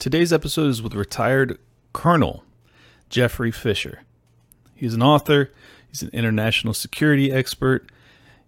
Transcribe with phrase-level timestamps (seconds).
[0.00, 1.58] Today's episode is with retired
[1.92, 2.42] Colonel
[3.10, 4.00] Jeffrey Fischer.
[4.74, 5.52] He's an author,
[5.90, 7.92] he's an international security expert,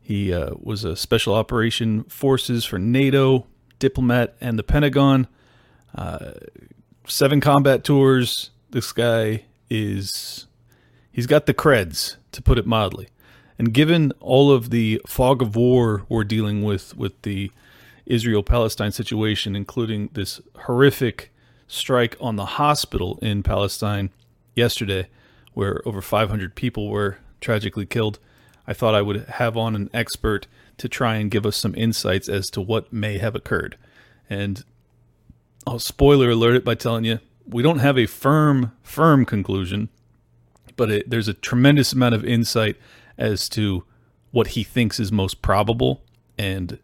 [0.00, 3.46] he uh, was a special operation forces for NATO,
[3.78, 5.26] diplomat, and the Pentagon.
[5.94, 6.30] Uh,
[7.06, 8.48] seven combat tours.
[8.70, 10.46] This guy is,
[11.12, 13.10] he's got the creds, to put it mildly.
[13.58, 17.52] And given all of the fog of war we're dealing with with the
[18.06, 21.28] Israel Palestine situation, including this horrific
[21.72, 24.10] strike on the hospital in Palestine
[24.54, 25.08] yesterday,
[25.54, 28.18] where over 500 people were tragically killed,
[28.66, 32.28] I thought I would have on an expert to try and give us some insights
[32.28, 33.78] as to what may have occurred.
[34.28, 34.62] And
[35.66, 39.88] I'll spoiler alert it by telling you we don't have a firm, firm conclusion,
[40.76, 42.76] but it, there's a tremendous amount of insight
[43.16, 43.84] as to
[44.30, 46.02] what he thinks is most probable.
[46.36, 46.78] And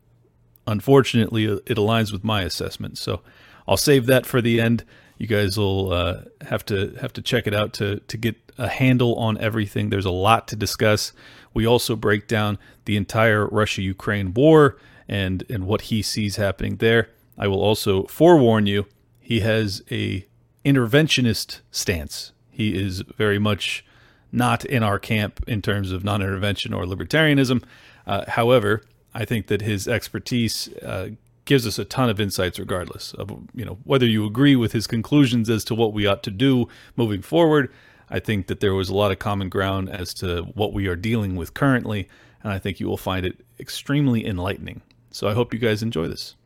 [0.66, 2.96] unfortunately, it aligns with my assessment.
[2.96, 3.20] So
[3.68, 4.84] I'll save that for the end.
[5.18, 8.69] You guys will uh, have to have to check it out to to get a
[8.69, 9.91] handle on everything.
[9.91, 11.12] There's a lot to discuss.
[11.55, 17.11] We also break down the entire Russia-Ukraine war and and what he sees happening there.
[17.36, 18.86] I will also forewarn you,
[19.20, 20.27] he has a
[20.64, 22.33] interventionist stance.
[22.50, 23.84] He is very much
[24.33, 27.62] not in our camp in terms of non-intervention or libertarianism.
[28.06, 28.83] Uh, however,
[29.14, 31.11] I think that his expertise uh,
[31.48, 34.86] gives us a ton of insights, regardless of you know whether you agree with his
[34.86, 37.72] conclusions as to what we ought to do moving forward.
[38.10, 40.96] I think that there was a lot of common ground as to what we are
[40.96, 42.06] dealing with currently,
[42.42, 44.82] and I think you will find it extremely enlightening.
[45.10, 46.36] So I hope you guys enjoy this.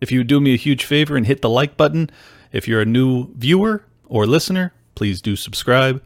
[0.00, 2.10] If you do me a huge favor and hit the like button,
[2.50, 6.02] if you're a new viewer or listener, please do subscribe.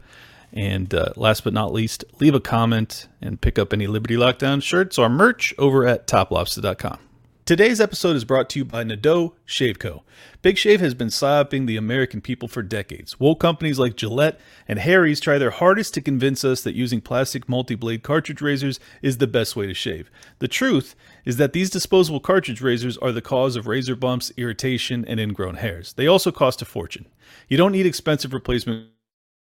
[0.51, 4.61] And uh, last but not least, leave a comment and pick up any Liberty Lockdown
[4.61, 7.10] shirts or merch over at toplobsta.com.
[7.43, 10.03] Today's episode is brought to you by Nadeau Shave Co.
[10.43, 13.19] Big Shave has been psyoping the American people for decades.
[13.19, 17.49] Woke companies like Gillette and Harry's try their hardest to convince us that using plastic
[17.49, 20.11] multi-blade cartridge razors is the best way to shave.
[20.37, 20.95] The truth
[21.25, 25.55] is that these disposable cartridge razors are the cause of razor bumps, irritation, and ingrown
[25.55, 25.93] hairs.
[25.93, 27.07] They also cost a fortune.
[27.47, 28.89] You don't need expensive replacement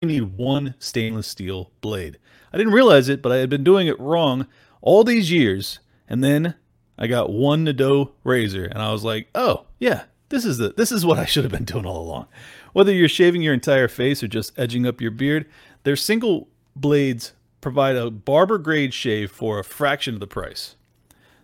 [0.01, 2.19] you need one stainless steel blade.
[2.51, 4.47] I didn't realize it, but I had been doing it wrong
[4.81, 6.55] all these years, and then
[6.99, 10.93] I got one Nadeau razor, and I was like, "Oh, yeah, this is the this
[10.93, 12.27] is what I should have been doing all along."
[12.73, 15.47] Whether you're shaving your entire face or just edging up your beard,
[15.85, 20.77] their single blades provide a barber grade shave for a fraction of the price.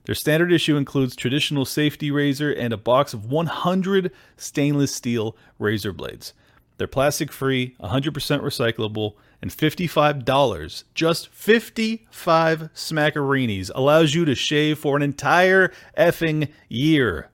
[0.04, 5.92] Their standard issue includes traditional safety razor and a box of 100 stainless steel razor
[5.92, 6.32] blades.
[6.78, 8.12] They're plastic free, 100%
[8.42, 17.30] recyclable, and $55, just 55 smackareenies allows you to shave for an entire effing year.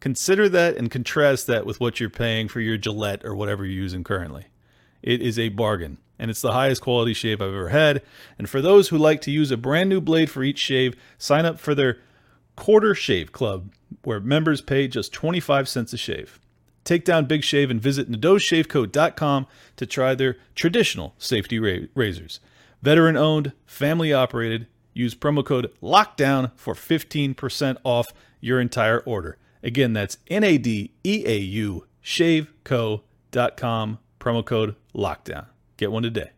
[0.00, 3.82] Consider that and contrast that with what you're paying for your Gillette or whatever you're
[3.82, 4.46] using currently.
[5.02, 8.02] It is a bargain, and it's the highest quality shave I've ever had.
[8.38, 11.44] And for those who like to use a brand new blade for each shave, sign
[11.44, 11.98] up for their
[12.56, 13.72] Quarter Shave Club,
[14.02, 16.38] where members pay just 25 cents a shave.
[16.84, 19.46] Take down Big Shave and visit NadeauShaveCo.com
[19.76, 22.40] to try their traditional safety ra- razors.
[22.82, 24.66] Veteran owned, family operated.
[24.92, 29.38] Use promo code LOCKDOWN for 15% off your entire order.
[29.62, 35.46] Again, that's N A D E A U shaveco.com, promo code LOCKDOWN.
[35.78, 36.30] Get one today.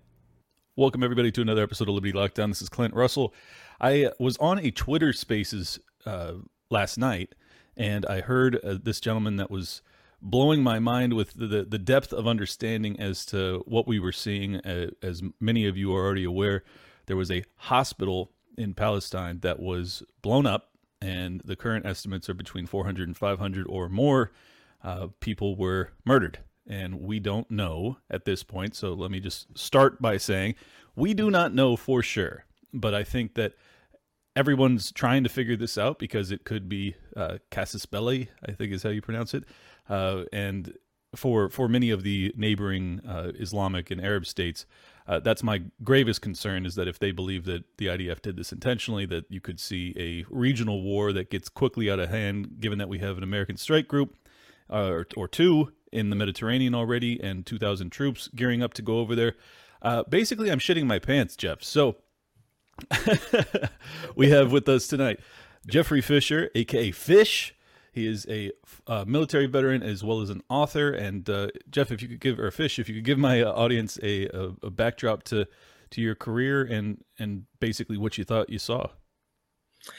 [0.77, 2.49] Welcome, everybody, to another episode of Liberty Lockdown.
[2.49, 3.35] This is Clint Russell.
[3.81, 6.35] I was on a Twitter Spaces uh,
[6.71, 7.35] last night,
[7.77, 9.83] and I heard uh, this gentleman that was
[10.21, 14.57] blowing my mind with the, the depth of understanding as to what we were seeing.
[15.03, 16.65] As many of you are already aware,
[17.07, 22.35] there was a hospital in Palestine that was blown up, and the current estimates are
[22.35, 24.33] between 400 and 500 or more
[24.83, 26.39] uh, people were murdered.
[26.67, 28.75] And we don't know at this point.
[28.75, 30.55] So let me just start by saying
[30.97, 32.45] we do not know for sure.
[32.73, 33.55] But I think that
[34.35, 38.73] everyone's trying to figure this out because it could be uh, casus belli, I think
[38.73, 39.45] is how you pronounce it.
[39.89, 40.75] Uh, and
[41.15, 44.67] for for many of the neighboring uh, Islamic and Arab states,
[45.07, 48.53] uh, that's my gravest concern is that if they believe that the IDF did this
[48.53, 52.79] intentionally, that you could see a regional war that gets quickly out of hand, given
[52.79, 54.17] that we have an American strike group
[54.69, 58.99] uh, or, or, two in the Mediterranean already and 2,000 troops gearing up to go
[58.99, 59.35] over there.
[59.81, 61.63] Uh, basically, I'm shitting my pants, Jeff.
[61.63, 61.99] So
[64.17, 65.21] we have with us tonight
[65.67, 67.56] Jeffrey Fischer, aka Fish.
[67.97, 68.53] He is a
[68.87, 70.91] uh, military veteran as well as an author.
[70.91, 73.51] And uh, Jeff, if you could give or Fish, if you could give my uh,
[73.51, 75.47] audience a, a, a, backdrop to
[75.93, 78.89] to your career and and basically what you thought you saw.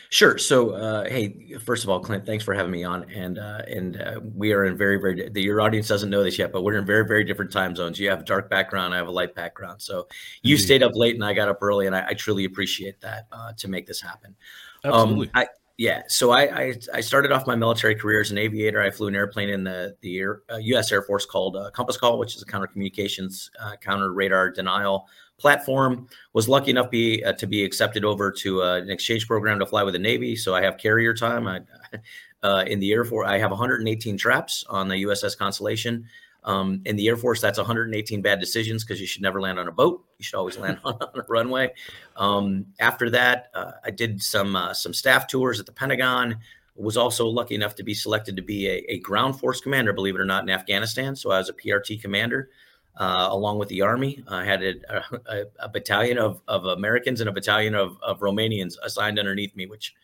[0.10, 0.38] Sure.
[0.38, 3.10] So, uh, hey, first of all, Clint, thanks for having me on.
[3.10, 5.28] And uh, and uh, we are in very, very.
[5.30, 8.00] The, your audience doesn't know this yet, but we're in very, very different time zones.
[8.00, 9.82] You have a dark background, I have a light background.
[9.82, 10.08] So
[10.44, 10.66] you Indeed.
[10.66, 13.54] stayed up late, and I got up early, and I, I truly appreciate that uh,
[13.58, 14.36] to make this happen.
[14.84, 15.28] Absolutely.
[15.28, 16.02] Um, I, yeah.
[16.08, 18.82] So I, I, I started off my military career as an aviator.
[18.82, 20.92] I flew an airplane in the the Air, uh, U.S.
[20.92, 25.08] Air Force called uh, Compass Call, which is a counter communications, uh, counter radar denial
[25.38, 26.08] platform.
[26.34, 29.68] Was lucky enough be uh, to be accepted over to uh, an exchange program to
[29.68, 30.36] fly with the Navy.
[30.36, 31.48] So I have carrier time.
[31.48, 31.62] I,
[32.44, 36.08] uh, in the Air Force, I have 118 traps on the USS Constellation.
[36.48, 39.68] Um, in the Air Force, that's 118 bad decisions because you should never land on
[39.68, 40.04] a boat.
[40.18, 41.74] You should always land on, on a runway.
[42.16, 46.38] Um, after that, uh, I did some uh, some staff tours at the Pentagon.
[46.76, 50.14] Was also lucky enough to be selected to be a, a, ground force commander, believe
[50.14, 51.16] it or not, in Afghanistan.
[51.16, 52.52] So I was a PRT commander
[52.98, 54.24] uh, along with the Army.
[54.28, 58.76] I had a, a, a, battalion of, of Americans and a battalion of, of Romanians
[58.84, 59.96] assigned underneath me, which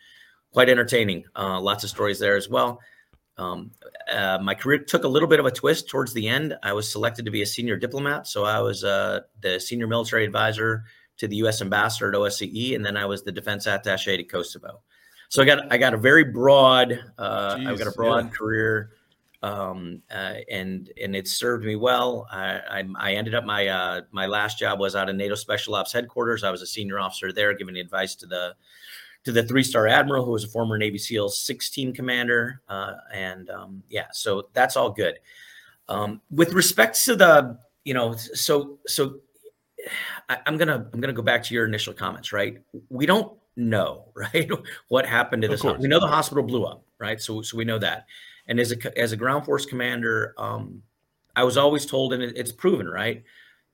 [0.52, 1.26] quite entertaining.
[1.36, 2.80] Uh, lots of stories there as well.
[3.38, 3.72] Um,
[4.12, 6.56] uh, my career took a little bit of a twist towards the end.
[6.62, 10.24] I was selected to be a senior diplomat, so I was uh, the senior military
[10.24, 10.84] advisor
[11.18, 11.62] to the U.S.
[11.62, 14.82] ambassador at OSCE, and then I was the defense attaché to Kosovo.
[15.30, 18.32] So I got I got a very broad uh, Jeez, I've got a broad yeah.
[18.32, 18.92] career,
[19.42, 22.28] um, uh, and and it served me well.
[22.32, 25.74] I, I, I ended up my uh, my last job was out of NATO Special
[25.74, 26.44] Ops headquarters.
[26.44, 28.54] I was a senior officer there, giving advice to the
[29.26, 32.62] to the three star admiral who was a former Navy SEALs 16 commander.
[32.68, 35.20] Uh, and um, yeah, so that's all good.
[35.90, 39.20] Um, with respect to the, you know, so so
[40.30, 42.62] I, am gonna I'm gonna go back to your initial comments, right?
[42.90, 44.50] We don't know, right,
[44.88, 45.64] what happened to this.
[45.64, 47.22] We know the hospital blew up, right?
[47.22, 48.06] So so we know that.
[48.48, 50.82] And as a as a ground force commander, um,
[51.36, 53.24] I was always told, and it's proven, right?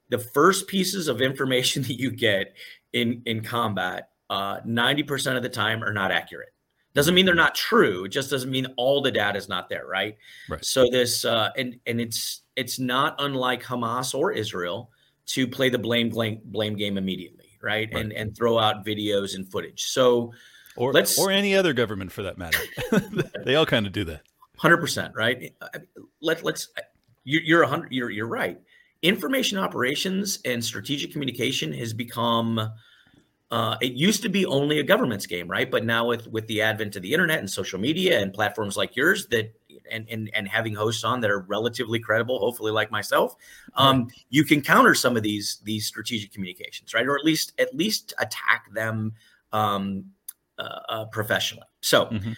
[0.10, 2.56] The first pieces of information that you get
[2.94, 6.50] in in combat uh, 90% of the time are not accurate.
[6.94, 8.06] Doesn't mean they're not true.
[8.06, 10.18] It just doesn't mean all the data is not there, right?
[10.50, 10.64] Right.
[10.66, 14.90] So this uh, and and it's it's not unlike Hamas or Israel
[15.28, 17.90] to play the blame blame, blame game immediately, right?
[17.94, 18.04] right?
[18.04, 19.84] And and throw out videos and footage.
[19.84, 20.34] So
[20.76, 22.60] or let's or any other government for that matter.
[23.46, 24.24] they all kind of do that.
[24.58, 25.54] Hundred percent, right?
[26.22, 26.70] Let let's
[27.24, 27.92] you, you're a hundred.
[27.92, 28.60] You're you're right.
[29.04, 32.60] Information operations and strategic communication has become
[33.52, 35.70] uh, it used to be only a government's game, right?
[35.70, 38.96] But now with with the advent of the internet and social media and platforms like
[38.96, 39.54] yours that
[39.90, 43.36] and and, and having hosts on that are relatively credible, hopefully like myself,
[43.74, 44.14] um, right.
[44.30, 47.08] you can counter some of these these strategic communications, right?
[47.08, 49.14] Or at least at least attack them
[49.52, 50.06] um,
[50.58, 51.68] uh, uh, professionally.
[51.82, 52.06] So.
[52.06, 52.34] Mm-hmm.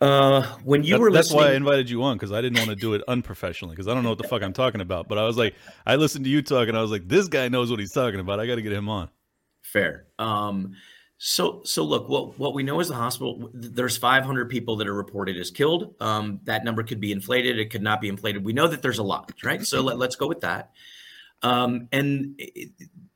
[0.00, 2.68] Uh, when you that, were that's why I invited you on because I didn't want
[2.68, 5.08] to do it unprofessionally because I don't know what the fuck I'm talking about.
[5.08, 5.54] But I was like,
[5.86, 8.20] I listened to you talk and I was like, this guy knows what he's talking
[8.20, 8.38] about.
[8.38, 9.08] I got to get him on.
[9.74, 10.06] Fair.
[10.20, 10.76] Um,
[11.18, 13.50] so, so look, what what we know is the hospital.
[13.52, 15.96] There's 500 people that are reported as killed.
[16.00, 17.58] Um, that number could be inflated.
[17.58, 18.44] It could not be inflated.
[18.44, 19.66] We know that there's a lot, right?
[19.66, 20.70] So let, us go with that.
[21.42, 22.70] Um, and it,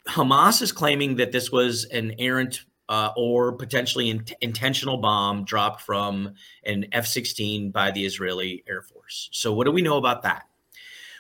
[0.09, 5.83] Hamas is claiming that this was an errant uh, or potentially in, intentional bomb dropped
[5.83, 6.35] from
[6.65, 9.29] an F-16 by the Israeli Air Force.
[9.31, 10.48] So, what do we know about that?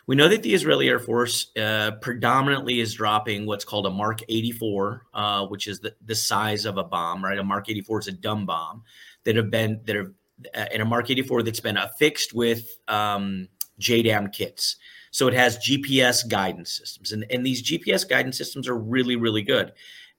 [0.09, 4.21] We know that the Israeli Air Force uh, predominantly is dropping what's called a Mark
[4.27, 7.39] 84, uh, which is the, the size of a bomb, right?
[7.39, 8.85] A Mark 84 is a dumb bomb
[9.25, 10.15] that have been that are
[10.55, 13.49] uh, in a Mark 84 that's been affixed with um,
[13.83, 14.77] JDAM kits.
[15.11, 19.43] So it has GPS guidance systems, and, and these GPS guidance systems are really, really
[19.43, 19.73] good.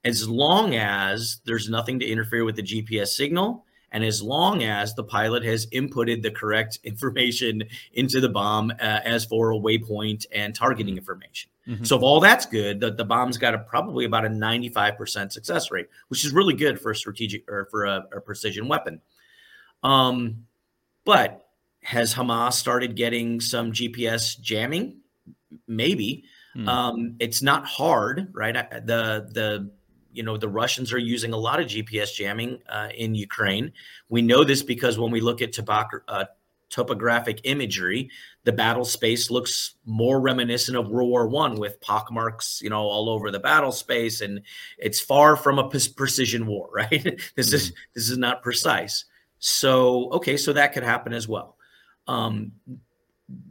[0.04, 4.93] As long as there's nothing to interfere with the GPS signal, and as long as
[4.93, 10.25] the pilot has inputted the correct information into the bomb uh, as for a waypoint
[10.31, 11.00] and targeting mm-hmm.
[11.00, 11.50] information.
[11.67, 11.84] Mm-hmm.
[11.84, 15.72] So if all that's good, the, the bomb's got a probably about a 95% success
[15.72, 19.01] rate, which is really good for a strategic or for a, a precision weapon.
[19.84, 20.46] Um,
[21.05, 21.46] but
[21.84, 24.98] has Hamas started getting some GPS jamming?
[25.67, 26.25] Maybe.
[26.55, 26.67] Mm.
[26.67, 28.53] Um, it's not hard, right?
[28.86, 29.72] The the
[30.12, 33.72] you know the Russians are using a lot of GPS jamming uh, in Ukraine.
[34.10, 36.25] We know this because when we look at uh,
[36.70, 38.10] topographic imagery,
[38.44, 43.10] the battle space looks more reminiscent of World War One with pockmarks, you know, all
[43.10, 44.42] over the battle space, and
[44.78, 46.89] it's far from a p- precision war, right?
[47.36, 47.56] this mm-hmm.
[47.56, 49.06] is this is not precise.
[49.39, 51.58] So okay, so that could happen as well.
[52.08, 52.54] Um,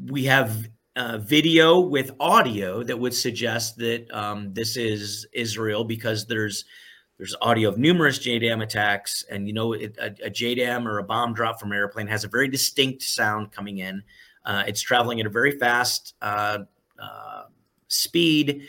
[0.06, 6.26] we have uh, video with audio that would suggest that um, this is Israel because
[6.26, 6.64] there's
[7.18, 11.04] there's audio of numerous JDAM attacks, and you know it, a, a, JDAM or a
[11.04, 14.02] bomb drop from an airplane has a very distinct sound coming in.
[14.44, 16.58] Uh, it's traveling at a very fast uh,
[17.00, 17.42] uh
[17.86, 18.66] speed,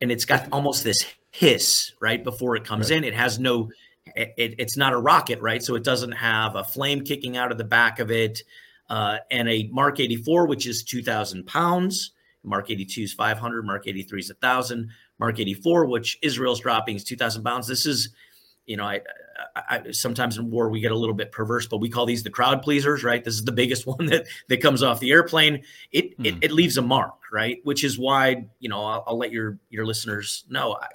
[0.00, 2.98] and it's got almost this hiss right before it comes right.
[2.98, 3.04] in.
[3.04, 3.70] It has no
[4.16, 5.62] it, it's not a rocket, right?
[5.62, 8.42] So it doesn't have a flame kicking out of the back of it.
[8.88, 12.12] Uh, and a Mark 84, which is 2,000 pounds.
[12.42, 13.66] Mark 82 is 500.
[13.66, 14.88] Mark 83 is 1,000.
[15.18, 17.66] Mark 84, which Israel's dropping, is 2,000 pounds.
[17.66, 18.10] This is,
[18.66, 19.00] you know, I,
[19.56, 22.30] I, sometimes in war we get a little bit perverse, but we call these the
[22.30, 23.22] crowd pleasers, right?
[23.22, 25.62] This is the biggest one that that comes off the airplane.
[25.92, 26.26] It mm.
[26.26, 27.58] it, it, leaves a mark, right?
[27.64, 30.76] Which is why you know I'll, I'll let your your listeners know.
[30.80, 30.88] I,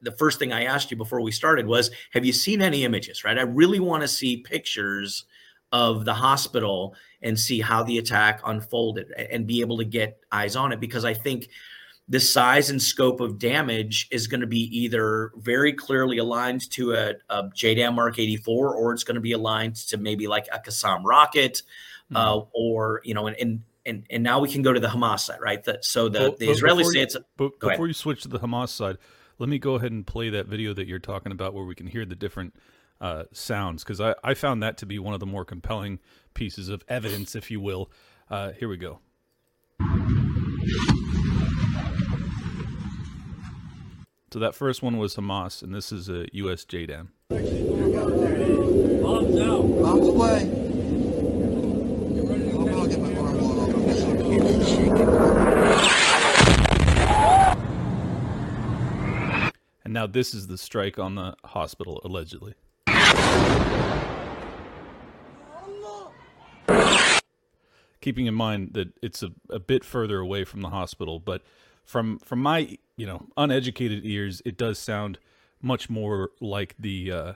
[0.00, 3.24] the first thing I asked you before we started was, have you seen any images?
[3.24, 3.38] Right?
[3.38, 5.24] I really want to see pictures
[5.72, 10.56] of the hospital and see how the attack unfolded and be able to get eyes
[10.56, 11.48] on it because I think
[12.08, 16.94] the size and scope of damage is going to be either very clearly aligned to
[16.94, 20.58] a, a JDAM Mark 84 or it's going to be aligned to maybe like a
[20.58, 21.62] Qassam rocket
[22.10, 22.16] mm-hmm.
[22.16, 25.20] uh, or, you know, and, and, and, and now we can go to the Hamas
[25.20, 25.62] side, right?
[25.64, 27.16] That, so the, the Israeli say it's.
[27.36, 28.96] But before you switch to the Hamas side,
[29.38, 31.86] let me go ahead and play that video that you're talking about where we can
[31.86, 32.54] hear the different
[33.00, 35.98] uh, sounds because I, I found that to be one of the more compelling
[36.34, 37.90] pieces of evidence, if you will.
[38.30, 39.00] Uh, here we go.
[44.30, 46.66] So that first one was Hamas, and this is a U.S.
[46.66, 47.08] JDAM.
[49.02, 49.82] Bombs out.
[49.82, 50.68] Bombs away.
[59.84, 62.52] And now this is the strike on the hospital, allegedly.
[68.00, 71.42] Keeping in mind that it's a, a bit further away from the hospital, but
[71.84, 75.18] from from my you know uneducated ears, it does sound
[75.62, 77.32] much more like the uh,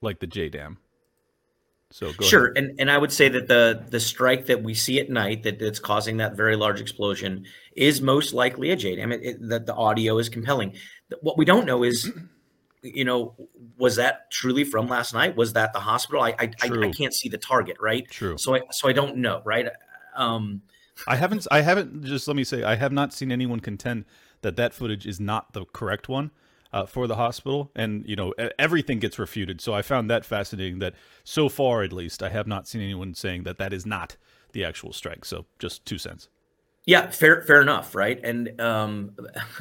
[0.00, 0.76] like the JDAM.
[1.92, 2.56] So sure, ahead.
[2.56, 5.58] and and I would say that the the strike that we see at night that
[5.58, 9.12] that's causing that very large explosion is most likely a JDAM.
[9.12, 10.74] It, it, that the audio is compelling.
[11.20, 12.08] What we don't know is,
[12.82, 13.34] you know,
[13.76, 15.36] was that truly from last night?
[15.36, 16.22] Was that the hospital?
[16.22, 18.08] I I, I, I can't see the target, right?
[18.10, 18.38] True.
[18.38, 19.66] So I so I don't know, right?
[20.14, 20.62] Um,
[21.06, 21.46] I haven't.
[21.50, 22.04] I haven't.
[22.04, 24.04] Just let me say, I have not seen anyone contend
[24.42, 26.30] that that footage is not the correct one
[26.72, 29.60] uh, for the hospital, and you know everything gets refuted.
[29.60, 30.78] So I found that fascinating.
[30.78, 30.94] That
[31.24, 34.16] so far, at least, I have not seen anyone saying that that is not
[34.52, 35.24] the actual strike.
[35.24, 36.28] So just two cents.
[36.86, 38.18] Yeah, fair, fair enough, right?
[38.24, 39.16] And um,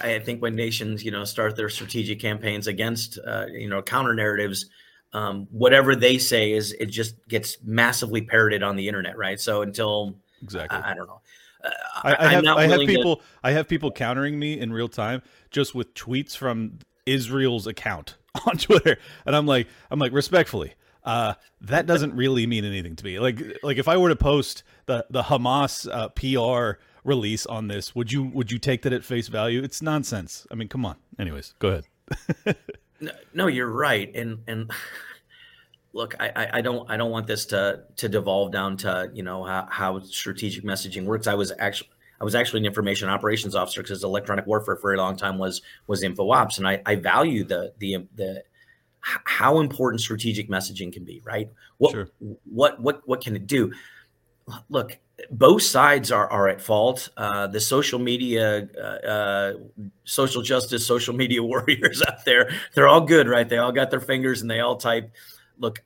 [0.00, 4.14] I think when nations, you know, start their strategic campaigns against, uh, you know, counter
[4.14, 4.66] narratives
[5.12, 9.40] um, whatever they say is it just gets massively parroted on the internet, right?
[9.40, 11.20] So until exactly, I, I don't know.
[11.62, 11.70] Uh,
[12.02, 13.22] I, I, have, I have people to...
[13.42, 18.16] I have people countering me in real time just with tweets from Israel's account
[18.46, 23.04] on Twitter, and I'm like, I'm like, respectfully, uh, that doesn't really mean anything to
[23.04, 23.18] me.
[23.18, 27.94] Like, like if I were to post the the Hamas uh, PR release on this,
[27.94, 29.62] would you would you take that at face value?
[29.62, 30.46] It's nonsense.
[30.50, 30.96] I mean, come on.
[31.18, 32.56] Anyways, go ahead.
[33.00, 34.70] No, no, you're right, and and
[35.92, 39.44] look, I, I don't I don't want this to to devolve down to you know
[39.44, 41.26] how, how strategic messaging works.
[41.26, 41.90] I was actually
[42.20, 45.62] I was actually an information operations officer because electronic warfare for a long time was
[45.86, 48.44] was info ops, and I, I value the the the
[49.00, 51.22] how important strategic messaging can be.
[51.24, 51.50] Right?
[51.78, 52.08] What sure.
[52.44, 53.72] what what what can it do?
[54.68, 54.98] Look,
[55.30, 57.08] both sides are, are at fault.
[57.16, 59.52] Uh, the social media, uh, uh,
[60.04, 63.48] social justice, social media warriors out there, they're all good, right?
[63.48, 65.10] They all got their fingers and they all type.
[65.58, 65.82] Look,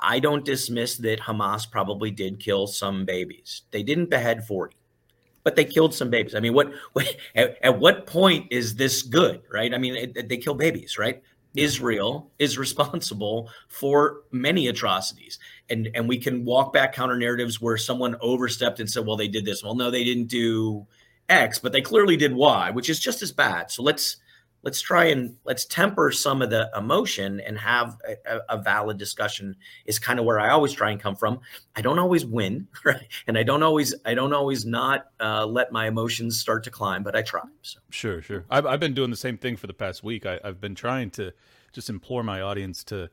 [0.00, 3.62] I don't dismiss that Hamas probably did kill some babies.
[3.70, 4.76] They didn't behead 40,
[5.44, 6.34] but they killed some babies.
[6.34, 9.72] I mean, what, what at, at, what point is this good, right?
[9.72, 11.22] I mean, it, they kill babies, right?
[11.54, 15.38] Israel is responsible for many atrocities.
[15.70, 19.28] And and we can walk back counter narratives where someone overstepped and said, well, they
[19.28, 19.62] did this.
[19.62, 20.86] Well, no, they didn't do
[21.28, 23.70] X, but they clearly did Y, which is just as bad.
[23.70, 24.16] So let's
[24.62, 27.96] let's try and let's temper some of the emotion and have
[28.26, 31.40] a, a, valid discussion is kind of where i always try and come from
[31.76, 35.72] i don't always win right and i don't always i don't always not uh, let
[35.72, 37.78] my emotions start to climb but i try so.
[37.90, 40.60] sure sure I've, I've been doing the same thing for the past week I, i've
[40.60, 41.32] been trying to
[41.72, 43.10] just implore my audience to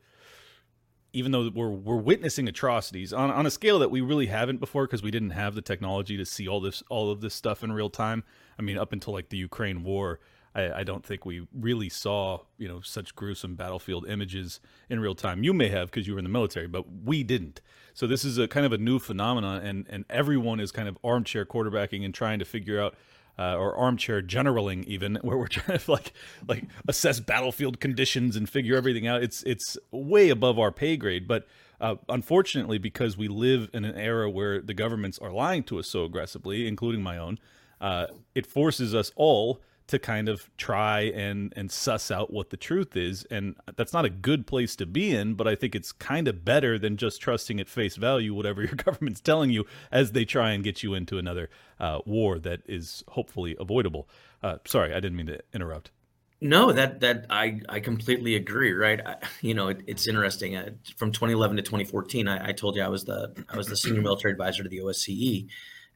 [1.14, 4.86] even though we're we're witnessing atrocities on, on a scale that we really haven't before
[4.86, 7.72] because we didn't have the technology to see all this all of this stuff in
[7.72, 8.24] real time.
[8.60, 10.20] I mean, up until like the Ukraine war,
[10.54, 14.60] I, I, don't think we really saw you know such gruesome battlefield images
[14.90, 15.44] in real time.
[15.44, 17.62] You may have because you were in the military, but we didn't.
[17.94, 20.98] So this is a kind of a new phenomenon, and and everyone is kind of
[21.04, 22.96] armchair quarterbacking and trying to figure out.
[23.40, 26.12] Uh, or armchair generaling, even where we're trying to like
[26.48, 29.22] like assess battlefield conditions and figure everything out.
[29.22, 31.48] It's it's way above our pay grade, but
[31.80, 35.88] uh, unfortunately, because we live in an era where the governments are lying to us
[35.88, 37.38] so aggressively, including my own,
[37.80, 42.58] uh, it forces us all to kind of try and and suss out what the
[42.58, 45.92] truth is and that's not a good place to be in but i think it's
[45.92, 50.12] kind of better than just trusting at face value whatever your government's telling you as
[50.12, 54.08] they try and get you into another uh, war that is hopefully avoidable
[54.44, 55.92] uh, sorry i didn't mean to interrupt
[56.40, 58.72] no, that that I I completely agree.
[58.72, 60.56] Right, I, you know it, it's interesting.
[60.56, 63.76] Uh, from 2011 to 2014, I, I, told you I was the I was the
[63.76, 65.48] senior military advisor to the OSCE,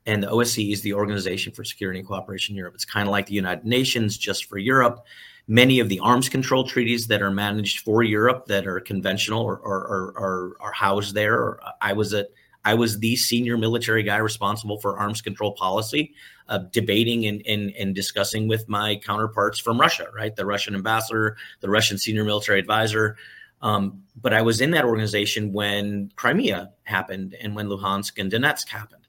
[0.05, 2.74] and the OSCE is the Organization for Security and Cooperation in Europe.
[2.75, 5.05] It's kind of like the United Nations just for Europe.
[5.48, 9.60] Many of the arms control treaties that are managed for Europe that are conventional or
[9.63, 11.60] are, are, housed there.
[11.81, 12.29] I was at
[12.63, 16.13] I was the senior military guy responsible for arms control policy,
[16.48, 20.36] uh, debating and, and, and discussing with my counterparts from Russia, right?
[20.36, 23.17] The Russian ambassador, the Russian senior military advisor.
[23.62, 28.67] Um, but I was in that organization when Crimea happened and when Luhansk and Donetsk
[28.67, 29.00] happened,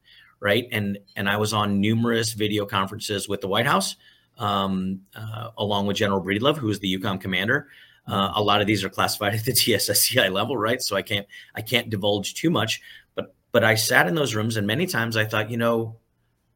[0.42, 0.66] right?
[0.72, 3.96] And and I was on numerous video conferences with the White House,
[4.38, 7.68] um, uh, along with General Breedlove, who is the EUCOM commander.
[8.08, 10.82] Uh, a lot of these are classified at the TSSCI level, right?
[10.82, 12.82] So I can't I can't divulge too much.
[13.14, 15.96] but But I sat in those rooms and many times I thought, you know,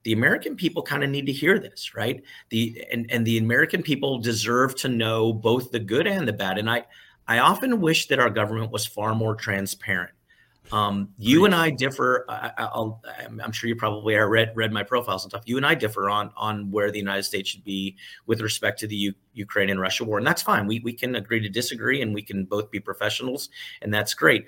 [0.03, 2.23] the American people kind of need to hear this, right?
[2.51, 6.59] The and and the American people deserve to know both the good and the bad.
[6.59, 6.85] And I
[7.29, 10.13] I often wish that our government was far more transparent.
[10.73, 12.25] Um, you and I differ.
[12.29, 12.69] I,
[13.19, 15.43] I'm sure you probably are read read my profiles and stuff.
[15.47, 17.97] You and I differ on on where the United States should be
[18.27, 20.67] with respect to the U, Ukraine and Russia war, and that's fine.
[20.67, 23.49] We we can agree to disagree, and we can both be professionals,
[23.83, 24.47] and that's great.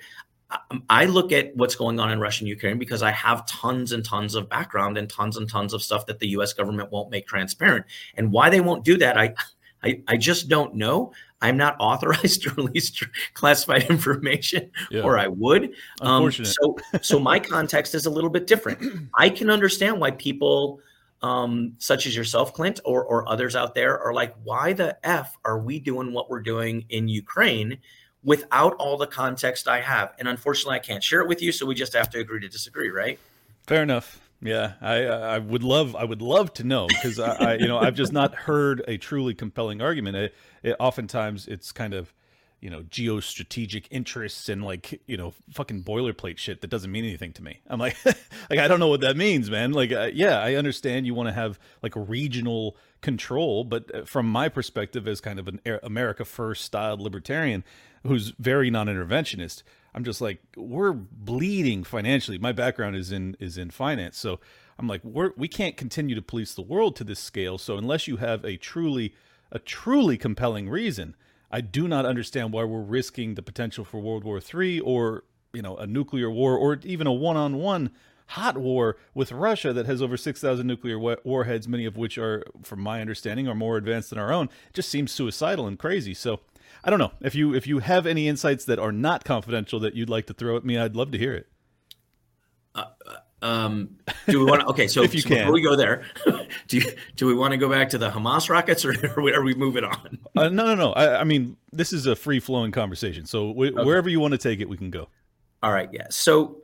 [0.71, 3.91] Um, I look at what's going on in Russia and Ukraine because I have tons
[3.91, 6.53] and tons of background and tons and tons of stuff that the U.S.
[6.53, 7.85] government won't make transparent.
[8.15, 9.35] And why they won't do that, I,
[9.83, 11.13] I, I just don't know.
[11.41, 12.91] I'm not authorized to release
[13.33, 15.01] classified information, yeah.
[15.01, 15.73] or I would.
[16.01, 19.09] Um, so, so my context is a little bit different.
[19.17, 20.79] I can understand why people,
[21.21, 25.37] um, such as yourself, Clint, or or others out there, are like, why the f
[25.45, 27.79] are we doing what we're doing in Ukraine?
[28.23, 30.13] without all the context I have.
[30.19, 32.49] And unfortunately, I can't share it with you, so we just have to agree to
[32.49, 33.17] disagree, right?
[33.65, 34.28] Fair enough.
[34.41, 37.77] Yeah, I I would love I would love to know because I, I, you know
[37.77, 40.15] I've just not heard a truly compelling argument.
[40.15, 42.13] It, it, oftentimes it's kind of
[42.61, 47.33] you know geostrategic interests and like you know fucking boilerplate shit that doesn't mean anything
[47.33, 47.59] to me.
[47.67, 49.73] I'm like like I don't know what that means, man.
[49.73, 54.25] Like uh, yeah, I understand you want to have like regional control, but uh, from
[54.25, 57.65] my perspective as kind of an America first styled libertarian,
[58.03, 59.63] who's very non-interventionist
[59.99, 64.39] i'm just like we're bleeding financially my background is in is in finance so
[64.77, 68.07] i'm like we're we can't continue to police the world to this scale so unless
[68.07, 69.13] you have a truly
[69.51, 71.17] a truly compelling reason
[71.51, 75.61] i do not understand why we're risking the potential for world war iii or you
[75.61, 77.91] know a nuclear war or even a one-on-one
[78.33, 82.79] hot war with Russia that has over 6,000 nuclear warheads, many of which are, from
[82.79, 84.49] my understanding, are more advanced than our own.
[84.71, 86.13] Just seems suicidal and crazy.
[86.13, 86.39] So
[86.83, 89.95] I don't know if you if you have any insights that are not confidential that
[89.95, 90.77] you'd like to throw at me.
[90.77, 91.47] I'd love to hear it.
[92.75, 94.67] Uh, uh um, do we want to?
[94.67, 95.37] Okay, so, if you so can.
[95.39, 96.03] before we go there,
[96.67, 98.93] do you, do we want to go back to the Hamas rockets, or
[99.33, 100.19] are we moving on?
[100.35, 100.93] Uh, no, no, no.
[100.93, 103.25] I, I, mean, this is a free flowing conversation.
[103.25, 103.71] So okay.
[103.71, 105.07] wherever you want to take it, we can go.
[105.63, 105.89] All right.
[105.91, 106.07] Yeah.
[106.09, 106.57] So,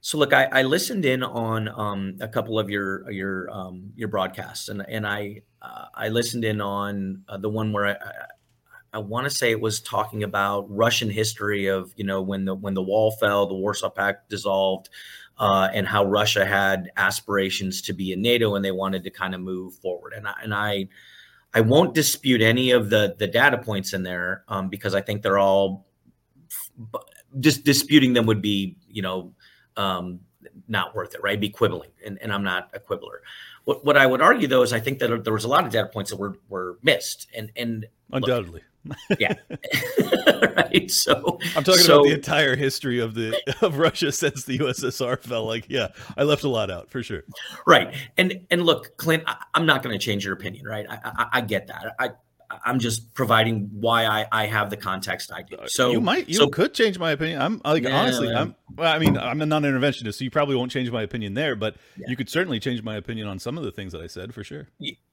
[0.00, 4.08] so look, I, I listened in on um, a couple of your your um, your
[4.08, 7.96] broadcasts, and and I uh, I listened in on uh, the one where I,
[8.94, 12.54] I want to say it was talking about Russian history of you know when the
[12.54, 14.88] when the wall fell, the Warsaw Pact dissolved,
[15.38, 19.34] uh, and how Russia had aspirations to be in NATO and they wanted to kind
[19.34, 20.12] of move forward.
[20.12, 20.88] And I, and I
[21.52, 25.22] I won't dispute any of the the data points in there um, because I think
[25.22, 25.86] they're all
[27.40, 29.34] just disputing them would be you know
[29.76, 30.20] um,
[30.68, 31.40] not worth it, right?
[31.40, 33.22] Be quibbling, and, and I'm not a quibbler.
[33.64, 35.72] What, what I would argue though is I think that there was a lot of
[35.72, 38.60] data points that were were missed, and and undoubtedly.
[38.60, 38.73] Look,
[39.18, 39.34] yeah.
[40.56, 40.90] right.
[40.90, 45.20] So I'm talking so, about the entire history of the of Russia since the USSR
[45.20, 45.46] fell.
[45.46, 47.22] Like, yeah, I left a lot out for sure.
[47.66, 47.94] Right.
[48.16, 50.66] And and look, Clint, I, am not going to change your opinion.
[50.66, 50.86] Right.
[50.88, 51.94] I, I, I get that.
[51.98, 52.10] I
[52.64, 55.56] I'm just providing why I, I have the context I do.
[55.56, 57.40] Uh, so you might you so, could change my opinion.
[57.40, 60.70] I'm like yeah, honestly, I'm well, I mean, I'm a non-interventionist, so you probably won't
[60.70, 62.06] change my opinion there, but yeah.
[62.08, 64.44] you could certainly change my opinion on some of the things that I said for
[64.44, 64.68] sure.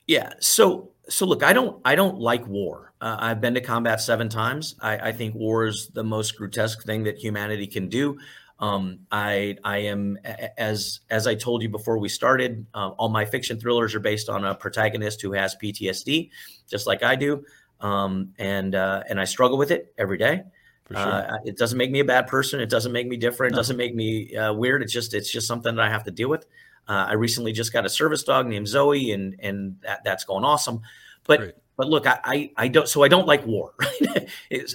[0.08, 0.34] Yeah.
[0.40, 2.94] So so look, I don't I don't like war.
[3.02, 4.76] Uh, I've been to combat seven times.
[4.82, 8.20] I, I think war is the most grotesque thing that humanity can do.
[8.60, 10.20] Um, I I am
[10.58, 12.66] as as I told you before we started.
[12.74, 16.30] Uh, all my fiction thrillers are based on a protagonist who has PTSD,
[16.70, 17.44] just like I do,
[17.80, 20.44] um, and uh, and I struggle with it every day.
[20.92, 21.00] Sure.
[21.00, 22.60] Uh, it doesn't make me a bad person.
[22.60, 23.54] It doesn't make me different.
[23.54, 24.84] It doesn't make me uh, weird.
[24.84, 26.46] It's just it's just something that I have to deal with.
[26.88, 30.44] Uh, I recently just got a service dog named Zoe, and and that, that's going
[30.44, 30.82] awesome.
[31.26, 31.56] But Great.
[31.78, 33.74] but look, I, I I don't so I don't like war.
[34.02, 34.30] Right?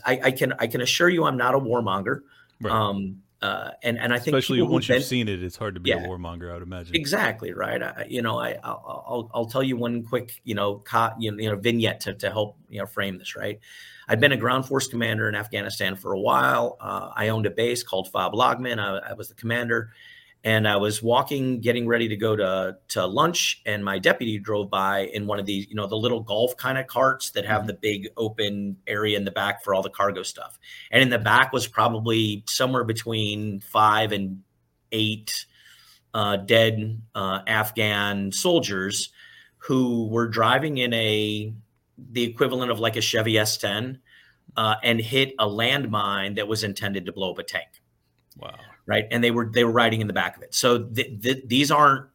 [0.07, 2.21] I, I can I can assure you I'm not a warmonger.
[2.61, 2.73] Right.
[2.73, 5.91] Um uh and and I think Especially once you've seen it, it's hard to be
[5.91, 6.05] Yeah.
[6.05, 6.51] a warmonger.
[6.51, 6.95] I would imagine.
[6.97, 7.83] Exactly right.
[7.83, 11.33] I, you know, I I'll, I'll I'll tell you one quick you know co- you
[11.33, 13.37] know, you know vignette to, to help you know frame this.
[13.37, 13.61] Right.
[14.09, 16.79] I've been a ground force commander in Afghanistan for a while.
[16.81, 18.79] Uh, I owned a base called FOB Lagman.
[18.79, 19.91] I, I was the commander,
[20.47, 24.71] and I was walking, getting ready to go to to lunch, and my deputy drove
[24.71, 27.67] by in one of these, you know, the little golf kind of carts that have
[27.67, 30.57] the big open area in the back for all the cargo stuff.
[30.93, 34.43] And in the back was probably somewhere between five and
[34.93, 35.47] eight
[36.15, 39.11] uh, dead uh, Afghan soldiers
[39.59, 41.53] who were driving in a
[42.13, 43.99] the equivalent of like a Chevy S10
[44.57, 47.69] uh, and hit a landmine that was intended to blow up a tank
[48.39, 48.55] Wow.
[48.87, 49.07] Right?
[49.11, 50.55] And they were they were riding in the back of it.
[50.55, 52.07] So th- th- these aren't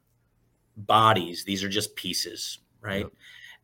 [0.78, 3.04] bodies; these are just pieces, right?
[3.04, 3.12] Yep.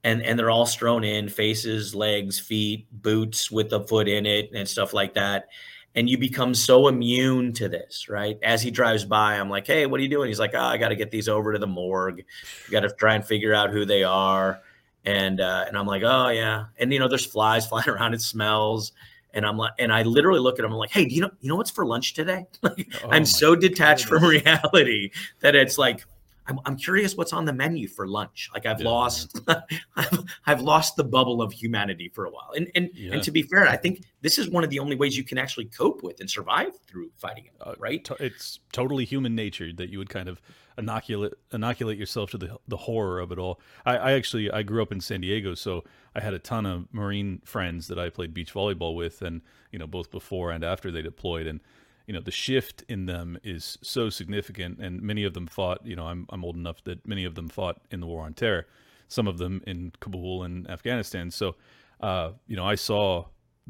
[0.04, 4.52] And and they're all strewn in faces, legs, feet, boots with a foot in it,
[4.54, 5.48] and stuff like that.
[5.96, 8.38] And you become so immune to this, right?
[8.44, 10.78] As he drives by, I'm like, "Hey, what are you doing?" He's like, "Oh, I
[10.78, 12.20] got to get these over to the morgue.
[12.20, 14.62] You got to try and figure out who they are."
[15.06, 18.14] And uh, and I'm like, "Oh yeah." And you know, there's flies flying around.
[18.14, 18.92] It smells.
[19.34, 21.32] And I'm like, and I literally look at him I'm like, "Hey, do you know
[21.42, 25.12] you know what's for lunch today?" Like, Oh I'm so detached from reality
[25.42, 26.06] that it's like
[26.50, 28.50] I'm, I'm curious what's on the menu for lunch.
[28.54, 28.88] Like I've Yeah.
[28.90, 29.38] lost
[29.96, 32.52] I've, I've lost the bubble of humanity for a while.
[32.56, 33.14] And and Yeah.
[33.14, 35.38] and to be fair, I think this is one of the only ways you can
[35.38, 38.04] actually cope with and survive through fighting it, Uh, right?
[38.06, 40.42] to- it's totally human nature that you would kind of
[40.78, 43.60] inoculate inoculate yourself to the the horror of it all.
[43.86, 45.84] I, I actually I grew up in San Diego, so
[46.18, 49.78] I had a ton of Marine friends that I played beach volleyball with, and you
[49.78, 51.60] know both before and after they deployed, and
[52.08, 55.86] you know the shift in them is so significant, and many of them fought.
[55.86, 58.34] You know, I'm I'm old enough that many of them fought in the war on
[58.34, 58.66] terror,
[59.08, 61.30] some of them in Kabul and Afghanistan.
[61.30, 61.56] So,
[62.02, 63.26] uh, you know, I saw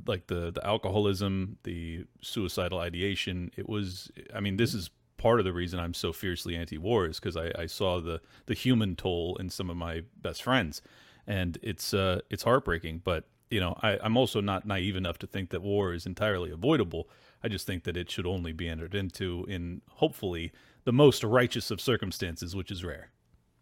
[0.06, 3.52] like the the alcoholism, the suicidal ideation.
[3.58, 7.20] It was, I mean, this is part of the reason I'm so fiercely anti-war is
[7.20, 10.82] because I, I saw the the human toll in some of my best friends,
[11.28, 13.02] and it's uh it's heartbreaking.
[13.04, 16.52] But you know, I, I'm also not naive enough to think that war is entirely
[16.52, 17.10] avoidable.
[17.44, 20.52] I just think that it should only be entered into in hopefully
[20.84, 23.12] the most righteous of circumstances, which is rare.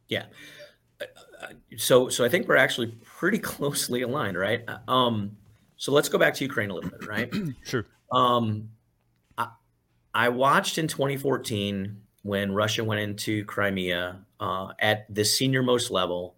[0.08, 0.26] Yeah.
[1.02, 1.06] Uh,
[1.42, 1.48] uh,
[1.78, 4.64] So so I think we're actually pretty closely aligned, right?
[4.68, 5.38] Uh, Um,
[5.78, 7.34] so let's go back to Ukraine a little bit, right?
[7.64, 7.86] Sure.
[8.12, 8.70] Um,
[9.38, 9.50] I,
[10.14, 16.36] I watched in 2014 when Russia went into Crimea uh, at the senior most level,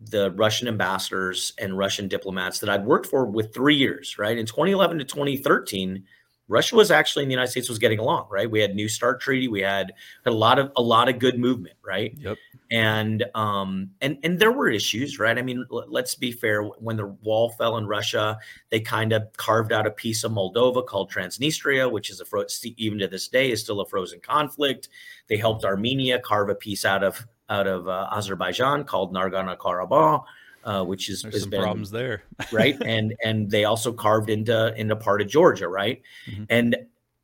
[0.00, 4.36] the Russian ambassadors and Russian diplomats that I'd worked for with three years, right?
[4.38, 6.04] In 2011 to 2013,
[6.48, 8.50] Russia was actually in the United States was getting along, right?
[8.50, 9.92] We had New START treaty, we had
[10.26, 12.12] a lot of a lot of good movement, right?
[12.18, 12.38] Yep.
[12.72, 16.96] and um and and there were issues right i mean l- let's be fair when
[16.96, 18.38] the wall fell in russia
[18.70, 22.44] they kind of carved out a piece of moldova called transnistria which is a fro-
[22.76, 24.88] even to this day is still a frozen conflict
[25.28, 30.24] they helped armenia carve a piece out of out of uh, azerbaijan called nagorno-karabakh
[30.62, 32.22] uh, which is, There's has some been problems there.
[32.52, 36.46] right and and they also carved into into part of georgia right Mhm.
[36.50, 36.76] and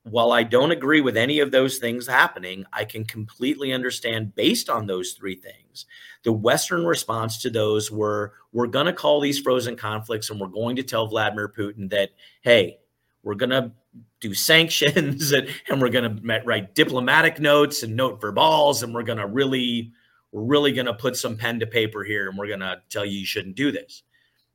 [0.04, 4.70] while i don't agree with any of those things happening i can completely understand based
[4.70, 5.84] on those three things
[6.22, 10.46] the western response to those were we're going to call these frozen conflicts and we're
[10.46, 12.10] going to tell vladimir putin that
[12.42, 12.78] hey
[13.22, 13.72] we're going to
[14.20, 19.02] do sanctions and, and we're going to write diplomatic notes and note verbals and we're
[19.02, 19.92] going to really
[20.32, 23.04] we're really going to put some pen to paper here and we're going to tell
[23.04, 24.02] you you shouldn't do this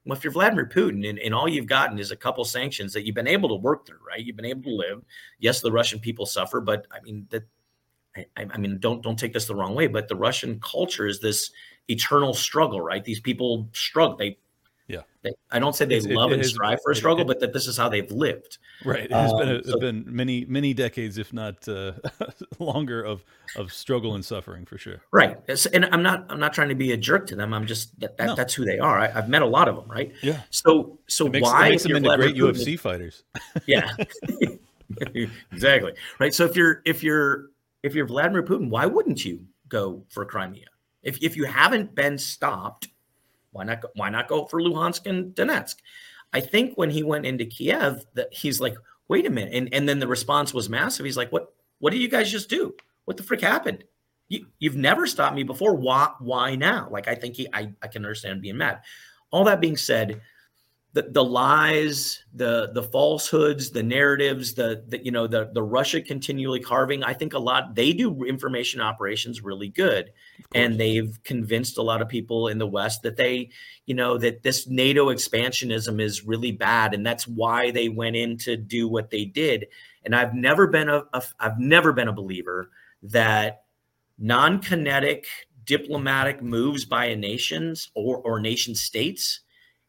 [0.05, 3.05] well, if you're Vladimir Putin and, and all you've gotten is a couple sanctions that
[3.05, 4.23] you've been able to work through, right?
[4.23, 5.03] You've been able to live.
[5.39, 7.43] Yes, the Russian people suffer, but I mean that.
[8.17, 11.21] I, I mean, don't don't take this the wrong way, but the Russian culture is
[11.21, 11.51] this
[11.87, 13.05] eternal struggle, right?
[13.05, 14.17] These people struggle.
[14.17, 14.37] They,
[14.91, 15.01] Yeah.
[15.23, 17.27] They, I don't say they It's- love it and has- strive for a struggle, it-
[17.27, 18.57] but that this is how they've lived.
[18.83, 19.05] Right.
[19.05, 21.93] It has been, Um, a, so- been many, many decades, if not uh,
[22.59, 23.23] longer, of
[23.55, 25.01] of struggle and suffering for sure.
[25.11, 25.37] Right.
[25.47, 27.53] It's- And I'm not I'm not trying to be a jerk to them.
[27.53, 28.35] I'm just that, that No.
[28.35, 28.99] that's who they are.
[28.99, 30.11] I, I've met a lot of them, right?
[30.21, 30.41] Yeah.
[30.49, 33.23] So so makes, why makes them into great UFC fighters.
[33.67, 33.89] yeah
[35.51, 37.45] exactly right so if you're if you're
[37.83, 40.65] if you're vladimir putin why wouldn't you go for crimea
[41.03, 42.87] if, if you haven't been stopped
[43.51, 45.75] why not go, why not go for luhansk and donetsk?
[46.33, 48.75] I think when he went into kiev that he's like
[49.07, 51.05] wait a minute and, and then the response was massive.
[51.05, 52.73] He's like what what did you guys just do?
[53.05, 53.83] What the frick happened?
[54.29, 55.75] You, you've never stopped me before.
[55.75, 56.87] Why why now?
[56.89, 58.81] Like i think he I, I can understand being mad.
[59.31, 60.21] All that being said
[60.93, 66.01] the, the lies, the the falsehoods, the narratives, the, the you know the the Russia
[66.01, 67.03] continually carving.
[67.03, 70.11] I think a lot they do information operations really good,
[70.53, 73.51] and they've convinced a lot of people in the West that they,
[73.85, 78.37] you know, that this NATO expansionism is really bad, and that's why they went in
[78.39, 79.67] to do what they did.
[80.03, 82.69] And I've never been a, a I've never been a believer
[83.03, 83.63] that
[84.19, 85.25] non-kinetic
[85.63, 89.39] diplomatic moves by a nations or or nation states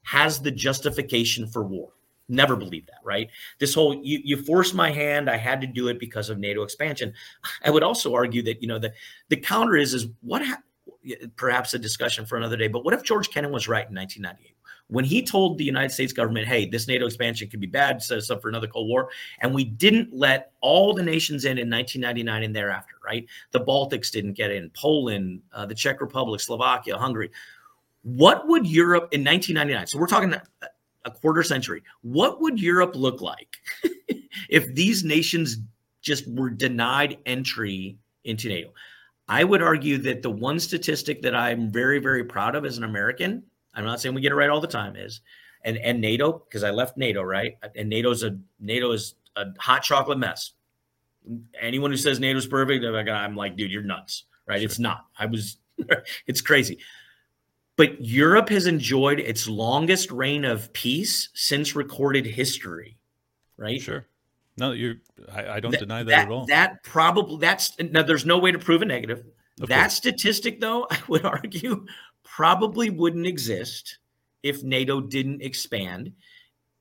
[0.03, 1.91] has the justification for war.
[2.29, 3.29] Never believe that, right?
[3.59, 6.63] This whole you, you forced my hand, I had to do it because of NATO
[6.63, 7.13] expansion.
[7.65, 8.93] I would also argue that you know the
[9.29, 10.63] the counter is is what ha-
[11.37, 12.69] perhaps a discussion for another day.
[12.69, 14.57] But what if George Kennan was right in 1998
[14.89, 18.19] when he told the United States government, "Hey, this NATO expansion could be bad, set
[18.19, 19.11] us up for another Cold War,"
[19.41, 23.27] and we didn't let all the nations in in 1999 and thereafter, right?
[23.51, 27.31] The Baltics didn't get in, Poland, uh, the Czech Republic, Slovakia, Hungary
[28.03, 29.87] what would Europe in 1999?
[29.87, 30.35] So we're talking
[31.05, 31.83] a quarter century.
[32.03, 33.57] What would Europe look like
[34.49, 35.59] if these nations
[36.01, 38.73] just were denied entry into NATO?
[39.29, 42.85] I would argue that the one statistic that I'm very, very proud of as an
[42.85, 45.21] American, I'm not saying we get it right all the time, is
[45.65, 47.57] and and NATO, because I left NATO, right?
[47.77, 50.53] And NATO's a NATO is a hot chocolate mess.
[51.61, 54.59] Anyone who says NATO's perfect, I'm like, dude, you're nuts, right?
[54.59, 54.65] Sure.
[54.65, 55.07] It's not.
[55.17, 55.59] I was,
[56.27, 56.79] it's crazy.
[57.83, 62.97] But Europe has enjoyed its longest reign of peace since recorded history,
[63.57, 63.83] right?
[63.83, 64.07] Sure.
[64.57, 65.01] No, you.
[65.33, 66.47] I, I don't deny that, that, at all.
[66.47, 68.05] That probably that's now.
[68.05, 69.25] There's no way to prove a negative.
[69.61, 69.95] Of that course.
[69.95, 71.85] statistic, though, I would argue,
[72.23, 73.99] probably wouldn't exist
[74.45, 76.13] if NATO didn't expand.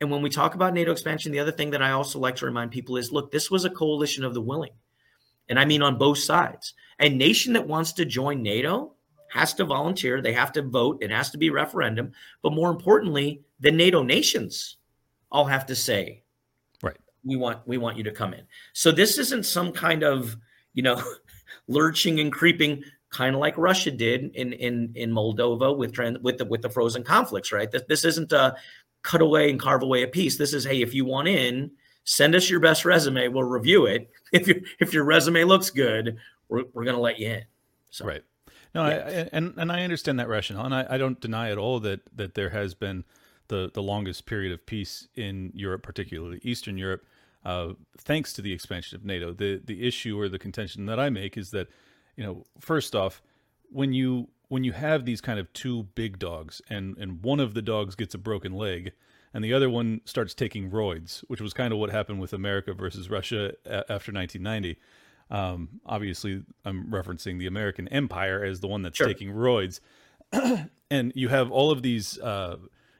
[0.02, 2.46] And when we talk about NATO expansion, the other thing that I also like to
[2.46, 4.74] remind people is, look, this was a coalition of the willing,
[5.50, 6.76] and I mean on both sides.
[7.00, 8.94] A nation that wants to join NATO
[9.32, 12.12] has to volunteer, they have to vote, it has to be referendum.
[12.41, 14.78] But more importantly, the NATO nations
[15.32, 16.24] all have to say,
[16.84, 18.44] right, we want we want you to come in.
[18.74, 20.36] So this isn't some kind of,
[20.74, 21.02] you know,
[21.67, 26.46] lurching and creeping kind of like Russia did in in in Moldova with with the
[26.46, 27.72] with the frozen conflicts, right?
[27.72, 28.56] This, this isn't a
[29.02, 30.38] cut away and carve away a piece.
[30.38, 31.72] This is hey, if you want in,
[32.04, 33.30] send us your best resume.
[33.30, 34.10] We'll review it.
[34.34, 36.15] If you if your resume looks good,
[36.48, 37.44] we're, we're going to let you in.
[37.89, 38.06] So.
[38.06, 38.24] Right.
[38.74, 38.96] No, yeah.
[38.96, 42.02] I, and and I understand that rationale, and I, I don't deny at all that
[42.16, 43.04] that there has been
[43.48, 47.04] the the longest period of peace in Europe, particularly Eastern Europe,
[47.44, 49.34] uh, thanks to the expansion of NATO.
[49.34, 51.68] The the issue or the contention that I make is that,
[52.16, 53.22] you know, first off,
[53.70, 57.54] when you when you have these kind of two big dogs, and and one of
[57.54, 58.94] the dogs gets a broken leg,
[59.34, 62.74] and the other one starts taking roids, which was kind of what happened with America
[62.74, 64.78] versus Russia after 1990.
[65.32, 69.08] Um, obviously, I'm referencing the American Empire as the one that's sure.
[69.08, 69.80] taking roids,
[70.91, 72.58] and you have all of these, uh,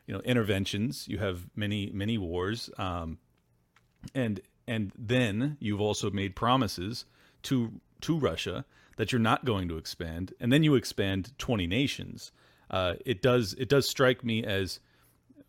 [0.08, 1.08] you know, interventions.
[1.10, 3.18] You have many, many wars, um,
[4.16, 7.06] and and then you've also made promises
[7.44, 8.66] to to Russia
[8.96, 12.32] that you're not going to expand, and then you expand 20 nations.
[12.70, 14.80] Uh, it does it does strike me as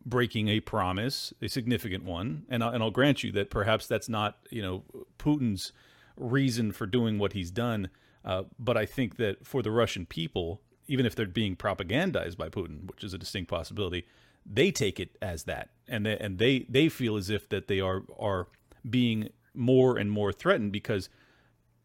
[0.05, 4.39] breaking a promise, a significant one, and and I'll grant you that perhaps that's not
[4.51, 4.83] you know
[5.19, 5.73] Putin's
[6.17, 7.89] reason for doing what he's done.
[8.25, 12.49] Uh, but I think that for the Russian people, even if they're being propagandized by
[12.49, 14.07] Putin, which is a distinct possibility,
[14.45, 17.81] they take it as that, and they, and they they feel as if that they
[17.81, 18.49] are are
[18.89, 21.09] being more and more threatened because,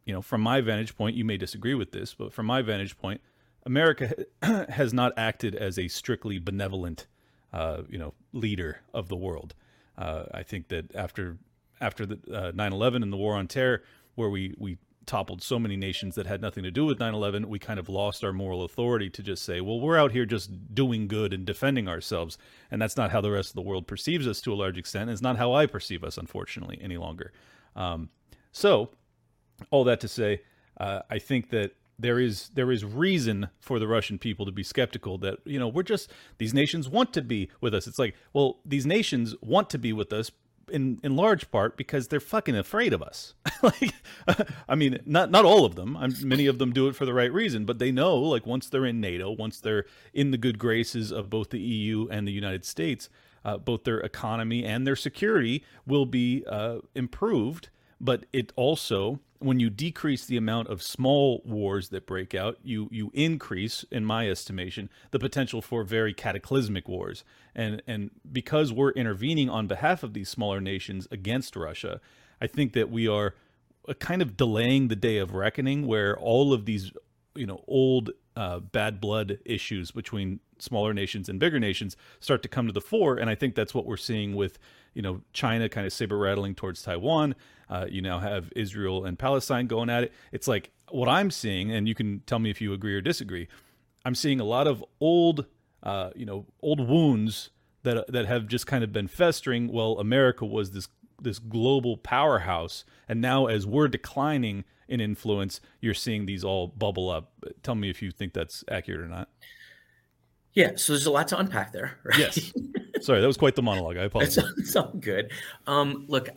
[0.06, 2.98] you know, from my vantage point, you may disagree with this, but from my vantage
[2.98, 3.22] point,
[3.66, 4.26] America
[4.70, 7.06] has not acted as a strictly benevolent,
[7.54, 9.54] uh, you know, leader of the world.
[9.98, 11.38] Uh, I think that after
[11.80, 13.84] after the uh, 9/11 and the war on terror,
[14.18, 17.60] where we we toppled so many nations that had nothing to do with 9/11, we
[17.60, 21.08] kind of lost our moral authority to just say, well, we're out here just doing
[21.08, 22.38] good and defending ourselves,
[22.70, 25.10] and that's not how the rest of the world perceives us to a large extent.
[25.10, 27.32] It's not how I perceive us, unfortunately, any longer.
[27.76, 28.10] Um,
[28.52, 28.90] so,
[29.72, 30.42] all that to say,
[30.80, 34.64] uh, I think that there is there is reason for the Russian people to be
[34.64, 37.88] skeptical that you know we're just these nations want to be with us.
[37.88, 40.32] It's like well these nations want to be with us
[40.70, 43.34] in in large part because they're fucking afraid of us.
[43.62, 43.94] like,
[44.68, 45.98] I mean, not not all of them.
[45.98, 48.70] I'm, many of them do it for the right reason, but they know, like, once
[48.70, 52.32] they're in NATO, once they're in the good graces of both the EU and the
[52.32, 53.10] United States,
[53.46, 57.70] uh, both their economy and their security will be uh, improved.
[58.00, 62.90] But it also when you decrease the amount of small wars that break out, you
[62.92, 67.24] you increase, in my estimation, the potential for very cataclysmic wars.
[67.56, 72.02] And and because we're intervening on behalf of these smaller nations against Russia,
[72.42, 73.36] I think that we are
[74.00, 76.92] kind of delaying the day of reckoning where all of these
[77.36, 82.50] you know old uh, bad blood issues between smaller nations and bigger nations start to
[82.50, 84.58] come to the fore, and I think that's what we're seeing with
[84.94, 87.36] you know China kind of saber rattling towards Taiwan.
[87.70, 90.14] Uh, you now have Israel and Palestine going at it.
[90.32, 93.48] It's like what I'm seeing, and you can tell me if you agree or disagree.
[94.06, 95.46] I'm seeing a lot of old,
[95.84, 97.50] uh, you know, old wounds
[97.84, 99.72] that that have just kind of been festering.
[99.72, 100.88] Well, America was this
[101.22, 107.10] this global powerhouse, and now as we're declining in influence, you're seeing these all bubble
[107.10, 107.32] up.
[107.64, 109.30] Tell me if you think that's accurate or not.
[110.54, 112.00] Yeah, so there's a lot to unpack there.
[112.04, 112.18] Right?
[112.18, 112.52] Yes.
[113.02, 113.98] Sorry, that was quite the monologue.
[113.98, 114.40] I apologize.
[114.58, 115.32] It's, all good.
[115.68, 116.30] Um, look,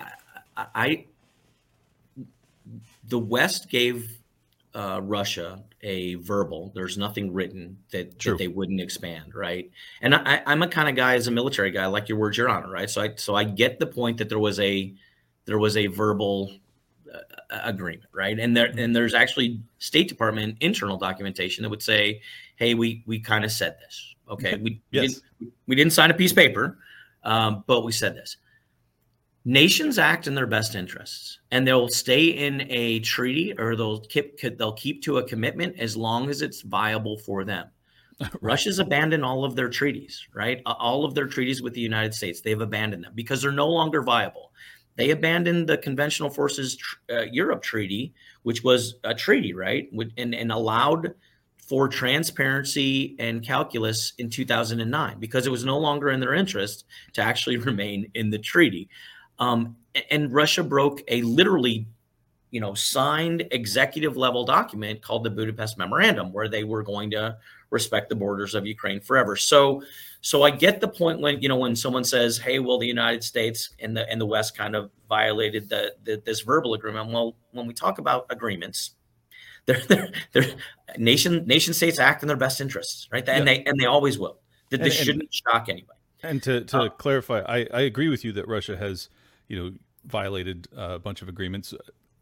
[0.57, 1.07] I, I,
[3.11, 4.19] the West gave
[4.75, 6.71] uh, Russia a verbal.
[6.75, 9.71] There's nothing written that, that, they wouldn't expand, right?
[10.01, 12.37] And I, am a kind of guy as a military guy, I like your words,
[12.37, 12.89] Your Honor, right?
[12.89, 14.95] So I so I get the point that there was a
[15.47, 16.53] there was a verbal
[17.13, 17.19] uh,
[17.65, 18.39] agreement, right?
[18.39, 22.23] And there and there's actually State Department internal documentation that would say,
[22.57, 24.57] "Hey, we we kind of said this, okay?
[24.63, 25.15] We yes.
[25.41, 26.79] didn't, we didn't sign a piece of paper,
[27.25, 28.37] um, but we said this."
[29.45, 34.39] Nations act in their best interests and they'll stay in a treaty or they'll keep
[34.59, 37.69] they'll keep to a commitment as long as it's viable for them.
[38.43, 40.61] Russia's abandoned all of their treaties right?
[40.67, 44.03] All of their treaties with the united states they've abandoned them because they're no longer
[44.03, 44.53] viable.
[44.97, 46.77] They abandoned the conventional forces
[47.11, 49.89] uh, europe treaty which was a treaty right?
[50.19, 51.15] And, and allowed
[51.57, 57.23] for transparency and calculus in 2009 because it was no longer in their interest to
[57.23, 58.91] actually remain in the treaty
[59.41, 59.77] um,
[60.11, 61.87] and Russia broke a literally,
[62.51, 67.37] you know, signed executive level document called the Budapest Memorandum, where they were going to
[67.71, 69.37] respect the borders of Ukraine forever.
[69.37, 69.83] So,
[70.21, 73.25] so I get the point when you know when someone says, "Hey, well, the United
[73.25, 77.37] States and the and the West kind of violated the, the this verbal agreement." Well,
[77.53, 78.93] when we talk about agreements,
[79.67, 80.55] they're, they're, they're
[80.99, 83.27] nation nation states act in their best interests, right?
[83.29, 83.55] And yeah.
[83.55, 84.39] they and they always will.
[84.69, 85.99] That this and, shouldn't and, shock anybody.
[86.23, 89.09] And to to uh, clarify, I, I agree with you that Russia has
[89.51, 89.73] you know,
[90.07, 91.75] violated uh, a bunch of agreements.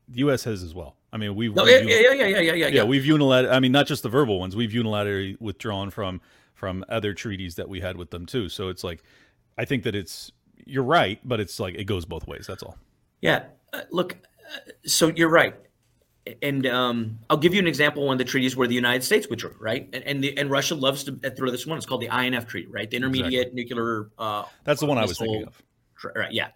[0.09, 0.43] The U.S.
[0.45, 0.97] has as well.
[1.12, 2.85] I mean, we've, no, yeah, yeah, yeah, yeah, yeah, yeah, yeah.
[2.85, 3.53] We've unilaterally.
[3.53, 4.57] I mean, not just the verbal ones.
[4.57, 6.23] We've unilaterally withdrawn from
[6.55, 8.49] from other treaties that we had with them too.
[8.49, 9.05] So it's like,
[9.57, 10.33] I think that it's
[10.64, 12.47] you're right, but it's like it goes both ways.
[12.49, 12.79] That's all.
[13.21, 13.45] Yeah.
[13.73, 14.17] Uh, look,
[14.55, 15.55] uh, so you're right,
[16.43, 18.07] and um, I'll give you an example.
[18.07, 20.75] One of the treaties where the United States withdrew, right, and and, the, and Russia
[20.75, 21.77] loves to throw this one.
[21.77, 23.64] It's called the INF Treaty, right, the Intermediate exactly.
[23.64, 24.11] Nuclear.
[24.19, 25.62] Uh, That's the one I was thinking of.
[26.17, 26.33] Right.
[26.33, 26.49] Yeah.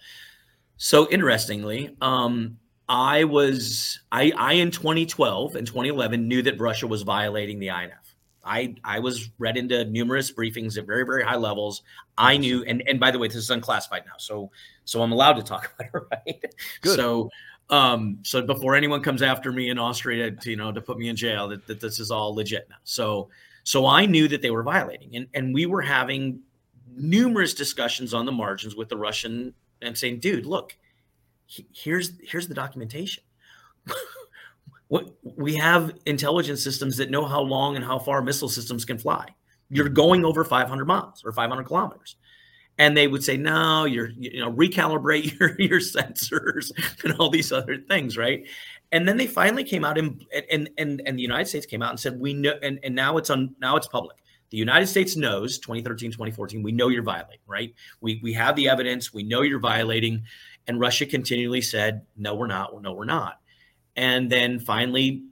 [0.84, 7.02] So interestingly, um, I was I, I in 2012 and 2011 knew that Russia was
[7.02, 8.16] violating the INF.
[8.44, 11.82] I I was read into numerous briefings at very very high levels.
[12.18, 14.50] I knew, and and by the way, this is unclassified now, so
[14.84, 16.44] so I'm allowed to talk about it, right?
[16.80, 16.96] Good.
[16.96, 17.30] So
[17.70, 21.08] um so before anyone comes after me in Austria to you know to put me
[21.08, 22.76] in jail, that, that this is all legit now.
[22.82, 23.28] So
[23.62, 26.40] so I knew that they were violating, and and we were having
[26.96, 30.76] numerous discussions on the margins with the Russian and saying, dude, look,
[31.46, 33.24] here's here's the documentation.
[34.88, 38.98] what we have intelligence systems that know how long and how far missile systems can
[38.98, 39.26] fly.
[39.70, 42.16] You're going over 500 miles or 500 kilometers.
[42.76, 46.70] And they would say, no, you're, you know, recalibrate your, your sensors
[47.04, 48.44] and all these other things, right?
[48.92, 51.90] And then they finally came out and and and, and the United States came out
[51.90, 54.18] and said, we know, and, and now it's on now it's public.
[54.52, 57.74] The United States knows 2013, 2014, we know you're violating, right?
[58.02, 60.24] We, we have the evidence, we know you're violating.
[60.66, 63.40] And Russia continually said, no, we're not, no, we're not.
[63.96, 65.24] And then finally,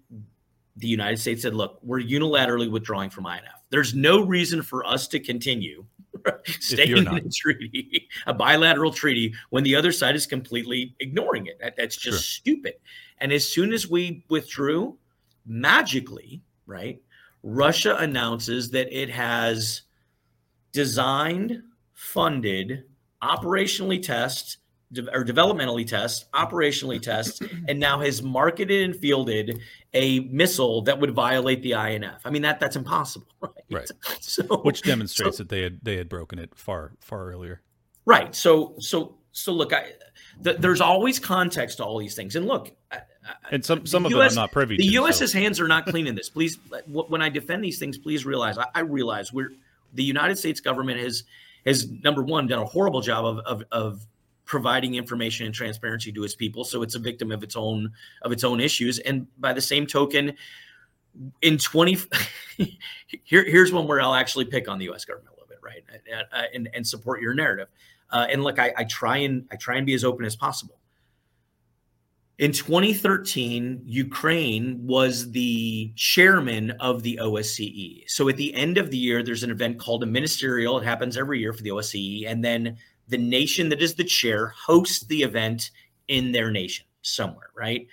[0.78, 3.62] the United States said, look, we're unilaterally withdrawing from INF.
[3.68, 5.84] There's no reason for us to continue
[6.46, 11.58] staying in a treaty, a bilateral treaty, when the other side is completely ignoring it.
[11.60, 12.54] That, that's just sure.
[12.54, 12.74] stupid.
[13.18, 14.96] And as soon as we withdrew,
[15.44, 17.02] magically, right,
[17.42, 19.82] Russia announces that it has
[20.72, 21.62] designed,
[21.94, 22.84] funded,
[23.22, 24.58] operationally test
[25.12, 29.60] or developmentally test, operationally test, and now has marketed and fielded
[29.94, 32.22] a missile that would violate the INF.
[32.24, 33.52] I mean that that's impossible, right?
[33.70, 33.90] Right.
[34.20, 37.62] So, which demonstrates so, that they had they had broken it far far earlier.
[38.04, 38.34] Right.
[38.34, 39.92] So so so look, I,
[40.40, 42.72] the, there's always context to all these things, and look,
[43.26, 44.94] Uh, and some some of US, them I'm not privy the to.
[44.94, 45.38] US's so.
[45.38, 46.28] hands are not clean in this.
[46.28, 49.52] Please, when I defend these things, please realize I, I, realize we're
[49.94, 51.24] the United States government has
[51.66, 54.06] has number one done a horrible job of, of of
[54.46, 57.92] providing information and transparency to its people, so it's a victim of its own
[58.22, 58.98] of its own issues.
[59.00, 60.34] And by the same token,
[61.42, 61.98] in 20
[63.24, 65.04] here here's one where I'll actually pick on the U.S.
[65.04, 67.68] government a little bit, right, and and, and support your narrative.
[68.10, 70.79] Uh, and look, I, I try and I try and be as open as possible
[72.40, 78.04] In 2013, Ukraine was the chairman of the OSCE.
[78.08, 80.78] So at the end of the year, there's an event called a ministerial.
[80.78, 82.24] It happens every year for the OSCE.
[82.26, 82.78] And then
[83.08, 85.70] the nation that is the chair hosts the event
[86.08, 87.86] in their nation somewhere, right?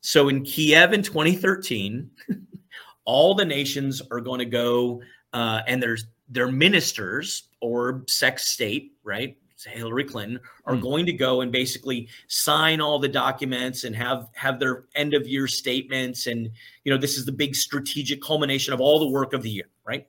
[0.00, 2.10] So in Kiev in 2013,
[3.04, 8.94] all the nations are going to go uh, and there's their ministers or sex state,
[9.04, 9.36] right?
[9.70, 10.80] Hillary Clinton are mm.
[10.80, 15.26] going to go and basically sign all the documents and have have their end of
[15.26, 16.50] year statements and
[16.84, 19.68] you know this is the big strategic culmination of all the work of the year,
[19.84, 20.06] right?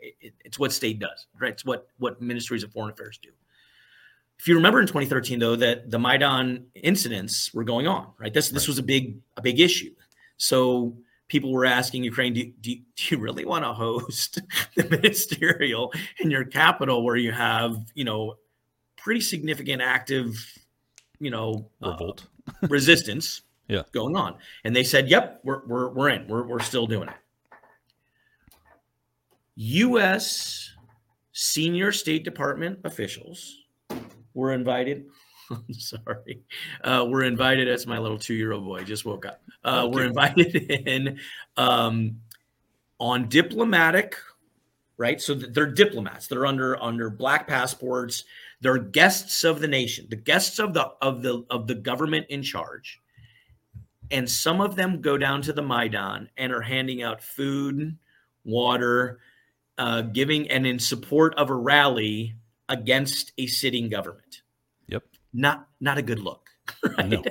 [0.00, 1.52] It, it's what state does, right?
[1.52, 3.30] It's what what ministries of foreign affairs do.
[4.38, 8.32] If you remember in 2013 though that the Maidan incidents were going on, right?
[8.32, 9.94] This this was a big a big issue.
[10.36, 10.96] So
[11.28, 14.40] people were asking Ukraine, do, do, do you really want to host
[14.76, 18.34] the ministerial in your capital where you have, you know,
[19.04, 20.34] pretty significant active,
[21.20, 23.82] you know, uh, revolt uh, resistance yeah.
[23.92, 24.36] going on?
[24.64, 27.16] And they said, yep, we're, we're, we're in, we're, we're still doing it.
[29.56, 30.72] U.S.
[31.32, 33.58] senior State Department officials
[34.34, 35.04] were invited
[35.50, 36.42] I'm sorry.
[36.82, 37.68] Uh, we're invited.
[37.68, 38.84] That's my little two-year-old boy.
[38.84, 39.42] Just woke up.
[39.62, 40.54] Uh, we're invited
[40.86, 41.18] in
[41.56, 42.20] um,
[42.98, 44.16] on diplomatic,
[44.96, 45.20] right?
[45.20, 46.26] So they're diplomats.
[46.26, 48.24] They're under under black passports.
[48.64, 52.42] They're guests of the nation, the guests of the of the of the government in
[52.42, 52.98] charge.
[54.10, 57.98] And some of them go down to the Maidan and are handing out food,
[58.42, 59.20] water,
[59.76, 62.36] uh, giving, and in support of a rally
[62.70, 64.40] against a sitting government
[64.88, 65.04] Yep.
[65.34, 66.48] not not a good look.
[66.96, 67.06] Right?
[67.10, 67.22] No.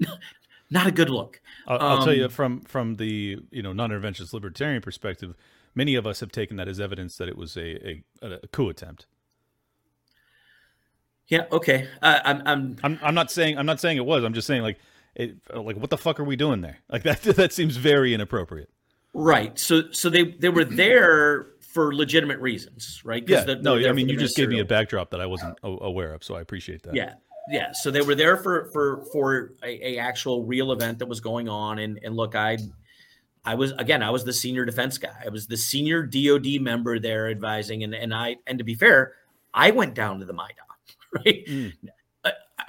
[0.70, 1.40] not a good look.
[1.68, 5.36] I'll, I'll um, tell you from from the you know non-interventionist libertarian perspective,
[5.76, 8.68] many of us have taken that as evidence that it was a a, a coup
[8.68, 9.06] attempt.
[11.30, 11.46] Yeah.
[11.50, 11.88] Okay.
[12.02, 12.76] Uh, I'm, I'm.
[12.82, 12.98] I'm.
[13.02, 13.56] I'm not saying.
[13.56, 14.22] I'm not saying it was.
[14.22, 14.78] I'm just saying like,
[15.14, 15.36] it.
[15.54, 16.78] Like, what the fuck are we doing there?
[16.90, 17.22] Like that.
[17.22, 18.68] That seems very inappropriate.
[19.14, 19.58] Right.
[19.58, 19.90] So.
[19.92, 23.26] So they they were there for legitimate reasons, right?
[23.26, 23.44] Yeah.
[23.44, 23.78] The, no.
[23.78, 26.42] I mean, you just gave me a backdrop that I wasn't aware of, so I
[26.42, 26.94] appreciate that.
[26.94, 27.14] Yeah
[27.50, 31.20] yeah so they were there for for for a, a, actual real event that was
[31.20, 32.56] going on and and look i
[33.44, 36.98] i was again i was the senior defense guy i was the senior dod member
[36.98, 39.14] there advising and and i and to be fair
[39.52, 40.56] i went down to the maidan
[41.24, 41.72] right mm.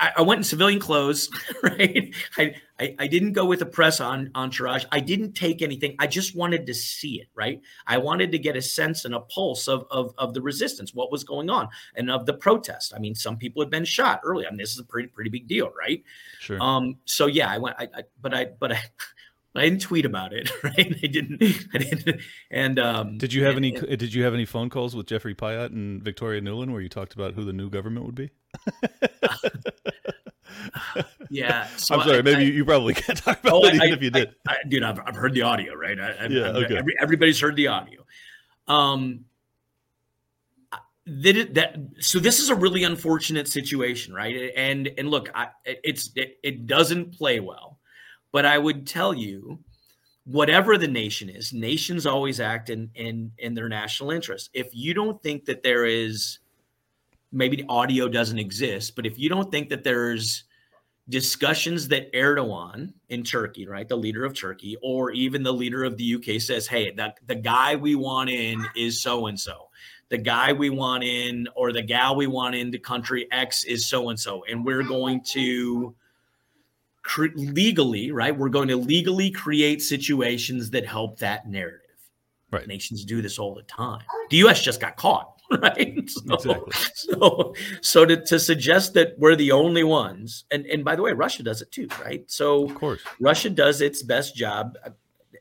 [0.01, 1.29] I, I, went in civilian clothes,
[1.63, 2.13] right?
[2.37, 4.83] I, I, I didn't go with a press on entourage.
[4.91, 5.95] I didn't take anything.
[5.99, 7.61] I just wanted to see it, right?
[7.85, 11.11] I wanted to get a sense and a pulse of, of, of the resistance, what
[11.11, 12.93] was going on, and of the protest.
[12.95, 14.47] I mean, some people had been shot early.
[14.47, 16.03] I mean, this is a pretty pretty big deal, right?
[16.39, 16.61] Sure.
[16.61, 16.97] Um.
[17.05, 17.75] So yeah, I went.
[17.77, 18.81] I, I but I but I.
[19.53, 20.95] I didn't tweet about it, right?
[21.03, 21.43] I didn't.
[21.73, 22.21] I didn't.
[22.49, 23.75] And um, did you have and, any?
[23.75, 26.89] And, did you have any phone calls with Jeffrey Pyatt and Victoria Nuland where you
[26.89, 28.29] talked about who the new government would be?
[31.29, 31.67] yeah.
[31.75, 32.19] So I'm sorry.
[32.19, 34.33] I, maybe I, you probably can't talk about oh, it even if you did.
[34.69, 35.99] dude, I've, I've heard the audio, right?
[35.99, 36.47] I, yeah.
[36.47, 36.77] Okay.
[36.77, 38.05] Every, everybody's heard the audio.
[38.67, 39.25] Um,
[41.05, 44.51] that, that so this is a really unfortunate situation, right?
[44.55, 47.79] And and look, I, it's it, it doesn't play well,
[48.31, 49.59] but I would tell you,
[50.25, 54.49] whatever the nation is, nations always act in in in their national interest.
[54.53, 56.39] If you don't think that there is
[57.31, 60.43] maybe the audio doesn't exist, but if you don't think that there's
[61.09, 65.97] discussions that Erdogan in Turkey, right, the leader of Turkey, or even the leader of
[65.97, 69.69] the UK says, hey, the, the guy we want in is so and so.
[70.09, 73.87] The guy we want in, or the gal we want in the country X is
[73.87, 74.43] so and so.
[74.49, 75.95] And we're going to
[77.03, 81.79] cre- legally, right, we're going to legally create situations that help that narrative.
[82.51, 82.67] Right.
[82.67, 84.01] Nations do this all the time.
[84.29, 86.09] The US just got caught right?
[86.09, 86.73] So, exactly.
[86.93, 91.11] So, so to, to suggest that we're the only ones, and and by the way,
[91.11, 92.23] Russia does it too, right?
[92.29, 94.77] So, of course, Russia does its best job.
[94.85, 94.91] Uh,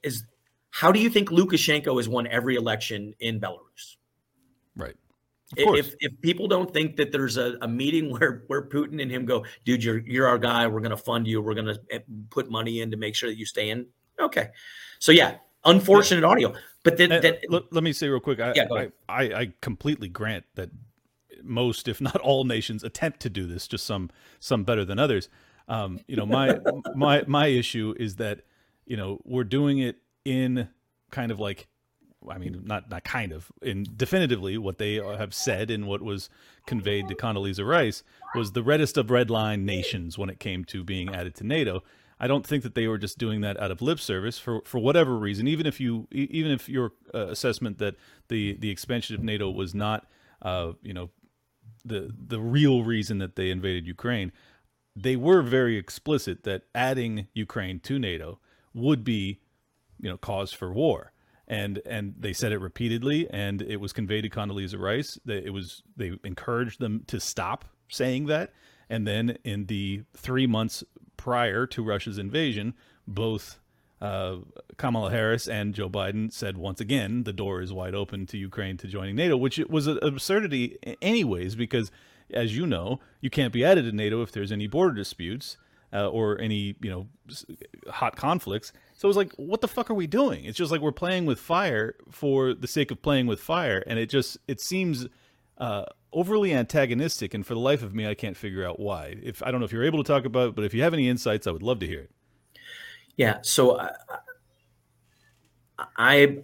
[0.03, 0.25] is
[0.71, 3.97] how do you think Lukashenko has won every election in Belarus?
[4.77, 4.97] Right.
[5.57, 9.25] If if people don't think that there's a, a meeting where where Putin and him
[9.25, 10.67] go, dude, you're you're our guy.
[10.67, 11.43] We're going to fund you.
[11.43, 11.99] We're going to eh,
[12.31, 13.87] put money in to make sure that you stay in.
[14.21, 14.51] Okay.
[14.99, 16.55] So yeah, unfortunate audio.
[16.83, 18.41] But then, then let, let, me say real quick.
[18.41, 20.71] I, yeah, I, I, I completely grant that
[21.43, 23.69] most, if not all, nations attempt to do this.
[23.69, 25.29] Just some some better than others.
[25.69, 26.59] Um, you know, my
[26.95, 28.43] my my issue is that
[28.87, 30.69] you know we're doing it in
[31.11, 31.69] kind of like
[32.29, 36.29] I mean, not not kind of, in definitively what they have said and what was
[36.67, 38.03] conveyed to Condoleezza Rice
[38.35, 41.83] was the reddest of red line nations when it came to being added to NATO.
[42.23, 44.79] I don't think that they were just doing that out of lip service for for
[44.79, 45.49] whatever reason.
[45.49, 47.97] Even if you even if your uh, assessment that
[48.29, 50.07] the the expansion of NATO was not
[50.43, 51.09] uh, you know
[51.85, 54.33] the the real reason that they invaded Ukraine,
[54.95, 58.39] they were very explicit that adding Ukraine to NATO
[58.75, 59.41] would be,
[59.99, 61.13] you know, cause for war.
[61.51, 65.51] And and they said it repeatedly, and it was conveyed to Condoleezza Rice that it
[65.51, 68.53] was they encouraged them to stop saying that.
[68.89, 70.85] And then in the three months
[71.17, 72.75] prior to Russia's invasion,
[73.05, 73.59] both
[74.01, 74.37] uh,
[74.77, 78.77] Kamala Harris and Joe Biden said once again the door is wide open to Ukraine
[78.77, 81.91] to joining NATO, which was an absurdity anyways because
[82.33, 85.57] as you know, you can't be added to NATO if there's any border disputes
[85.93, 87.07] uh, or any you know
[87.89, 88.73] hot conflicts.
[88.95, 90.45] So it was like, what the fuck are we doing?
[90.45, 93.99] It's just like we're playing with fire for the sake of playing with fire, and
[93.99, 95.07] it just it seems
[95.59, 97.35] uh, overly antagonistic.
[97.35, 99.17] And for the life of me, I can't figure out why.
[99.23, 100.95] If I don't know if you're able to talk about it, but if you have
[100.95, 102.11] any insights, I would love to hear it.
[103.17, 103.39] Yeah.
[103.43, 103.93] So uh,
[105.97, 106.39] I,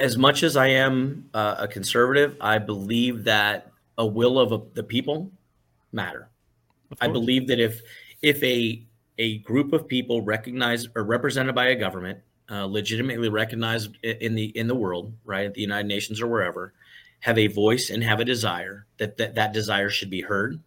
[0.00, 4.60] as much as I am uh, a conservative, I believe that a will of a,
[4.74, 5.30] the people
[5.92, 6.28] matter.
[7.00, 7.82] I believe that if
[8.22, 8.82] if a
[9.18, 14.46] a group of people recognized or represented by a government, uh, legitimately recognized in the
[14.56, 16.74] in the world, right, at the United Nations or wherever,
[17.20, 20.60] have a voice and have a desire that that, that desire should be heard,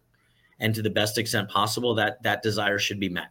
[0.58, 3.30] and to the best extent possible, that that desire should be met,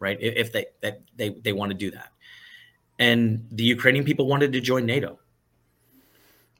[0.00, 0.18] right?
[0.20, 2.10] If they that they they want to do that,
[2.98, 5.18] and the Ukrainian people wanted to join NATO.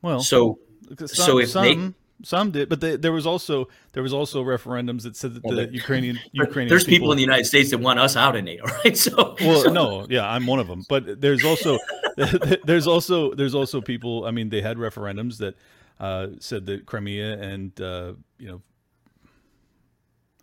[0.03, 0.59] Well, so
[0.97, 4.43] some, so if some, they some did, but they, there was also there was also
[4.43, 7.79] referendums that said that Well, the Ukrainian Ukrainian there's people in the United States that
[7.79, 8.97] want us out of NATO, right?
[8.97, 11.79] So well so- no yeah i'm one of them but there's also
[12.65, 15.55] there's also there's also people i mean they had referendums that
[16.01, 18.63] uh, said that crimea and uh, you know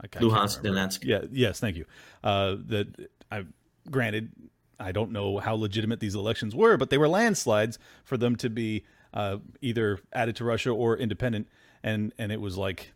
[0.02, 0.62] I can't Luhansk.
[0.62, 1.04] Donetsk.
[1.04, 1.86] yeah yes thank you
[2.24, 2.88] uh, that
[3.32, 3.44] i
[3.90, 4.32] granted
[4.80, 8.50] i don't know how legitimate these elections were but they were landslides for them to
[8.50, 11.48] be uh, either added to russia or independent
[11.86, 12.92] and and it was like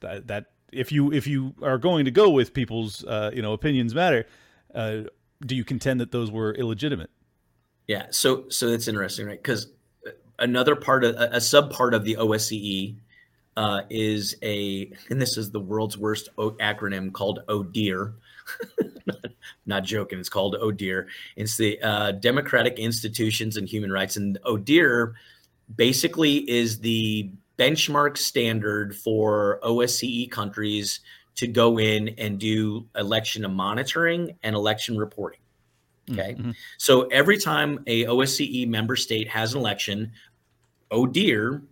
[0.00, 3.52] that, that if you if you are going to go with people's uh, you know
[3.52, 4.24] opinions matter
[4.74, 5.02] uh,
[5.44, 7.10] do you contend that those were illegitimate?
[7.86, 9.40] Yeah, so so that's interesting, right?
[9.42, 9.68] Because
[10.38, 12.96] another part of a, a sub part of the OSCE
[13.56, 18.14] uh, is a, and this is the world's worst o- acronym called ODIHR.
[19.66, 21.06] Not joking, it's called ODIHR.
[21.36, 25.14] It's the uh, Democratic Institutions and Human Rights, and ODIHR
[25.74, 31.00] basically is the benchmark standard for OSCE countries
[31.34, 35.40] to go in and do election monitoring and election reporting.
[36.10, 36.34] Okay.
[36.34, 36.54] Mhm.
[36.78, 40.12] So every time a OSCE member state has an election,
[40.90, 41.62] ODIHR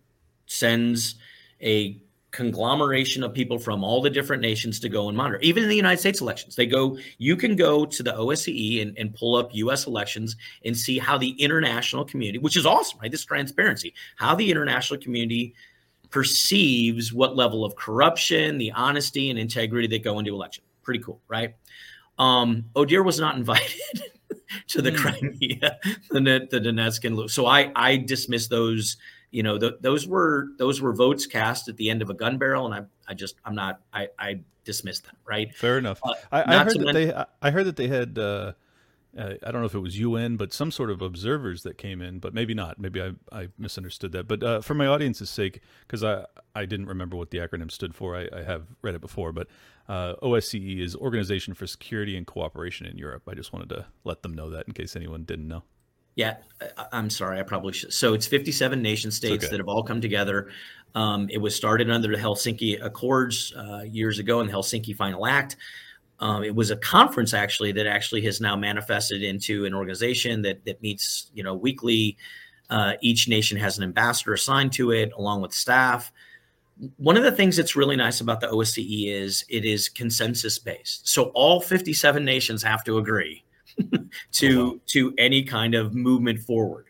[0.46, 1.16] sends
[1.62, 2.00] a
[2.32, 5.40] conglomeration of people from all the different nations to go and monitor.
[5.40, 8.96] Even in the United States elections, they go, you can go to the OSCE and,
[8.98, 13.10] and pull up US elections and see how the international community, which is awesome, right?
[13.10, 15.54] This transparency, how the international community
[16.10, 20.64] perceives what level of corruption, the honesty and integrity that go into election.
[20.82, 21.54] Pretty cool, right?
[22.18, 24.02] Um, ODIHR was not invited
[24.68, 24.96] to the Hmm.
[24.96, 25.78] Crimea,
[26.10, 28.96] the, the Donetsk and So I I dismiss those.
[29.32, 32.38] You know, th- those were those were votes cast at the end of a gun
[32.38, 35.16] barrel, and I I just I'm not I I dismiss them.
[35.28, 35.54] Right?
[35.54, 36.00] Fair enough.
[36.02, 37.24] Uh, I, I heard that men- they.
[37.42, 38.18] I heard that they had.
[38.18, 38.52] Uh,
[39.16, 42.02] uh, I don't know if it was UN, but some sort of observers that came
[42.02, 42.78] in, but maybe not.
[42.78, 44.28] Maybe I, I misunderstood that.
[44.28, 47.94] But uh, for my audience's sake, because I, I didn't remember what the acronym stood
[47.94, 49.32] for, I, I have read it before.
[49.32, 49.48] But
[49.88, 53.22] uh, OSCE is Organization for Security and Cooperation in Europe.
[53.28, 55.62] I just wanted to let them know that in case anyone didn't know.
[56.16, 57.38] Yeah, I- I'm sorry.
[57.38, 57.92] I probably should.
[57.92, 59.50] So it's 57 nation states okay.
[59.50, 60.48] that have all come together.
[60.94, 65.26] Um, it was started under the Helsinki Accords uh, years ago in the Helsinki Final
[65.26, 65.56] Act.
[66.20, 70.64] Um, it was a conference actually that actually has now manifested into an organization that
[70.64, 72.16] that meets you know weekly.
[72.70, 76.10] Uh, each nation has an ambassador assigned to it, along with staff.
[76.96, 81.08] One of the things that's really nice about the OSCE is it is consensus based.
[81.08, 83.44] So all 57 nations have to agree
[84.32, 84.80] to wow.
[84.88, 86.86] to any kind of movement forward.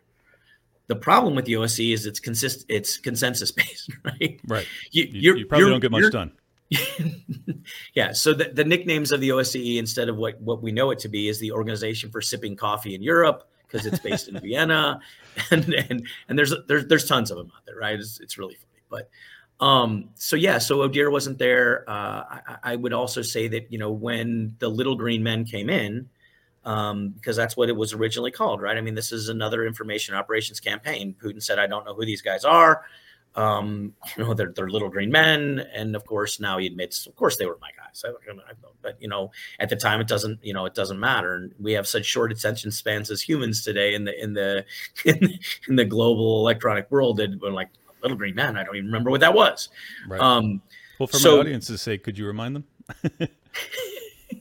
[0.88, 4.40] The problem with the OSCE is it's consist it's consensus based, right?
[4.46, 4.66] Right.
[4.92, 6.32] You, You, you're- you probably you're- don't get much done.
[7.94, 8.12] yeah.
[8.12, 11.08] So the, the nicknames of the OSCE, instead of what, what we know it to
[11.08, 15.00] be, is the Organization for Sipping Coffee in Europe because it's based in Vienna,
[15.50, 17.98] and and and there's there's there's tons of them out there, right?
[17.98, 21.88] It's, it's really funny, but um, so yeah, so ODIHR wasn't there.
[21.88, 25.70] Uh, I, I would also say that you know when the Little Green Men came
[25.70, 26.08] in,
[26.64, 28.76] um, because that's what it was originally called, right?
[28.76, 31.14] I mean, this is another information operations campaign.
[31.20, 32.84] Putin said, "I don't know who these guys are."
[33.36, 37.14] Um, you know, they're, they're little green men, and of course now he admits, of
[37.16, 38.04] course they were my guys.
[38.04, 39.30] I, I, I, but you know,
[39.60, 41.34] at the time it doesn't, you know, it doesn't matter.
[41.34, 44.64] And we have such short attention spans as humans today in the in the
[45.04, 47.68] in, in the global electronic world that we're like
[48.02, 48.56] little green men.
[48.56, 49.68] I don't even remember what that was.
[50.08, 50.20] Right.
[50.20, 50.62] Um,
[50.98, 52.64] well, for so- my audience's sake, could you remind them?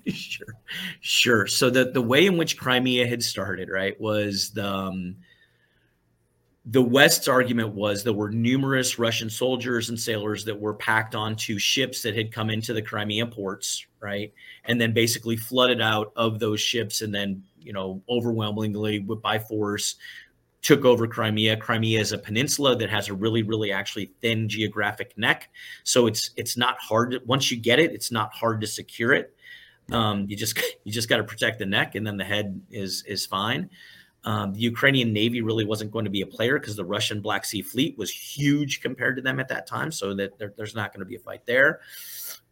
[0.07, 0.55] sure,
[1.01, 1.47] sure.
[1.47, 5.15] So the the way in which Crimea had started, right, was the um,
[6.67, 11.59] the West's argument was there were numerous Russian soldiers and sailors that were packed onto
[11.59, 14.33] ships that had come into the Crimea ports, right,
[14.65, 19.95] and then basically flooded out of those ships, and then you know overwhelmingly by force
[20.63, 21.55] took over Crimea.
[21.57, 25.49] Crimea is a peninsula that has a really, really actually thin geographic neck,
[25.83, 27.11] so it's it's not hard.
[27.11, 29.35] To, once you get it, it's not hard to secure it.
[29.91, 33.03] Um, you just you just got to protect the neck, and then the head is
[33.05, 33.69] is fine.
[34.25, 37.45] Um, the Ukrainian Navy really wasn't going to be a player because the Russian Black
[37.45, 40.91] Sea Fleet was huge compared to them at that time, so that there, there's not
[40.91, 41.79] going to be a fight there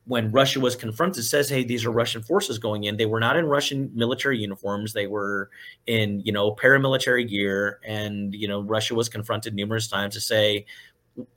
[0.06, 2.98] when Russia was confronted, says, "Hey, these are Russian forces going in.
[2.98, 4.94] They were not in Russian military uniforms.
[4.94, 5.50] They were
[5.88, 10.66] in, you know, paramilitary gear." And you know, Russia was confronted numerous times to say,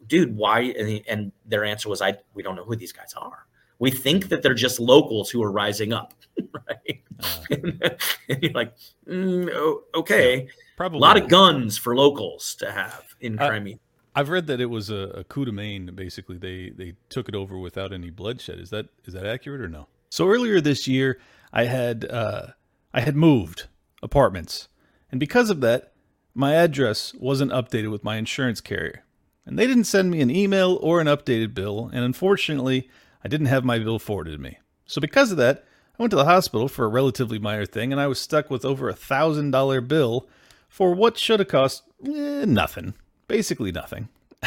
[0.07, 3.47] "Dude, why?" And their answer was, "I we don't know who these guys are.
[3.79, 6.15] We think that they're just locals who are rising up."
[6.53, 7.03] right?
[7.21, 7.41] Uh,
[8.29, 8.75] and you're like,
[9.09, 13.79] mm, oh, "Okay, probably a lot of guns for locals to have in uh, Crimea."
[14.17, 15.95] I've read that it was a, a coup de main.
[15.95, 18.59] Basically, they they took it over without any bloodshed.
[18.59, 19.89] Is that is that accurate or no?
[20.09, 21.21] So earlier this year,
[21.53, 22.49] I had uh,
[22.95, 23.67] I had moved
[24.03, 24.69] apartments,
[25.11, 25.93] and because of that,
[26.35, 29.05] my address wasn't updated with my insurance carrier,
[29.45, 31.91] and they didn't send me an email or an updated bill.
[31.93, 32.89] And unfortunately,
[33.27, 34.61] I didn't have my bill forwarded to me.
[34.85, 35.65] So because of that,
[35.99, 38.65] I went to the hospital for a relatively minor thing, and I was stuck with
[38.65, 40.29] over a thousand dollar bill
[40.69, 42.95] for what should have cost eh, nothing
[43.27, 44.11] basically nothing.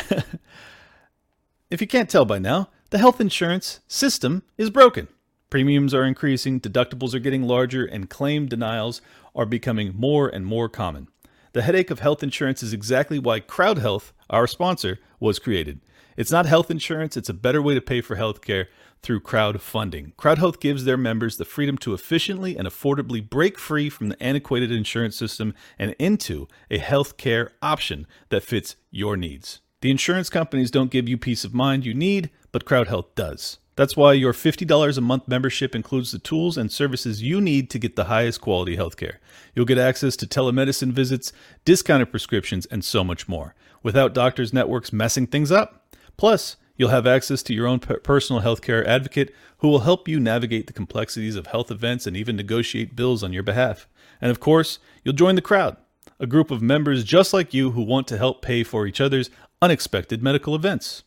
[1.69, 5.09] if you can't tell by now, the health insurance system is broken.
[5.49, 9.01] Premiums are increasing, deductibles are getting larger, and claim denials
[9.35, 11.09] are becoming more and more common.
[11.51, 15.81] The headache of health insurance is exactly why Crowd Health, our sponsor, was created.
[16.19, 18.65] It's not health insurance, it's a better way to pay for healthcare
[19.01, 20.13] through crowdfunding.
[20.15, 24.69] CrowdHealth gives their members the freedom to efficiently and affordably break free from the antiquated
[24.69, 29.61] insurance system and into a healthcare option that fits your needs.
[29.79, 33.59] The insurance companies don't give you peace of mind you need, but CrowdHealth does.
[33.77, 37.79] That's why your $50 a month membership includes the tools and services you need to
[37.79, 39.19] get the highest quality healthcare.
[39.55, 41.31] You'll get access to telemedicine visits,
[41.63, 45.78] discounted prescriptions, and so much more without doctors' networks messing things up.
[46.19, 50.67] Plus, You'll have access to your own personal healthcare advocate who will help you navigate
[50.67, 53.85] the complexities of health events and even negotiate bills on your behalf.
[54.21, 55.75] And of course, you'll join the crowd,
[56.21, 59.29] a group of members just like you who want to help pay for each other's
[59.61, 61.03] unexpected medical events.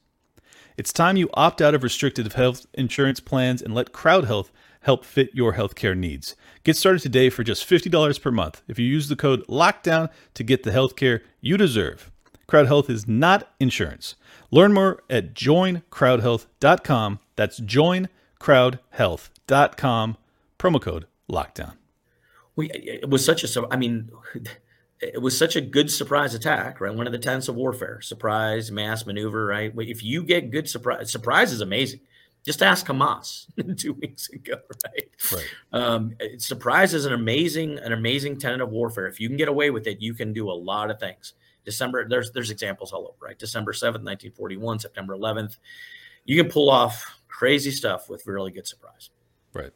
[0.77, 5.07] It's time you opt out of restricted health insurance plans and let Crowd Health help
[5.07, 6.37] fit your healthcare needs.
[6.65, 10.45] Get started today for just $50 per month if you use the code LOCKDOWN to
[10.45, 12.11] get the healthcare you deserve.
[12.47, 14.17] Crowd Health is not insurance.
[14.53, 17.19] Learn more at joincrowdhealth.com.
[17.35, 20.17] That's joincrowdhealth.com.
[20.59, 21.73] Promo code lockdown.
[22.55, 24.11] We, it was such a, I mean,
[25.01, 26.95] it was such a good surprise attack, right?
[26.95, 29.73] One of the tenets of warfare, surprise, mass maneuver, right?
[29.77, 32.01] If you get good surprise, surprise is amazing.
[32.45, 33.47] Just ask Hamas
[33.79, 35.09] two weeks ago, right?
[35.33, 35.49] Right.
[35.73, 39.07] Um, surprise is an amazing, an amazing tenet of warfare.
[39.07, 41.33] If you can get away with it, you can do a lot of things.
[41.65, 43.39] December, there's there's examples all over, right?
[43.39, 45.59] December 7th, 1941, September 11th.
[46.25, 49.11] You can pull off crazy stuff with really good surprise.
[49.53, 49.73] Right.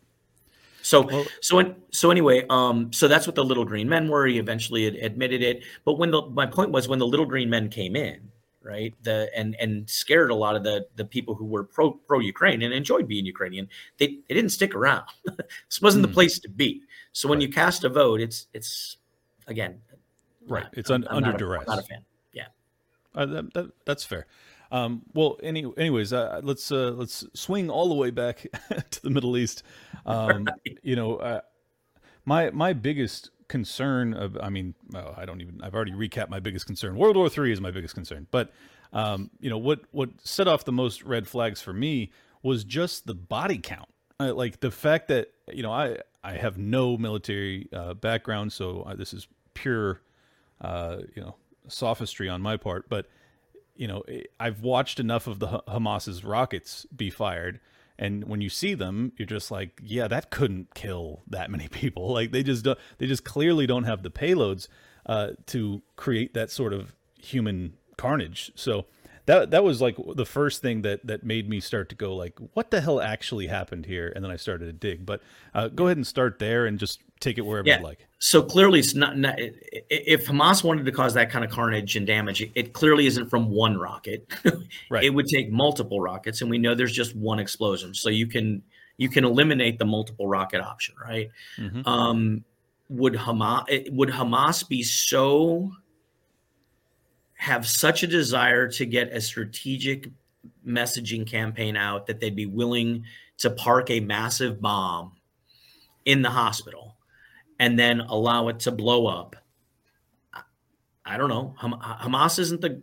[0.83, 4.27] So well, so so anyway, um, so that's what the little green men were.
[4.27, 5.65] He eventually admitted it.
[5.85, 8.31] But when the my point was when the little green men came in,
[8.63, 8.95] right?
[9.03, 12.63] The and and scared a lot of the the people who were pro pro Ukraine
[12.63, 13.69] and enjoyed being Ukrainian.
[13.99, 15.05] They they didn't stick around.
[15.25, 16.07] this wasn't mm.
[16.07, 16.15] the hmm.
[16.15, 16.83] place to be.
[17.13, 17.49] So when right.
[17.49, 18.99] you cast a vote, it's it's
[19.49, 19.81] again
[20.47, 20.65] Right.
[20.65, 21.67] Not, it's un, under duress.
[21.67, 22.05] not a fan.
[22.33, 22.47] Yeah.
[23.15, 24.27] Uh, that, that, that's fair.
[24.71, 28.47] Um, well, any, anyways, uh, let's uh, let's swing all the way back
[28.91, 29.63] to the Middle East.
[30.05, 30.79] Um, right.
[30.83, 31.41] You know, uh,
[32.25, 35.61] my my biggest concern of, I mean, I don't even.
[35.63, 36.97] I've already recapped my biggest concern.
[36.97, 38.53] World War Three is my biggest concern, but
[38.93, 42.11] um, you know what what set off the most red flags for me
[42.43, 43.89] was just the body count.
[44.19, 48.93] Uh, like the fact that you know I I have no military uh, background, so
[48.97, 50.01] this is pure
[50.61, 51.37] uh, you know,
[51.69, 53.09] sophistry on my part, but
[53.75, 54.03] you know,
[54.41, 57.61] I've watched enough of the Hamas's rockets be fired,
[57.99, 62.13] and when you see them, you're just like, yeah, that couldn't kill that many people.
[62.13, 64.69] Like they just don't, they just clearly don't have the payloads
[65.07, 68.53] uh, to create that sort of human carnage.
[68.55, 68.87] So
[69.27, 72.39] that that was like the first thing that that made me start to go like,
[72.53, 74.13] what the hell actually happened here?
[74.15, 75.07] And then I started to dig.
[75.07, 75.23] But
[75.55, 77.79] uh, go ahead and start there and just take it wherever yeah.
[77.79, 78.07] you like.
[78.19, 82.07] So clearly, it's not, not, If Hamas wanted to cause that kind of carnage and
[82.07, 84.27] damage, it, it clearly isn't from one rocket.
[84.91, 85.05] right.
[85.05, 87.95] It would take multiple rockets, and we know there's just one explosion.
[87.95, 88.63] So you can
[88.97, 91.31] you can eliminate the multiple rocket option, right?
[91.59, 91.87] Mm-hmm.
[91.87, 92.45] Um,
[92.89, 95.73] would Hamas would Hamas be so
[97.35, 100.09] have such a desire to get a strategic
[100.67, 103.05] messaging campaign out that they'd be willing
[103.39, 105.13] to park a massive bomb
[106.07, 106.96] in the hospital
[107.59, 109.37] and then allow it to blow up?
[111.07, 111.55] I don't know.
[111.61, 112.83] Hamas isn't the.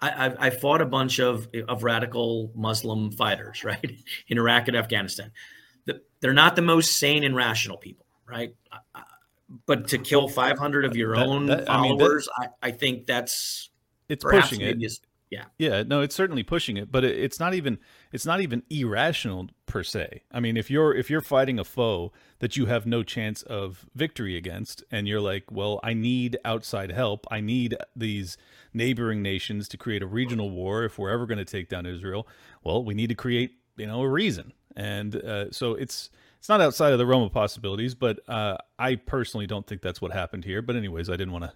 [0.00, 3.90] I, I, fought a bunch of of radical Muslim fighters, right,
[4.28, 5.32] in Iraq and Afghanistan.
[6.20, 8.54] They're not the most sane and rational people, right?
[9.66, 12.70] But to kill 500 of your that, own that, followers, I, mean, that, I, I,
[12.72, 13.70] think that's
[14.08, 14.78] it's pushing it.
[15.30, 15.44] Yeah.
[15.58, 15.82] Yeah.
[15.82, 17.78] No, it's certainly pushing it, but it, it's not even
[18.12, 20.22] it's not even irrational per se.
[20.30, 23.86] I mean, if you're if you're fighting a foe that you have no chance of
[23.94, 27.26] victory against, and you're like, well, I need outside help.
[27.30, 28.36] I need these
[28.74, 32.28] neighboring nations to create a regional war if we're ever going to take down Israel.
[32.62, 36.60] Well, we need to create you know a reason, and uh, so it's it's not
[36.60, 37.94] outside of the realm of possibilities.
[37.94, 40.62] But uh, I personally don't think that's what happened here.
[40.62, 41.52] But anyways, I didn't want to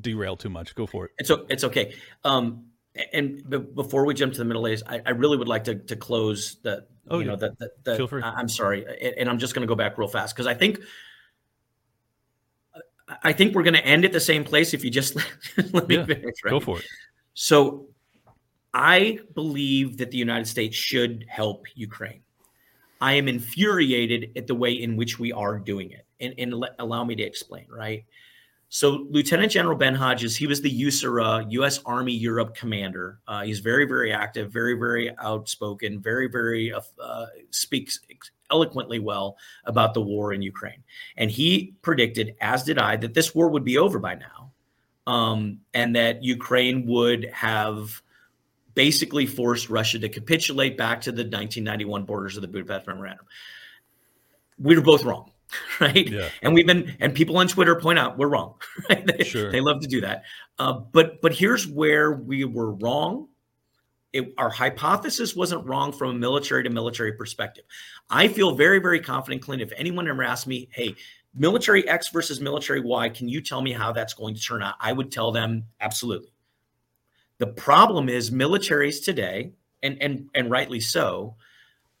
[0.00, 0.74] derail too much.
[0.74, 1.12] Go for it.
[1.18, 1.94] It's it's okay.
[2.24, 2.66] Um,
[3.12, 5.76] and b- before we jump to the Middle East, I, I really would like to
[5.76, 7.30] to close the oh, you yeah.
[7.30, 8.22] know the, the, the Feel free.
[8.22, 8.84] I'm sorry,
[9.16, 10.80] and I'm just going to go back real fast because I think
[13.22, 15.16] I think we're going to end at the same place if you just
[15.72, 16.34] let me yeah, finish.
[16.44, 16.50] Right?
[16.50, 16.84] Go for it.
[17.34, 17.88] So
[18.74, 22.22] I believe that the United States should help Ukraine.
[23.00, 26.74] I am infuriated at the way in which we are doing it, and, and let,
[26.78, 27.66] allow me to explain.
[27.68, 28.04] Right.
[28.74, 31.80] So Lieutenant General Ben Hodges, he was the U.S.
[31.84, 33.18] Army Europe commander.
[33.28, 38.00] Uh, he's very, very active, very, very outspoken, very, very uh, speaks
[38.50, 40.82] eloquently well about the war in Ukraine.
[41.18, 44.52] And he predicted, as did I, that this war would be over by now,
[45.06, 48.00] um, and that Ukraine would have
[48.74, 53.26] basically forced Russia to capitulate back to the 1991 borders of the Budapest Memorandum.
[54.58, 55.31] We were both wrong.
[55.80, 56.08] right?
[56.08, 56.28] Yeah.
[56.42, 58.54] And we've been and people on Twitter point out we're wrong.
[58.88, 59.06] Right?
[59.06, 59.52] They, sure.
[59.52, 60.24] they love to do that.
[60.58, 63.28] Uh, but but here's where we were wrong.
[64.12, 67.64] It, our hypothesis wasn't wrong from a military to military perspective.
[68.10, 69.62] I feel very very confident, Clint.
[69.62, 70.94] If anyone ever asked me, hey,
[71.34, 74.74] military X versus military Y, can you tell me how that's going to turn out?
[74.80, 76.32] I would tell them absolutely.
[77.38, 81.36] The problem is militaries today, and and and rightly so,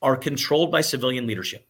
[0.00, 1.66] are controlled by civilian leadership.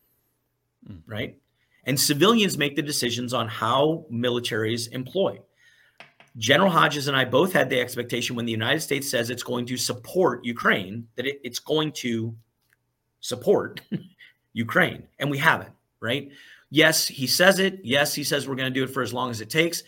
[0.89, 1.03] Mm.
[1.07, 1.39] Right?
[1.85, 5.41] And civilians make the decisions on how militaries employ.
[6.37, 9.67] General Hodges and I both had the expectation when the United States says it's going
[9.67, 12.35] to support Ukraine that it, it's going to
[13.21, 13.81] support
[14.53, 16.31] Ukraine, and we haven't, right?
[16.71, 17.81] Yes, he says it.
[17.83, 19.83] Yes, he says we're going to do it for as long as it takes.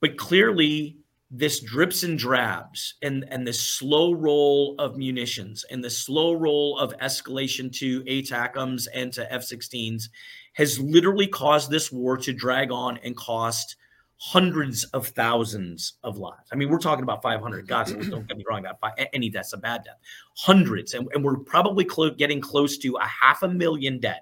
[0.00, 0.98] But clearly,
[1.30, 6.78] this drips and drabs and, and the slow roll of munitions and the slow roll
[6.78, 10.08] of escalation to ATACMs and to F 16s
[10.56, 13.76] has literally caused this war to drag on and cost
[14.16, 16.48] hundreds of thousands of lives.
[16.50, 17.68] I mean, we're talking about 500.
[17.68, 18.78] God, don't get me wrong, that
[19.12, 19.98] any death's a bad death.
[20.34, 24.20] Hundreds, and, and we're probably clo- getting close to a half a million dead.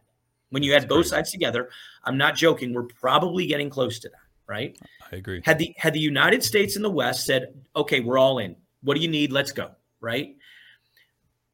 [0.51, 1.71] When you add both sides together,
[2.03, 2.75] I'm not joking.
[2.75, 4.19] We're probably getting close to that,
[4.49, 4.77] right?
[5.13, 5.41] I agree.
[5.45, 8.55] Had the had the United States and the West said, "Okay, we're all in.
[8.83, 9.33] What do you need?
[9.33, 9.71] Let's go."
[10.01, 10.37] Right?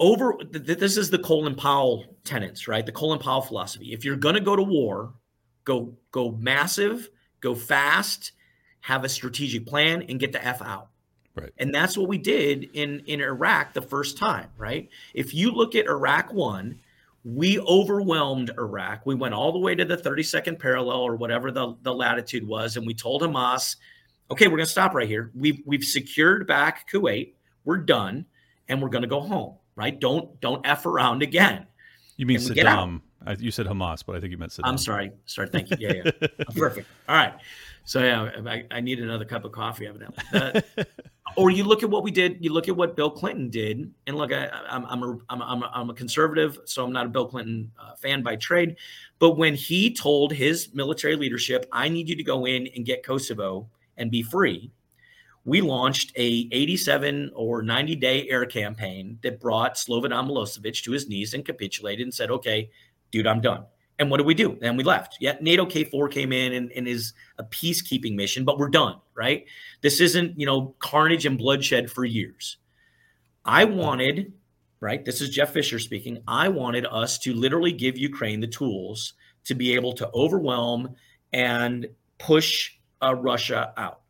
[0.01, 2.84] Over this is the Colin Powell tenets, right?
[2.84, 3.92] The Colin Powell philosophy.
[3.92, 5.12] If you're going to go to war,
[5.64, 8.32] go go massive, go fast,
[8.80, 10.88] have a strategic plan and get the F out.
[11.36, 11.53] Right.
[11.59, 14.88] And that's what we did in in Iraq the first time, right?
[15.14, 16.80] If you look at Iraq 1,
[17.22, 19.05] we overwhelmed Iraq.
[19.05, 22.78] We went all the way to the 32nd parallel or whatever the, the latitude was
[22.78, 23.76] and we told Hamas,
[24.30, 25.30] "Okay, we're going to stop right here.
[25.34, 27.34] We've we've secured back Kuwait.
[27.64, 28.24] We're done
[28.68, 29.99] and we're going to go home." Right?
[29.99, 31.66] Don't don't f around again.
[32.16, 33.01] You mean Saddam?
[33.39, 34.68] you said Hamas, but I think you meant Saddam.
[34.68, 35.11] I'm sorry.
[35.24, 35.49] Sorry.
[35.49, 35.76] Thank you.
[35.81, 36.11] Yeah, yeah.
[36.55, 36.87] Perfect.
[37.09, 37.35] All right.
[37.85, 40.22] So yeah, I, I, need another cup of coffee, evidently.
[40.35, 40.61] Uh,
[41.37, 42.37] or you look at what we did.
[42.45, 45.70] You look at what Bill Clinton did, and look, I, am I'm a, I'm, a,
[45.74, 48.76] I'm a conservative, so I'm not a Bill Clinton uh, fan by trade.
[49.18, 53.03] But when he told his military leadership, "I need you to go in and get
[53.03, 53.66] Kosovo
[53.97, 54.70] and be free,"
[55.51, 61.09] we launched a 87 or 90 day air campaign that brought Slobodan Milosevic to his
[61.09, 62.70] knees and capitulated and said, okay,
[63.11, 63.64] dude, I'm done.
[63.98, 64.57] And what did we do?
[64.62, 65.16] And we left.
[65.18, 69.44] Yeah, NATO KFOR came in and, and is a peacekeeping mission, but we're done, right?
[69.80, 72.59] This isn't, you know, carnage and bloodshed for years.
[73.44, 74.32] I wanted,
[74.78, 75.05] right?
[75.05, 76.22] This is Jeff Fischer speaking.
[76.28, 79.14] I wanted us to literally give Ukraine the tools
[79.46, 80.94] to be able to overwhelm
[81.32, 81.88] and
[82.18, 82.70] push
[83.03, 84.03] uh, Russia out.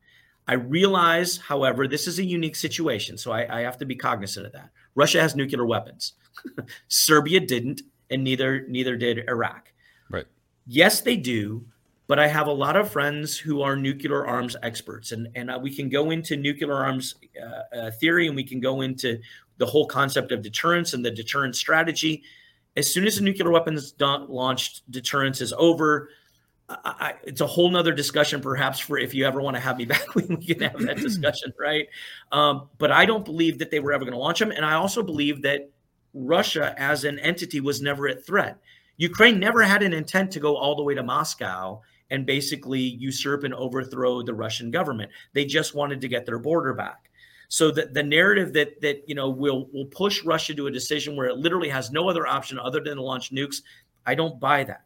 [0.50, 3.16] I realize, however, this is a unique situation.
[3.16, 4.70] So I, I have to be cognizant of that.
[4.96, 6.14] Russia has nuclear weapons.
[6.88, 9.72] Serbia didn't, and neither neither did Iraq.
[10.10, 10.26] Right.
[10.66, 11.64] Yes, they do,
[12.08, 15.58] but I have a lot of friends who are nuclear arms experts, and and uh,
[15.62, 19.20] we can go into nuclear arms uh, uh, theory, and we can go into
[19.58, 22.24] the whole concept of deterrence and the deterrence strategy.
[22.76, 26.08] As soon as a nuclear weapons launched, deterrence is over.
[26.84, 29.84] I, it's a whole nother discussion, perhaps, for if you ever want to have me
[29.86, 31.88] back, we can have that discussion, right?
[32.32, 34.74] Um, but I don't believe that they were ever going to launch them, and I
[34.74, 35.70] also believe that
[36.14, 38.58] Russia as an entity was never at threat.
[38.96, 43.44] Ukraine never had an intent to go all the way to Moscow and basically usurp
[43.44, 45.10] and overthrow the Russian government.
[45.32, 47.10] They just wanted to get their border back.
[47.48, 51.16] So that the narrative that that you know will will push Russia to a decision
[51.16, 53.62] where it literally has no other option other than to launch nukes,
[54.06, 54.84] I don't buy that.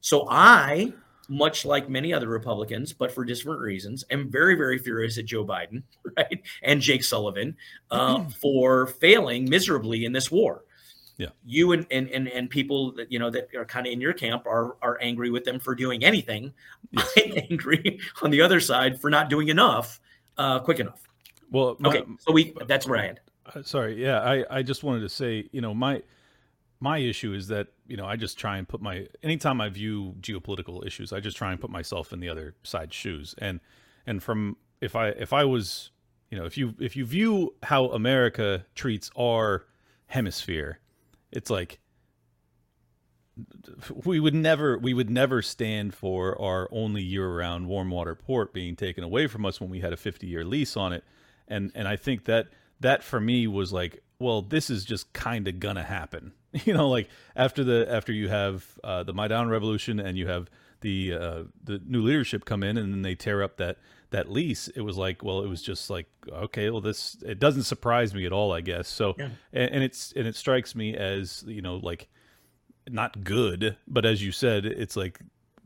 [0.00, 0.92] So I,
[1.28, 5.44] much like many other Republicans, but for different reasons, am very very furious at Joe
[5.44, 5.82] Biden,
[6.16, 7.56] right, and Jake Sullivan
[7.90, 10.64] uh, for failing miserably in this war.
[11.18, 11.28] Yeah.
[11.46, 14.12] You and, and and and people that you know that are kind of in your
[14.12, 16.52] camp are are angry with them for doing anything.
[16.90, 17.10] Yes.
[17.16, 20.00] I'm angry on the other side for not doing enough
[20.36, 21.02] uh, quick enough.
[21.50, 23.20] Well, my, okay, so we that's where I end.
[23.54, 26.02] Uh, sorry, yeah, I I just wanted to say, you know, my
[26.80, 30.14] my issue is that you know I just try and put my anytime I view
[30.20, 33.60] geopolitical issues, I just try and put myself in the other side's shoes, and
[34.06, 35.90] and from if I if I was
[36.30, 39.66] you know if you if you view how America treats our
[40.06, 40.80] hemisphere,
[41.32, 41.78] it's like
[44.04, 48.74] we would never we would never stand for our only year-round warm water port being
[48.74, 51.04] taken away from us when we had a 50-year lease on it
[51.48, 52.48] and and I think that
[52.80, 56.32] that for me was like, well, this is just kind of gonna happen.
[56.64, 60.50] You know, like after the after you have uh, the Maidan revolution and you have
[60.80, 63.78] the uh, the new leadership come in and then they tear up that
[64.10, 64.68] that lease.
[64.68, 68.26] It was like, well, it was just like, okay, well, this it doesn't surprise me
[68.26, 68.88] at all, I guess.
[68.88, 69.28] So, yeah.
[69.52, 72.08] and, and it's and it strikes me as you know like
[72.88, 75.20] not good, but as you said, it's like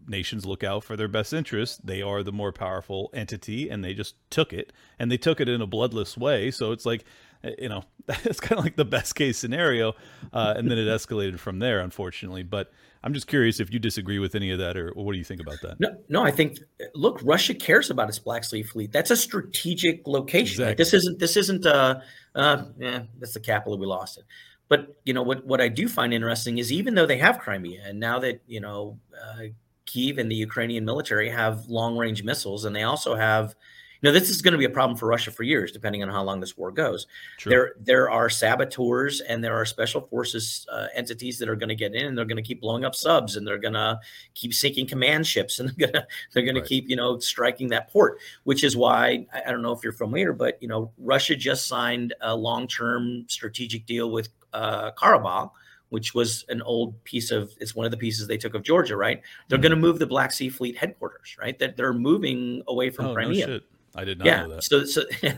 [0.07, 3.95] nations look out for their best interest They are the more powerful entity, and they
[3.95, 6.51] just took it, and they took it in a bloodless way.
[6.51, 7.05] So it's like,
[7.43, 7.84] you know,
[8.24, 9.95] it's kind of like the best case scenario,
[10.32, 12.43] uh, and then it escalated from there, unfortunately.
[12.43, 12.70] But
[13.03, 15.24] I'm just curious if you disagree with any of that, or, or what do you
[15.24, 15.80] think about that?
[15.80, 16.59] No, no, I think
[16.95, 18.93] look, Russia cares about its Black Sea Fleet.
[18.93, 20.62] That's a strategic location.
[20.62, 20.74] Exactly.
[20.74, 21.18] This isn't.
[21.18, 21.66] This isn't.
[21.66, 22.01] Uh,
[22.34, 23.78] uh, yeah, that's the capital.
[23.78, 24.24] We lost it.
[24.68, 25.47] But you know what?
[25.47, 28.61] What I do find interesting is even though they have Crimea, and now that you
[28.61, 29.45] know uh,
[29.86, 33.55] Kiev and the Ukrainian military have long range missiles, and they also have.
[34.03, 36.22] Know, this is going to be a problem for Russia for years, depending on how
[36.22, 37.07] long this war goes.
[37.36, 37.51] True.
[37.51, 41.74] There, there are saboteurs and there are special forces uh, entities that are going to
[41.74, 44.01] get in, and they're going to keep blowing up subs, and they're going to
[44.34, 46.64] keep sinking command ships, and they're going to they're going right.
[46.64, 48.18] to keep you know striking that port.
[48.44, 51.66] Which is why I, I don't know if you're familiar, but you know, Russia just
[51.66, 55.51] signed a long term strategic deal with uh, Karabakh
[55.90, 58.96] which was an old piece of it's one of the pieces they took of Georgia,
[58.96, 59.20] right?
[59.48, 59.62] They're mm-hmm.
[59.62, 61.59] going to move the Black Sea Fleet headquarters, right?
[61.59, 63.46] That they're moving away from oh, Crimea.
[63.48, 63.61] No
[63.95, 64.43] I did not yeah.
[64.43, 64.64] know that.
[64.64, 65.05] So, so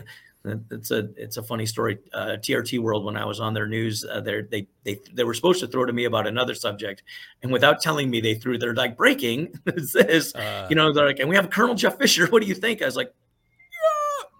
[0.71, 1.99] it's a it's a funny story.
[2.13, 5.59] Uh, TRT World, when I was on their news, uh, they they they were supposed
[5.61, 7.03] to throw to me about another subject,
[7.41, 8.57] and without telling me, they threw.
[8.57, 9.53] They're like breaking.
[9.65, 12.27] this, uh, you know, they're like, and we have Colonel Jeff Fischer.
[12.27, 12.81] What do you think?
[12.81, 13.13] I was like,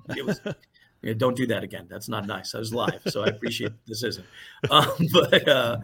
[0.10, 0.16] yeah.
[0.18, 0.42] It was
[1.18, 1.88] don't do that again.
[1.90, 2.56] That's not nice.
[2.56, 4.26] I was live, so I appreciate this isn't.
[4.70, 5.78] Um, but uh,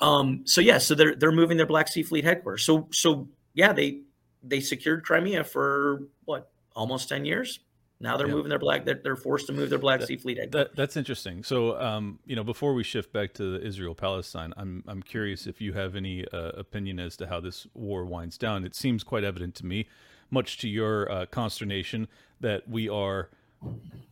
[0.00, 2.64] um, so yeah, so they're they're moving their Black Sea Fleet headquarters.
[2.64, 4.02] So so yeah, they
[4.42, 7.60] they secured Crimea for what almost ten years.
[8.00, 8.84] Now they're moving their black.
[8.84, 10.50] They're, they're, forced to move their Black that, Sea Fleet.
[10.50, 11.42] That, that's interesting.
[11.42, 15.60] So, um, you know, before we shift back to Israel Palestine, I'm I'm curious if
[15.60, 18.64] you have any uh, opinion as to how this war winds down.
[18.64, 19.88] It seems quite evident to me,
[20.30, 22.08] much to your uh, consternation,
[22.40, 23.30] that we are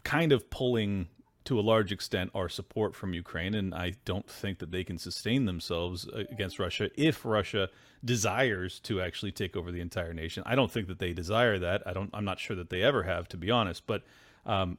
[0.04, 1.08] kind of pulling
[1.44, 4.96] to a large extent our support from Ukraine, and I don't think that they can
[4.96, 7.68] sustain themselves uh, against Russia if Russia
[8.04, 10.42] desires to actually take over the entire nation.
[10.46, 11.82] I don't think that they desire that.
[11.86, 12.10] I don't.
[12.12, 13.86] I'm not sure that they ever have, to be honest.
[13.86, 14.02] But
[14.46, 14.78] um,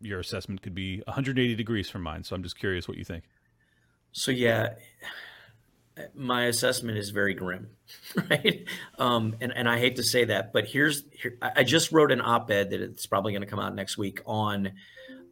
[0.00, 2.24] your assessment could be 180 degrees from mine.
[2.24, 3.24] So I'm just curious what you think.
[4.12, 4.74] So yeah,
[6.14, 7.68] my assessment is very grim,
[8.30, 8.64] right?
[8.98, 11.38] Um, and and I hate to say that, but here's here.
[11.40, 14.72] I just wrote an op-ed that it's probably going to come out next week on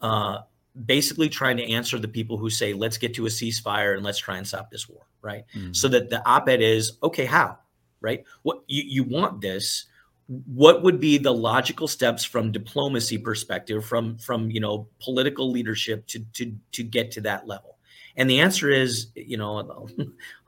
[0.01, 0.39] uh,
[0.87, 4.19] basically trying to answer the people who say let's get to a ceasefire and let's
[4.19, 5.45] try and stop this war, right?
[5.55, 5.73] Mm-hmm.
[5.73, 7.59] So that the op-ed is okay, how,
[8.01, 8.25] right?
[8.43, 9.87] What you you want this?
[10.47, 16.07] What would be the logical steps from diplomacy perspective, from from you know political leadership
[16.09, 17.79] to to to get to that level?
[18.17, 19.89] And the answer is, you know,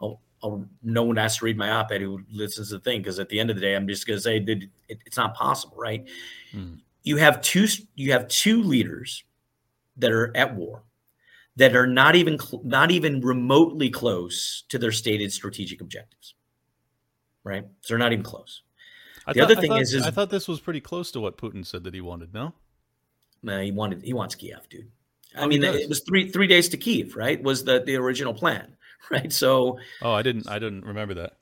[0.01, 3.21] I'll, I'll, no one has to read my op-ed who listens to the thing because
[3.21, 5.35] at the end of the day, I'm just going to say that it, it's not
[5.35, 6.07] possible, right?
[6.53, 6.81] Mm.
[7.05, 7.67] You have two.
[7.95, 9.25] You have two leaders
[9.97, 10.85] that are at war.
[11.57, 16.35] that are not even cl- not even remotely close to their stated strategic objectives.
[17.45, 17.65] Right?
[17.83, 18.63] So they're not even close.
[19.27, 21.21] I The thought, other thing thought- is- is- I thought this was pretty close to
[21.21, 22.33] what Putin said that he wanted.
[22.33, 22.55] No,
[23.47, 24.91] Uh, he wanted he wants Kiev, dude.
[25.37, 27.43] I Oh, mean, it was three three days to Kiev, right?
[27.43, 28.77] Was the the original plan,
[29.11, 29.31] right?
[29.33, 30.49] So oh, I didn't.
[30.49, 31.37] I didn't remember that.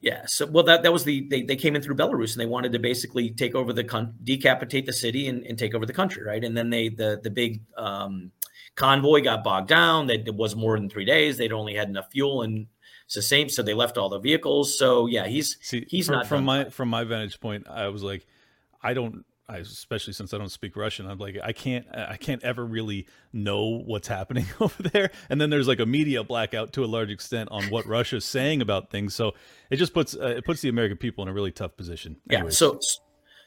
[0.00, 2.46] Yeah, so well that that was the they, they came in through Belarus and they
[2.46, 5.92] wanted to basically take over the con- decapitate the city and, and take over the
[5.92, 6.44] country, right?
[6.44, 8.30] And then they the the big um,
[8.76, 10.06] convoy got bogged down.
[10.06, 11.36] That it was more than three days.
[11.36, 12.68] They'd only had enough fuel and
[13.08, 14.78] sustain, so they left all the vehicles.
[14.78, 17.66] So yeah, he's See, He's from, not from my from my vantage point.
[17.68, 18.24] I was like,
[18.80, 19.24] I don't.
[19.48, 23.06] I, especially since I don't speak Russian, I'm like, I can't, I can't ever really
[23.32, 25.10] know what's happening over there.
[25.30, 28.60] And then there's like a media blackout to a large extent on what Russia's saying
[28.60, 29.14] about things.
[29.14, 29.32] So
[29.70, 32.16] it just puts uh, it puts the American people in a really tough position.
[32.26, 32.38] Yeah.
[32.38, 32.58] Anyways.
[32.58, 32.78] So,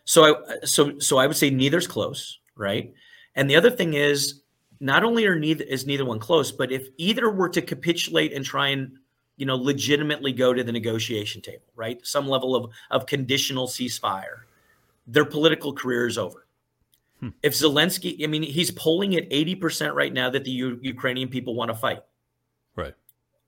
[0.03, 2.93] so I, so, so I would say neither's close, right?
[3.35, 4.41] And the other thing is,
[4.79, 8.43] not only are neither is neither one close, but if either were to capitulate and
[8.43, 8.97] try and
[9.37, 11.99] you know legitimately go to the negotiation table, right?
[12.03, 14.45] Some level of of conditional ceasefire,
[15.07, 16.45] their political career is over.
[17.19, 17.29] Hmm.
[17.43, 21.29] If Zelensky, I mean, he's polling at eighty percent right now that the U- Ukrainian
[21.29, 22.01] people want to fight
[22.75, 22.93] right.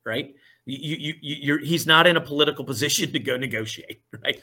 [0.06, 0.36] right?
[0.66, 4.42] You, you, you, you're, he's not in a political position to go negotiate, right?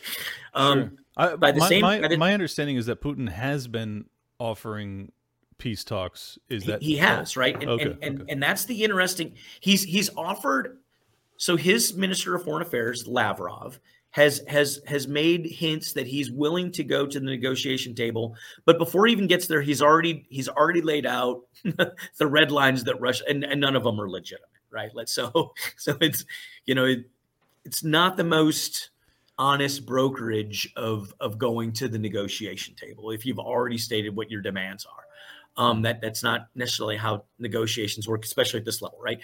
[0.54, 0.90] Um, Sure.
[1.16, 4.06] I, by the my, same- my, the- my understanding is that Putin has been
[4.38, 5.12] offering
[5.58, 6.38] peace talks.
[6.48, 7.54] Is he, that he has, right?
[7.54, 8.32] And, Okay, and, and, okay.
[8.32, 9.34] and that's the interesting.
[9.61, 10.78] He's he's offered.
[11.36, 13.78] So his minister of foreign affairs, Lavrov,
[14.11, 18.34] has has has made hints that he's willing to go to the negotiation table.
[18.64, 22.84] But before he even gets there, he's already he's already laid out the red lines
[22.84, 24.90] that Russia and, and none of them are legitimate, right?
[24.94, 26.24] Let's so so it's
[26.66, 27.04] you know it,
[27.64, 28.90] it's not the most
[29.38, 34.42] honest brokerage of of going to the negotiation table if you've already stated what your
[34.42, 35.04] demands are.
[35.56, 39.20] Um, that that's not necessarily how negotiations work, especially at this level, right?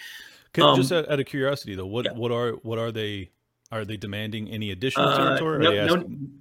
[0.53, 2.13] Can- Um, just out, out of curiosity though, what yeah.
[2.13, 3.31] what are what are they?
[3.71, 5.57] Are they demanding any additional Uh, territory?
[5.57, 5.95] Or no,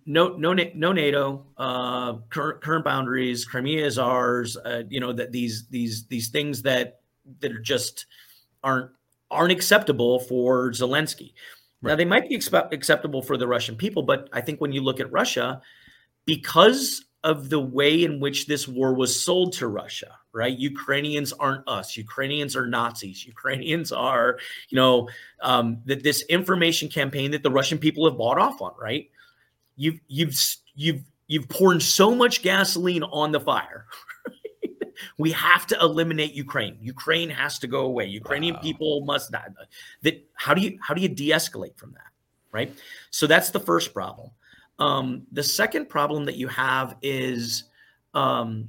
[0.06, 1.46] no, no, no, no NATO.
[1.56, 3.44] Uh, current current boundaries.
[3.44, 4.56] Crimea is ours.
[4.56, 7.00] Uh, you know that these these these things that
[7.40, 8.06] that are just
[8.62, 8.90] aren't
[9.30, 11.32] aren't acceptable for Zelensky.
[11.82, 14.80] Now they might be expe- acceptable for the Russian people, but I think when you
[14.80, 15.62] look at Russia,
[16.24, 20.56] because of the way in which this war was sold to Russia, right?
[20.56, 21.96] Ukrainians aren't us.
[21.96, 23.26] Ukrainians are Nazis.
[23.26, 25.08] Ukrainians are, you know,
[25.42, 29.10] um, that this information campaign that the Russian people have bought off on, right?
[29.76, 30.34] You've you've
[30.76, 33.86] you've you've poured so much gasoline on the fire.
[35.18, 36.78] we have to eliminate Ukraine.
[36.80, 38.06] Ukraine has to go away.
[38.06, 38.60] Ukrainian Wow.
[38.68, 39.48] people must die.
[40.02, 42.10] That how do you how do you de-escalate from that,
[42.52, 42.72] right?
[43.10, 44.30] So that's the first problem.
[44.78, 47.64] Um, the second problem that you have is
[48.14, 48.68] um,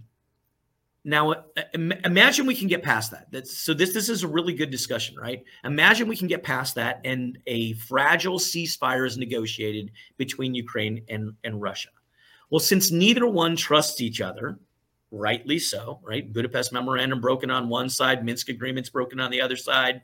[1.04, 1.44] now uh,
[1.74, 3.28] im- imagine we can get past that.
[3.32, 5.44] That's, so this this is a really good discussion, right?
[5.64, 11.34] Imagine we can get past that and a fragile ceasefire is negotiated between Ukraine and,
[11.44, 11.90] and Russia.
[12.50, 14.60] Well, since neither one trusts each other,
[15.12, 16.32] rightly so, right?
[16.32, 20.02] Budapest memorandum broken on one side, Minsk agreements broken on the other side.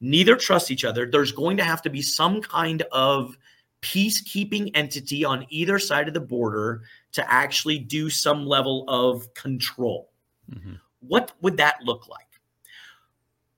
[0.00, 1.06] Neither trust each other.
[1.06, 3.36] There's going to have to be some kind of
[3.82, 10.10] peacekeeping entity on either side of the border to actually do some level of control.
[10.50, 10.78] Mhm.
[11.00, 12.26] What would that look like?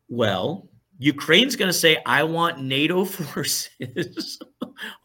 [0.08, 0.68] Well,
[0.98, 4.38] Ukraine's going to say, I want NATO forces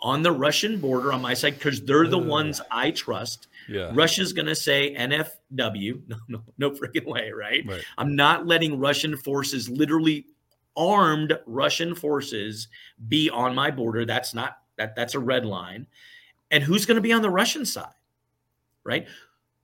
[0.01, 3.47] on the Russian border on my side because they're the ones I trust.
[3.67, 3.91] Yeah.
[3.95, 6.01] Russia's going to say NFW.
[6.07, 7.65] No, no, no freaking way, right?
[7.65, 7.83] Right.
[7.97, 10.27] I'm not letting Russian forces, literally
[10.75, 12.67] armed Russian forces,
[13.07, 14.05] be on my border.
[14.05, 14.95] That's not that.
[14.95, 15.87] That's a red line.
[16.51, 17.93] And who's going to be on the Russian side,
[18.83, 19.07] right?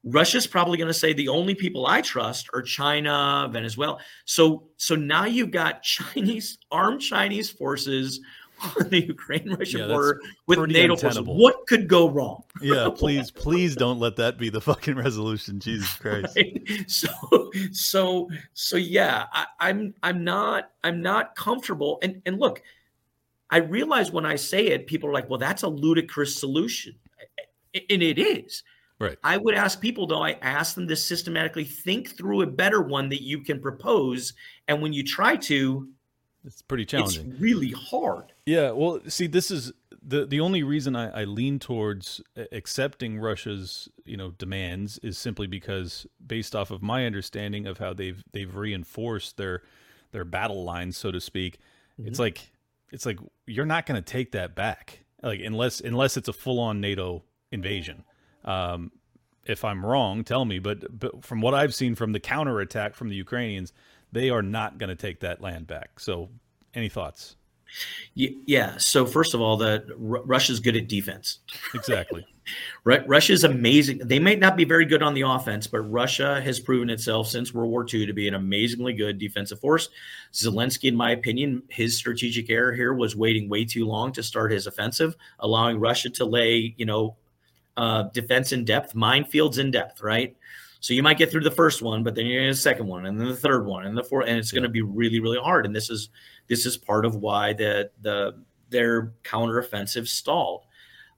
[0.04, 4.00] Russia's probably going to say the only people I trust are China, Venezuela.
[4.26, 8.20] So, so now you've got Chinese armed Chinese forces
[8.62, 11.22] on the Ukraine-Russian Yeah, border with NATO forces.
[11.26, 12.44] What could go wrong?
[12.62, 12.90] Yeah.
[12.94, 15.60] Please, please don't let that be the fucking resolution.
[15.60, 16.36] Jesus Christ.
[16.36, 16.84] right?
[16.88, 22.00] So, so, so, yeah, I, I'm, I'm not, I'm not comfortable.
[22.02, 22.62] And and look,
[23.50, 26.96] I realize when I say it, people are like, "Well, that's a ludicrous solution,"
[27.74, 28.64] and it is.
[29.00, 29.18] Right.
[29.24, 33.10] I would ask people, though, I ask them to systematically think through a better one
[33.10, 34.34] that you can propose,
[34.68, 35.90] and when you try to,
[36.46, 37.32] It's pretty challenging.
[37.32, 38.32] it's really hard.
[38.46, 39.74] Yeah, well, see, this is
[40.06, 42.22] the the only reason I, I lean towards
[42.52, 47.94] accepting Russia's you know demands is simply because, based off of my understanding of how
[47.94, 49.64] they've they've reinforced their
[50.12, 51.60] their battle lines, so to speak,
[51.98, 52.22] it's mm-hmm.
[52.22, 52.52] like
[52.94, 56.60] it's like you're not going to take that back, like unless unless it's a full
[56.60, 58.04] on NATO invasion.
[58.46, 58.92] Um,
[59.46, 60.60] if I'm wrong, tell me.
[60.60, 63.74] But but from what I've seen from the counterattack from the Ukrainians,
[64.12, 66.00] they are not going to take that land back.
[66.00, 66.30] So,
[66.74, 67.36] any thoughts?
[68.16, 68.78] Yeah.
[68.78, 71.40] So first of all, the Russia's good at defense.
[71.74, 72.26] Exactly.
[72.84, 74.00] Russia's amazing.
[74.00, 77.54] They may not be very good on the offense, but Russia has proven itself since
[77.54, 79.90] World War II to be an amazingly good defensive force.
[80.34, 84.52] Zelensky, in my opinion, his strategic error here was waiting way too long to start
[84.52, 87.16] his offensive, allowing Russia to lay, you know,
[87.78, 90.36] uh, defense in depth, minefields in depth, right?
[90.84, 93.06] So you might get through the first one, but then you're in the second one,
[93.06, 94.58] and then the third one, and the fourth, and it's yeah.
[94.58, 95.66] going to be really, really hard.
[95.66, 96.10] And this is
[96.48, 100.66] this is part of why the the their counteroffensive stalled.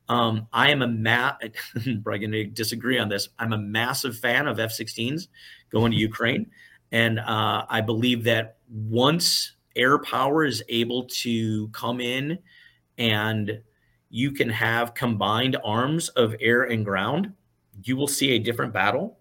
[0.07, 1.33] Um, I am a ma-
[2.03, 3.29] probably going to disagree on this.
[3.39, 5.29] I'm a massive fan of F-16s
[5.71, 6.45] going to Ukraine,
[6.91, 12.37] and uh, I believe that once air power is able to come in,
[12.99, 13.63] and
[14.11, 17.33] you can have combined arms of air and ground,
[17.81, 19.17] you will see a different battle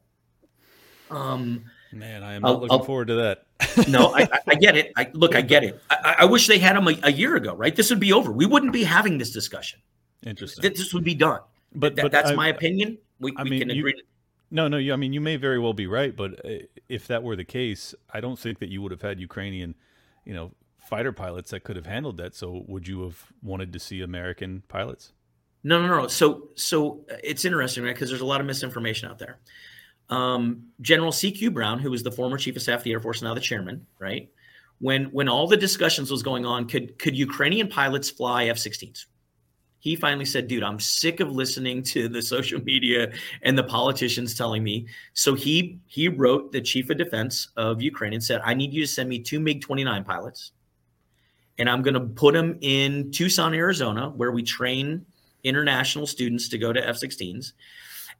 [1.10, 3.46] um, Man, I am not I'll, looking I'll, forward to that.
[3.88, 4.92] no, I, I, get it.
[4.96, 5.80] I, look, I get it.
[5.90, 7.74] I, I wish they had them a, a, year ago, right?
[7.74, 8.32] This would be over.
[8.32, 9.80] We wouldn't be having this discussion.
[10.26, 10.72] Interesting.
[10.72, 11.40] This would be done.
[11.74, 12.98] But, but that's my opinion.
[13.20, 13.94] We, we mean, can agree.
[13.96, 14.02] You,
[14.50, 14.76] no, no.
[14.76, 17.44] You, I mean, you may very well be right, but uh, if that were the
[17.44, 19.76] case, I don't think that you would have had Ukrainian,
[20.24, 22.34] you know, fighter pilots that could have handled that.
[22.34, 25.12] So, would you have wanted to see American pilots?
[25.62, 26.08] No, no, no.
[26.08, 27.94] So, so uh, it's interesting, right?
[27.94, 29.38] Because there's a lot of misinformation out there
[30.10, 31.50] um, General C.Q.
[31.50, 33.86] Brown, who was the former chief of staff of the Air Force, now the chairman,
[33.98, 34.30] right?
[34.80, 39.06] When when all the discussions was going on, could could Ukrainian pilots fly F-16s?
[39.78, 44.34] He finally said, "Dude, I'm sick of listening to the social media and the politicians
[44.34, 48.54] telling me." So he he wrote the chief of defense of Ukraine and said, "I
[48.54, 50.52] need you to send me two MiG-29 pilots,
[51.58, 55.04] and I'm going to put them in Tucson, Arizona, where we train
[55.44, 57.52] international students to go to F-16s."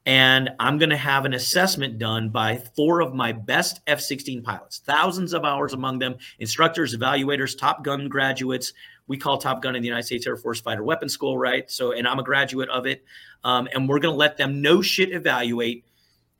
[0.05, 4.43] And I'm going to have an assessment done by four of my best F 16
[4.43, 8.73] pilots, thousands of hours among them, instructors, evaluators, Top Gun graduates.
[9.07, 11.69] We call Top Gun in the United States Air Force Fighter Weapons School, right?
[11.71, 13.03] So, and I'm a graduate of it.
[13.43, 15.85] Um, and we're going to let them no shit evaluate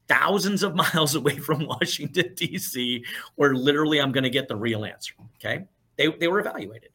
[0.07, 3.03] thousands of miles away from Washington, D.C.,
[3.35, 5.13] where literally I'm going to get the real answer.
[5.39, 5.65] Okay.
[5.97, 6.89] They, they were evaluated.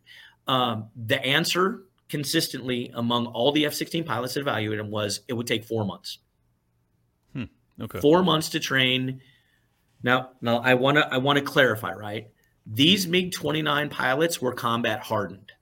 [0.46, 5.32] Um, the answer consistently among all the F 16 pilots that evaluated them was it
[5.32, 6.18] would take four months.
[7.80, 8.00] Okay.
[8.00, 9.20] Four months to train.
[10.02, 12.28] Now, now I want to I want to clarify, right?
[12.66, 13.12] These mm-hmm.
[13.12, 15.52] MiG 29 pilots were combat hardened,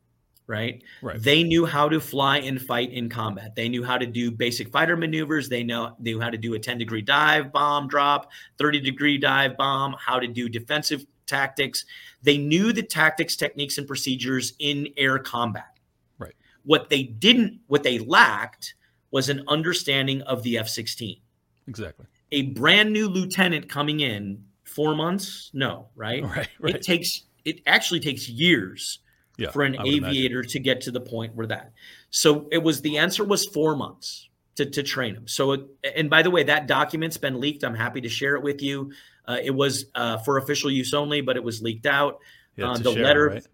[0.46, 0.82] right?
[1.02, 1.20] Right.
[1.20, 3.54] They knew how to fly and fight in combat.
[3.54, 5.48] They knew how to do basic fighter maneuvers.
[5.48, 9.56] They know knew how to do a 10 degree dive bomb drop, 30 degree dive
[9.56, 11.84] bomb, how to do defensive tactics.
[12.22, 15.78] They knew the tactics, techniques, and procedures in air combat.
[16.18, 16.34] Right.
[16.64, 18.74] What they didn't, what they lacked
[19.10, 21.20] was an understanding of the F 16.
[21.68, 22.06] Exactly.
[22.32, 25.50] A brand new lieutenant coming in, four months?
[25.52, 26.22] No, right?
[26.22, 26.48] Right.
[26.60, 26.74] right.
[26.74, 29.00] It takes it actually takes years
[29.36, 30.50] yeah, for an aviator imagine.
[30.50, 31.72] to get to the point where that.
[32.10, 35.28] So it was the answer was four months to, to train him.
[35.28, 35.66] So it,
[35.96, 37.64] and by the way, that document's been leaked.
[37.64, 38.92] I'm happy to share it with you.
[39.26, 42.18] Uh, it was uh, for official use only, but it was leaked out.
[42.56, 43.46] Yeah, uh, the share, letter, right?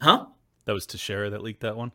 [0.00, 0.26] huh?
[0.66, 1.92] That was Teixeira that leaked that one.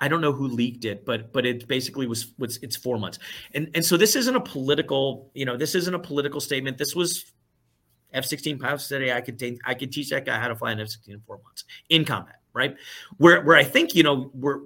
[0.00, 3.18] I don't know who leaked it, but but it basically was, was it's four months,
[3.54, 6.78] and and so this isn't a political, you know, this isn't a political statement.
[6.78, 7.32] This was
[8.12, 9.12] F-16 pilots today.
[9.12, 11.40] I could take, I could teach that guy how to fly an F-16 in four
[11.44, 12.76] months in combat, right?
[13.18, 14.60] Where where I think you know we're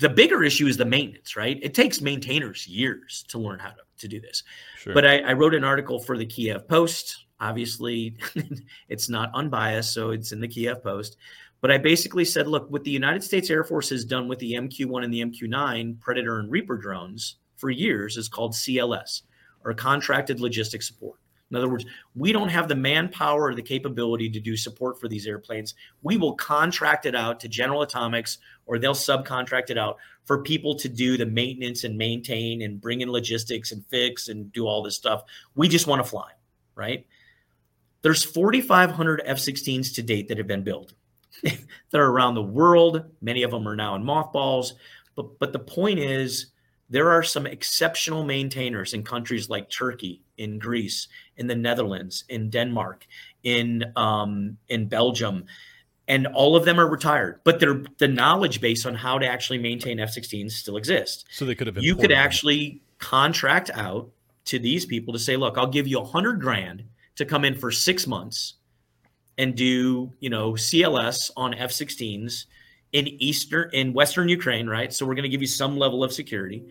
[0.00, 1.58] the bigger issue is the maintenance, right?
[1.62, 4.42] It takes maintainers years to learn how to to do this.
[4.78, 4.94] Sure.
[4.94, 7.24] But I, I wrote an article for the Kiev Post.
[7.40, 8.16] Obviously,
[8.88, 11.16] it's not unbiased, so it's in the Kiev Post.
[11.60, 14.52] But I basically said, look, what the United States Air Force has done with the
[14.52, 19.22] MQ1 and the MQ9 Predator and Reaper drones for years is called CLS,
[19.64, 21.18] or contracted logistics support.
[21.50, 25.08] In other words, we don't have the manpower or the capability to do support for
[25.08, 25.74] these airplanes.
[26.02, 30.74] We will contract it out to General Atomics or they'll subcontract it out for people
[30.76, 34.82] to do the maintenance and maintain and bring in logistics and fix and do all
[34.82, 35.22] this stuff.
[35.54, 36.32] We just want to fly,
[36.74, 37.06] right?
[38.02, 40.92] There's 4,500 F 16s to date that have been built.
[41.90, 43.04] They're around the world.
[43.20, 44.74] Many of them are now in mothballs.
[45.14, 46.46] But, but the point is,
[46.90, 52.50] there are some exceptional maintainers in countries like Turkey, in Greece, in the Netherlands, in
[52.50, 53.06] Denmark,
[53.42, 55.44] in um, in Belgium,
[56.06, 57.40] and all of them are retired.
[57.44, 61.24] But the knowledge base on how to actually maintain F-16s still exists.
[61.30, 61.78] So they could have.
[61.78, 64.08] You could actually contract out
[64.46, 66.84] to these people to say, "Look, I'll give you a hundred grand
[67.16, 68.54] to come in for six months
[69.38, 72.44] and do you know CLS on F-16s
[72.92, 74.92] in eastern in western Ukraine, right?
[74.92, 76.66] So we're going to give you some level of security,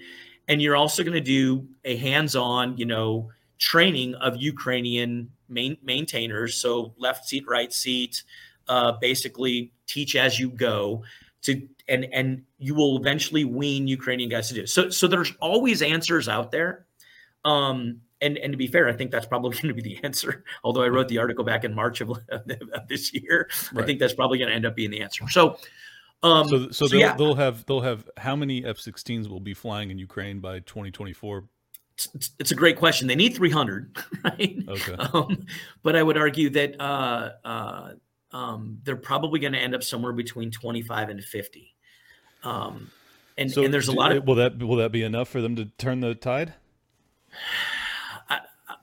[0.47, 6.55] and you're also going to do a hands-on, you know, training of Ukrainian main, maintainers.
[6.55, 8.23] So left seat, right seat,
[8.67, 11.03] uh, basically teach as you go
[11.43, 14.65] to and and you will eventually wean Ukrainian guys to do.
[14.67, 16.85] So so there's always answers out there.
[17.45, 20.43] Um, and and to be fair, I think that's probably going to be the answer.
[20.63, 23.83] Although I wrote the article back in March of, of this year, right.
[23.83, 25.27] I think that's probably going to end up being the answer.
[25.29, 25.57] So,
[26.23, 27.15] um, so, so, so they'll, yeah.
[27.15, 31.43] they'll have they'll have how many F-16s will be flying in Ukraine by 2024?
[31.93, 33.07] It's, it's a great question.
[33.07, 34.57] They need 300, right?
[34.67, 34.93] Okay.
[34.93, 35.47] Um,
[35.81, 37.93] but I would argue that uh, uh,
[38.31, 41.75] um, they're probably going to end up somewhere between 25 and 50.
[42.43, 42.91] Um,
[43.37, 45.55] and, so and there's a lot of will that will that be enough for them
[45.55, 46.53] to turn the tide?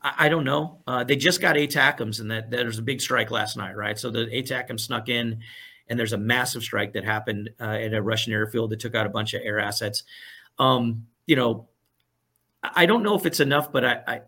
[0.05, 0.82] I, don't know.
[0.86, 3.98] Uh, they just got ATACMS, and that there's a big strike last night, right?
[3.98, 5.40] So the ATACMS snuck in,
[5.89, 9.06] and there's a massive strike that happened uh, at a Russian airfield that took out
[9.06, 10.02] a bunch of air assets.
[10.59, 11.68] Um, you know,
[12.62, 14.20] I don't know if it's enough, but I, I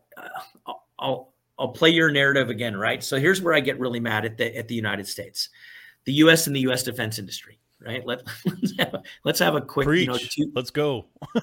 [0.98, 3.02] I'll I'll play your narrative again, right?
[3.02, 5.50] So here's where I get really mad at the at the United States,
[6.04, 6.46] the U.S.
[6.46, 6.82] and the U.S.
[6.82, 8.04] defense industry, right?
[8.06, 10.06] Let let's have a, let's have a quick, Preach.
[10.06, 11.06] you know, two, let's go.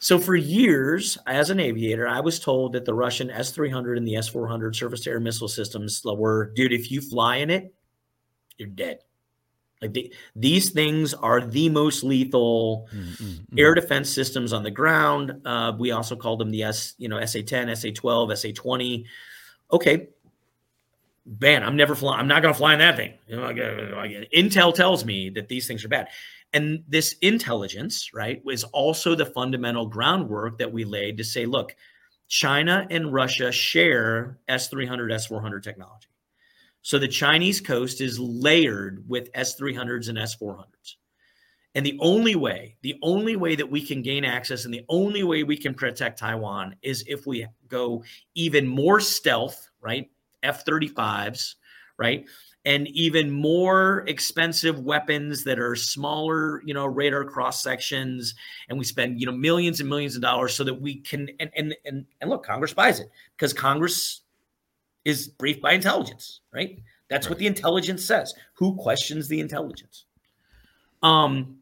[0.00, 4.16] So for years, as an aviator, I was told that the Russian S-300 and the
[4.16, 7.74] S-400 surface-to-air missile systems were, dude, if you fly in it,
[8.56, 9.00] you're dead.
[9.82, 13.58] Like the, these things are the most lethal mm-hmm.
[13.58, 15.42] air defense systems on the ground.
[15.44, 19.04] Uh, we also called them the S, you know, SA-10, SA-12, SA-20.
[19.70, 20.08] Okay,
[21.40, 22.20] man, I'm never flying.
[22.20, 23.14] I'm not going to fly in that thing.
[23.26, 23.48] You know,
[24.34, 26.08] Intel tells me that these things are bad.
[26.52, 31.76] And this intelligence, right, was also the fundamental groundwork that we laid to say, look,
[32.28, 36.08] China and Russia share S300, S400 technology.
[36.82, 40.96] So the Chinese coast is layered with S300s and S400s.
[41.74, 45.22] And the only way, the only way that we can gain access and the only
[45.22, 48.02] way we can protect Taiwan is if we go
[48.34, 50.10] even more stealth, right?
[50.42, 51.54] F 35s,
[51.96, 52.26] right?
[52.64, 58.34] And even more expensive weapons that are smaller, you know, radar cross sections.
[58.68, 61.50] And we spend, you know, millions and millions of dollars so that we can and
[61.56, 64.22] and and, and look, Congress buys it because Congress
[65.04, 66.78] is briefed by intelligence, right?
[67.08, 67.30] That's right.
[67.30, 68.34] what the intelligence says.
[68.54, 70.04] Who questions the intelligence?
[71.02, 71.58] Um,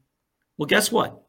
[0.56, 1.22] well, guess what?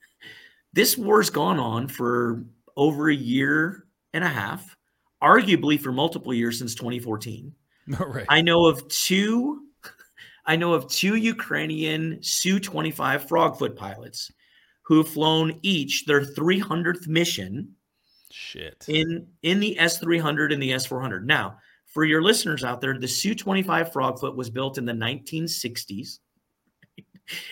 [0.72, 2.44] this war's gone on for
[2.76, 4.76] over a year and a half,
[5.22, 7.52] arguably for multiple years since 2014.
[7.98, 8.26] right.
[8.28, 9.66] I know of two.
[10.46, 14.32] I know of two Ukrainian Su-25 Frogfoot pilots
[14.82, 17.74] who have flown each their 300th mission.
[18.30, 18.84] Shit.
[18.88, 21.24] In in the S300 and the S400.
[21.24, 26.18] Now, for your listeners out there, the Su-25 Frogfoot was built in the 1960s.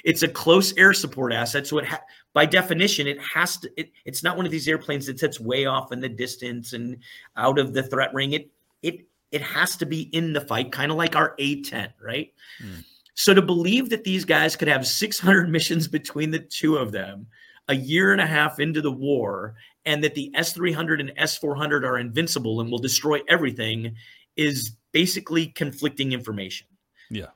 [0.02, 2.02] It's a close air support asset, so it ha-
[2.34, 3.70] by definition it has to.
[3.76, 6.98] It, it's not one of these airplanes that sits way off in the distance and
[7.36, 8.32] out of the threat ring.
[8.32, 8.50] It
[8.82, 12.32] it it has to be in the fight, kind of like our A10, right?
[12.62, 12.84] Mm.
[13.14, 17.26] So to believe that these guys could have 600 missions between the two of them
[17.68, 19.54] a year and a half into the war,
[19.84, 23.94] and that the S 300 and S 400 are invincible and will destroy everything
[24.36, 26.66] is basically conflicting information.
[27.10, 27.26] Yeah.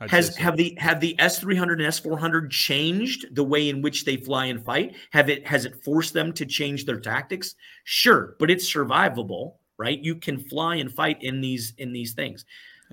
[0.00, 0.42] I'd has so.
[0.42, 3.80] have the have the S three hundred and S four hundred changed the way in
[3.80, 4.94] which they fly and fight?
[5.10, 7.54] Have it has it forced them to change their tactics?
[7.84, 9.98] Sure, but it's survivable right?
[9.98, 12.44] You can fly and fight in these in these things.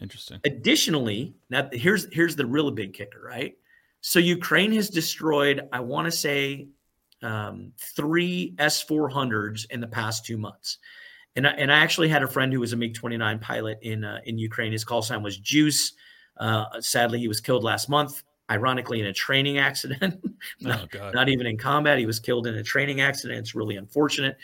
[0.02, 0.40] Interesting.
[0.46, 3.56] Additionally, now here's here's the really big kicker, right?
[4.02, 6.68] So Ukraine has destroyed, I want to say,
[7.22, 10.80] um, three S four hundreds in the past two months.
[11.36, 13.80] And I, and I actually had a friend who was a MiG twenty nine pilot
[13.82, 14.72] in uh, in Ukraine.
[14.72, 15.94] His call sign was Juice.
[16.38, 18.24] Uh, sadly, he was killed last month.
[18.52, 20.22] Ironically, in a training accident,
[20.60, 21.98] not, oh, not even in combat.
[21.98, 23.40] He was killed in a training accident.
[23.40, 24.38] It's really unfortunate.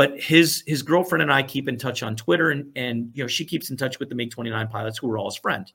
[0.00, 3.28] But his his girlfriend and I keep in touch on Twitter, and and you know
[3.28, 5.74] she keeps in touch with the MiG twenty nine pilots who are all his friends.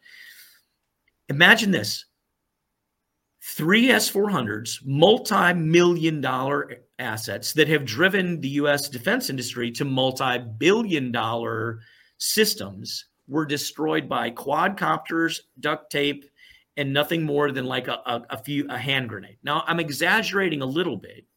[1.29, 2.05] Imagine this:
[3.43, 8.89] three S four hundreds, multi million dollar assets that have driven the U.S.
[8.89, 11.81] defense industry to multi billion dollar
[12.17, 16.25] systems were destroyed by quadcopters, duct tape,
[16.77, 19.37] and nothing more than like a, a, a few a hand grenade.
[19.43, 21.27] Now I'm exaggerating a little bit,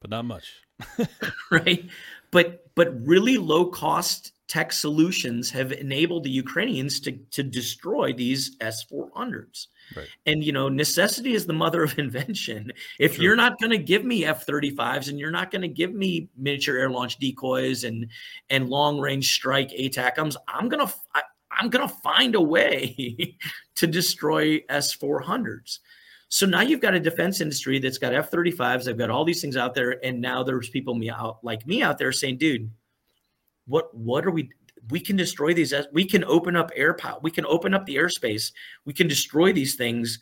[0.00, 0.52] but not much.
[1.50, 1.88] right?
[2.36, 8.58] But but really low cost tech solutions have enabled the Ukrainians to to destroy these
[8.58, 9.68] S400s.
[9.96, 10.06] Right.
[10.26, 12.74] And you know, necessity is the mother of invention.
[13.00, 16.28] If you're not going to give me F-35s and you're not going to give me
[16.36, 18.06] miniature air launch decoys and
[18.50, 20.94] and long range strike ATACMs, I'm going to
[21.50, 23.38] I'm going to find a way
[23.76, 25.78] to destroy S400s.
[26.28, 29.40] So now you've got a defense industry that's got F 35s, they've got all these
[29.40, 30.04] things out there.
[30.04, 32.70] And now there's people me out like me out there saying, dude,
[33.66, 34.50] what what are we
[34.90, 37.96] we can destroy these we can open up air power we can open up the
[37.96, 38.52] airspace
[38.84, 40.20] we can destroy these things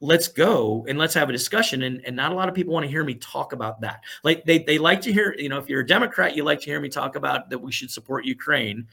[0.00, 2.84] let's go and let's have a discussion and, and not a lot of people want
[2.84, 5.68] to hear me talk about that like they, they like to hear you know if
[5.68, 8.86] you're a democrat you like to hear me talk about that we should support ukraine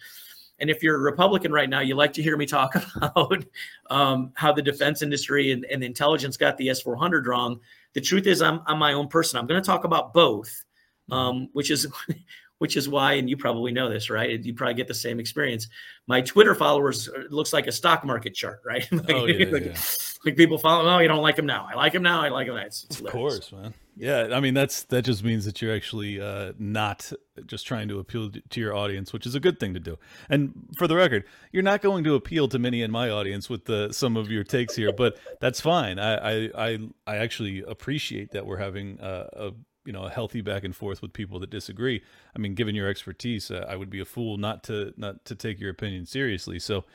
[0.59, 3.43] and if you're a republican right now you like to hear me talk about
[3.89, 7.59] um, how the defense industry and, and intelligence got the s-400 wrong
[7.93, 10.63] the truth is i'm, I'm my own person i'm going to talk about both
[11.11, 11.87] um, which is
[12.63, 14.41] which is why, and you probably know this, right?
[14.41, 15.67] You probably get the same experience.
[16.07, 18.89] My Twitter followers uh, looks like a stock market chart, right?
[18.91, 19.77] like, oh, yeah, like, yeah.
[20.23, 21.67] like, people follow, oh, you don't like him now.
[21.69, 22.21] I like him now.
[22.21, 22.55] I like him.
[22.55, 23.73] It's, it's of course, man.
[23.95, 27.11] Yeah, I mean that's that just means that you're actually uh, not
[27.45, 29.99] just trying to appeal to your audience, which is a good thing to do.
[30.29, 33.65] And for the record, you're not going to appeal to many in my audience with
[33.65, 35.99] the some of your takes here, but that's fine.
[35.99, 39.51] I I I, actually appreciate that we're having uh, a
[39.85, 42.01] you know a healthy back and forth with people that disagree.
[42.35, 45.35] I mean, given your expertise, uh, I would be a fool not to not to
[45.35, 46.57] take your opinion seriously.
[46.57, 46.85] So,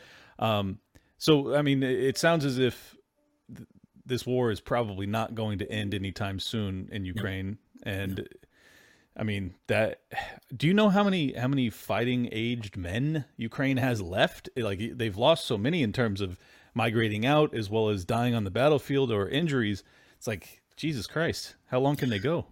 [0.40, 0.78] um,
[1.16, 2.96] so I mean, it sounds as if
[4.08, 8.28] this war is probably not going to end anytime soon in Ukraine, and
[9.16, 10.00] I mean that.
[10.56, 14.48] Do you know how many how many fighting aged men Ukraine has left?
[14.56, 16.38] Like they've lost so many in terms of
[16.74, 19.84] migrating out as well as dying on the battlefield or injuries.
[20.16, 22.46] It's like Jesus Christ, how long can they go?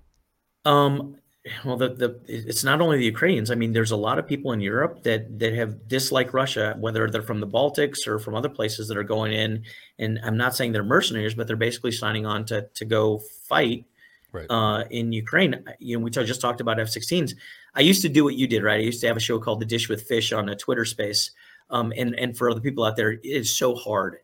[0.64, 1.16] Um,
[1.64, 3.50] well, the, the it's not only the Ukrainians.
[3.50, 7.08] I mean, there's a lot of people in Europe that that have disliked Russia, whether
[7.08, 9.64] they're from the Baltics or from other places that are going in.
[9.98, 13.18] And I'm not saying they're mercenaries, but they're basically signing on to to go
[13.48, 13.84] fight
[14.32, 14.46] right.
[14.50, 15.64] uh, in Ukraine.
[15.78, 17.34] You know, we just talked about F-16s.
[17.74, 18.80] I used to do what you did, right?
[18.80, 21.30] I used to have a show called The Dish with Fish on a Twitter Space.
[21.70, 24.18] Um, and and for other people out there, it is so hard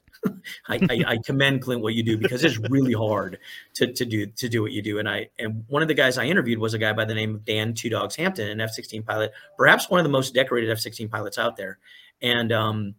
[0.68, 3.38] I, I, I, commend Clint what you do because it's really hard
[3.74, 4.98] to, to do to do what you do.
[4.98, 7.34] And I and one of the guys I interviewed was a guy by the name
[7.36, 11.10] of Dan Two Dogs Hampton, an F-16 pilot, perhaps one of the most decorated F-16
[11.10, 11.78] pilots out there.
[12.20, 12.94] And um,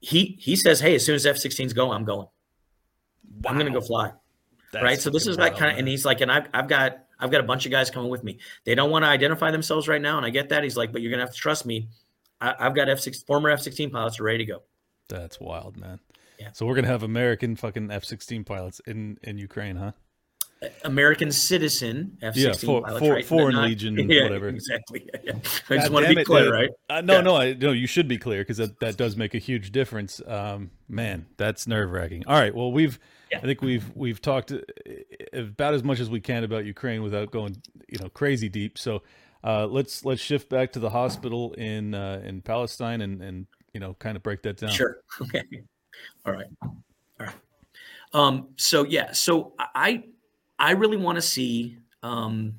[0.00, 2.26] he he says, "Hey, as soon as F-16s go, I'm going.
[3.40, 3.50] Wow.
[3.50, 4.12] I'm going to go fly."
[4.72, 5.00] That's right.
[5.00, 7.40] So this is like kind of, and he's like, and I've I've got I've got
[7.40, 8.38] a bunch of guys coming with me.
[8.64, 10.64] They don't want to identify themselves right now, and I get that.
[10.64, 11.88] He's like, but you're going to have to trust me.
[12.40, 14.62] I, have got F-16 former F-16 pilots are ready to go.
[15.08, 16.00] That's wild, man.
[16.42, 16.48] Yeah.
[16.52, 19.92] So we're gonna have American fucking F sixteen pilots in in Ukraine, huh?
[20.84, 23.24] American citizen F sixteen yeah, for, pilots, for, right?
[23.24, 24.48] Foreign not, Legion, yeah, whatever.
[24.48, 25.08] Exactly.
[25.24, 25.32] Yeah.
[25.70, 26.70] I just want to be clear, right?
[26.88, 27.72] Uh, no, no, I, no.
[27.72, 30.20] You should be clear because that, that does make a huge difference.
[30.26, 32.24] Um, man, that's nerve wracking.
[32.26, 32.98] All right, well, we've
[33.34, 34.58] I think we've we've talked uh,
[35.32, 37.56] about as much as we can about Ukraine without going
[37.88, 38.78] you know crazy deep.
[38.78, 39.02] So
[39.44, 43.80] uh, let's let's shift back to the hospital in uh, in Palestine and and you
[43.80, 44.70] know kind of break that down.
[44.70, 44.98] Sure.
[45.20, 45.42] Okay.
[46.26, 46.46] All right.
[46.62, 46.76] All
[47.18, 47.34] right.
[48.12, 50.04] Um, so yeah, so I
[50.58, 52.54] I really want to see um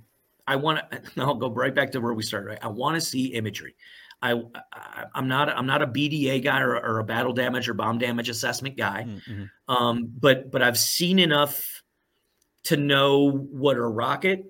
[0.47, 2.59] I want to I'll go right back to where we started, right?
[2.61, 3.75] I want to see imagery.
[4.21, 4.41] I,
[4.71, 7.97] I am not I'm not a BDA guy or, or, a battle damage or bomb
[7.97, 9.05] damage assessment guy.
[9.05, 9.43] Mm-hmm.
[9.67, 11.83] Um, but but I've seen enough
[12.63, 14.45] to know what a rocket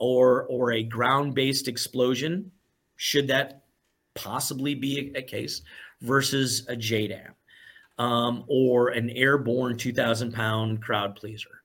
[0.00, 2.50] or or a ground-based explosion
[2.96, 3.64] should that
[4.14, 5.60] possibly be a, a case
[6.00, 7.32] versus a JDAM
[7.98, 11.62] um, or an airborne 2,000 pound crowd pleaser.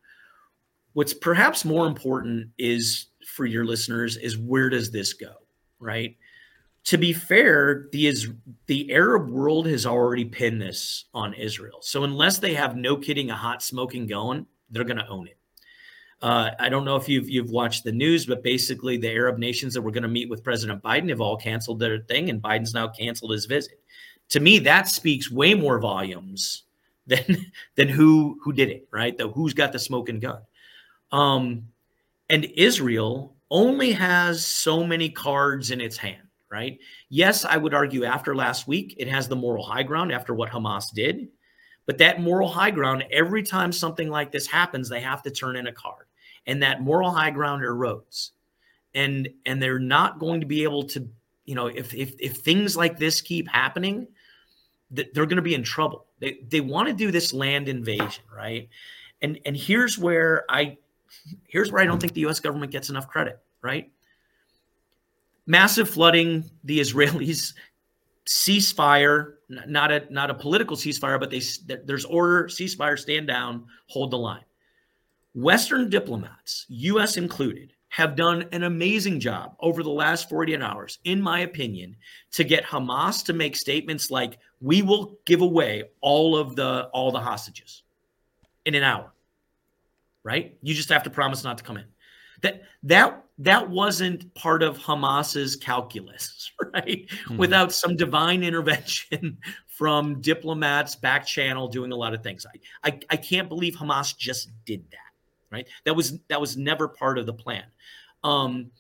[0.94, 5.34] What's perhaps more important is for your listeners is where does this go,
[5.80, 6.18] right?
[6.86, 8.14] To be fair, the
[8.68, 11.80] the Arab world has already pinned this on Israel.
[11.82, 15.38] So unless they have no kidding a hot smoking going, they're going to own it.
[16.22, 19.74] Uh, I don't know if you've you've watched the news, but basically the Arab nations
[19.74, 22.74] that were going to meet with President Biden have all canceled their thing, and Biden's
[22.74, 23.80] now canceled his visit
[24.30, 26.64] to me that speaks way more volumes
[27.08, 29.18] than than who who did it right?
[29.18, 30.42] The who's got the smoking gun.
[31.12, 31.68] Um
[32.30, 36.80] and israel only has so many cards in its hand right?
[37.10, 40.50] Yes i would argue after last week it has the moral high ground after what
[40.50, 41.28] hamas did
[41.86, 45.58] but that moral high ground every time something like this happens they have to turn
[45.58, 46.06] in a card
[46.46, 48.32] and that moral high ground erodes.
[48.96, 51.08] And and they're not going to be able to
[51.46, 54.08] you know if if, if things like this keep happening
[54.94, 56.06] they're going to be in trouble.
[56.20, 58.70] They they want to do this land invasion, right?
[59.22, 60.78] And and here's where I
[61.48, 62.40] here's where I don't think the U.S.
[62.40, 63.92] government gets enough credit, right?
[65.46, 67.54] Massive flooding, the Israelis
[68.26, 71.42] ceasefire, not a not a political ceasefire, but they
[71.86, 74.46] there's order, ceasefire, stand down, hold the line.
[75.36, 77.18] Western diplomats, U.S.
[77.18, 81.96] included, have done an amazing job over the last 48 hours, in my opinion,
[82.32, 87.12] to get Hamas to make statements like, we will give away all of the all
[87.12, 87.84] the hostages
[88.66, 89.14] in an hour.
[90.24, 90.58] right?
[90.62, 91.86] You just have to promise not to come in.
[92.42, 97.08] That that that wasn't part of Hamas's calculus, right?
[97.08, 97.38] Mm-hmm.
[97.38, 99.38] Without some divine intervention
[99.68, 102.46] from diplomats back channel doing a lot of things.
[102.84, 105.03] I, I I can't believe Hamas just did that,
[105.54, 105.68] right?
[105.86, 107.64] That was that was never part of the plan.
[108.24, 108.72] Um,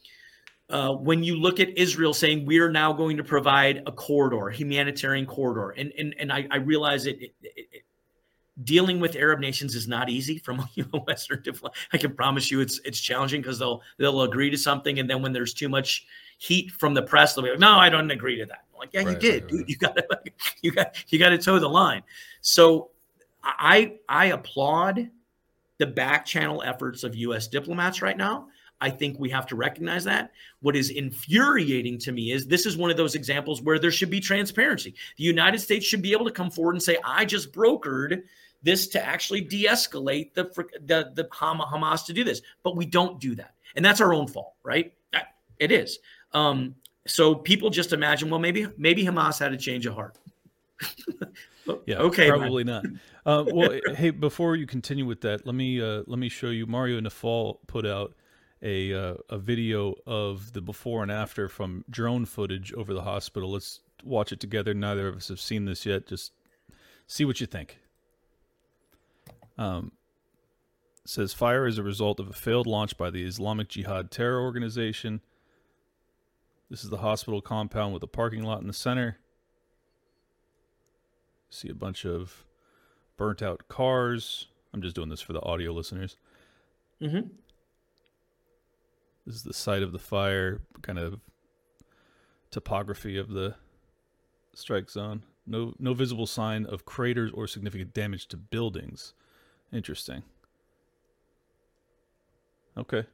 [0.69, 4.49] uh, when you look at Israel saying we are now going to provide a corridor,
[4.49, 7.83] humanitarian corridor, and and and I, I realize it, it, it,
[8.63, 10.63] dealing with Arab nations is not easy from a
[11.07, 11.77] Western diplomat.
[11.91, 15.21] I can promise you it's it's challenging because they'll they'll agree to something, and then
[15.21, 18.37] when there's too much heat from the press, they'll be like, "No, I don't agree
[18.37, 19.43] to that." I'm like, yeah, right, you did.
[19.43, 19.69] Right, right.
[19.69, 20.07] You got to
[20.61, 22.03] you got you got to toe the line.
[22.41, 22.91] So
[23.43, 25.09] I I applaud
[25.77, 27.47] the back channel efforts of U.S.
[27.47, 28.47] diplomats right now.
[28.81, 30.31] I think we have to recognize that.
[30.59, 34.09] What is infuriating to me is this is one of those examples where there should
[34.09, 34.93] be transparency.
[35.17, 38.23] The United States should be able to come forward and say, I just brokered
[38.61, 40.45] this to actually de-escalate the
[40.85, 44.27] the, the Hamas to do this, but we don't do that, and that's our own
[44.27, 44.93] fault, right?
[45.59, 45.99] It is.
[46.33, 46.75] Um,
[47.05, 50.17] so people just imagine, well, maybe maybe Hamas had a change of heart.
[51.85, 52.99] yeah, okay, probably man.
[53.25, 53.39] not.
[53.39, 56.65] Uh, well, hey, before you continue with that, let me uh, let me show you.
[56.65, 58.13] Mario Nawfal put out
[58.61, 63.51] a uh, a video of the before and after from drone footage over the hospital.
[63.51, 64.73] Let's watch it together.
[64.73, 66.07] Neither of us have seen this yet.
[66.07, 66.31] Just
[67.07, 67.79] see what you think.
[69.57, 69.91] Um,
[71.05, 75.21] says fire is a result of a failed launch by the Islamic Jihad terror organization.
[76.69, 79.19] This is the hospital compound with a parking lot in the center.
[81.53, 82.45] See a bunch of
[83.15, 84.47] burnt out cars.
[84.73, 86.17] I'm just doing this for the audio listeners.
[86.99, 87.27] Mm-hmm.
[89.27, 91.19] This is the site of the fire, kind of
[92.49, 93.53] topography of the
[94.55, 95.21] strike zone.
[95.45, 99.13] No, no visible sign of craters or significant damage to buildings.
[99.71, 100.23] Interesting.
[102.75, 103.05] Okay.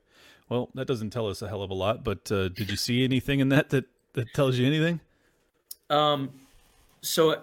[0.48, 3.04] Well, that doesn't tell us a hell of a lot, but uh, did you see
[3.04, 3.84] anything in that that,
[4.14, 5.02] that tells you anything?
[5.90, 6.30] Um,
[7.02, 7.42] so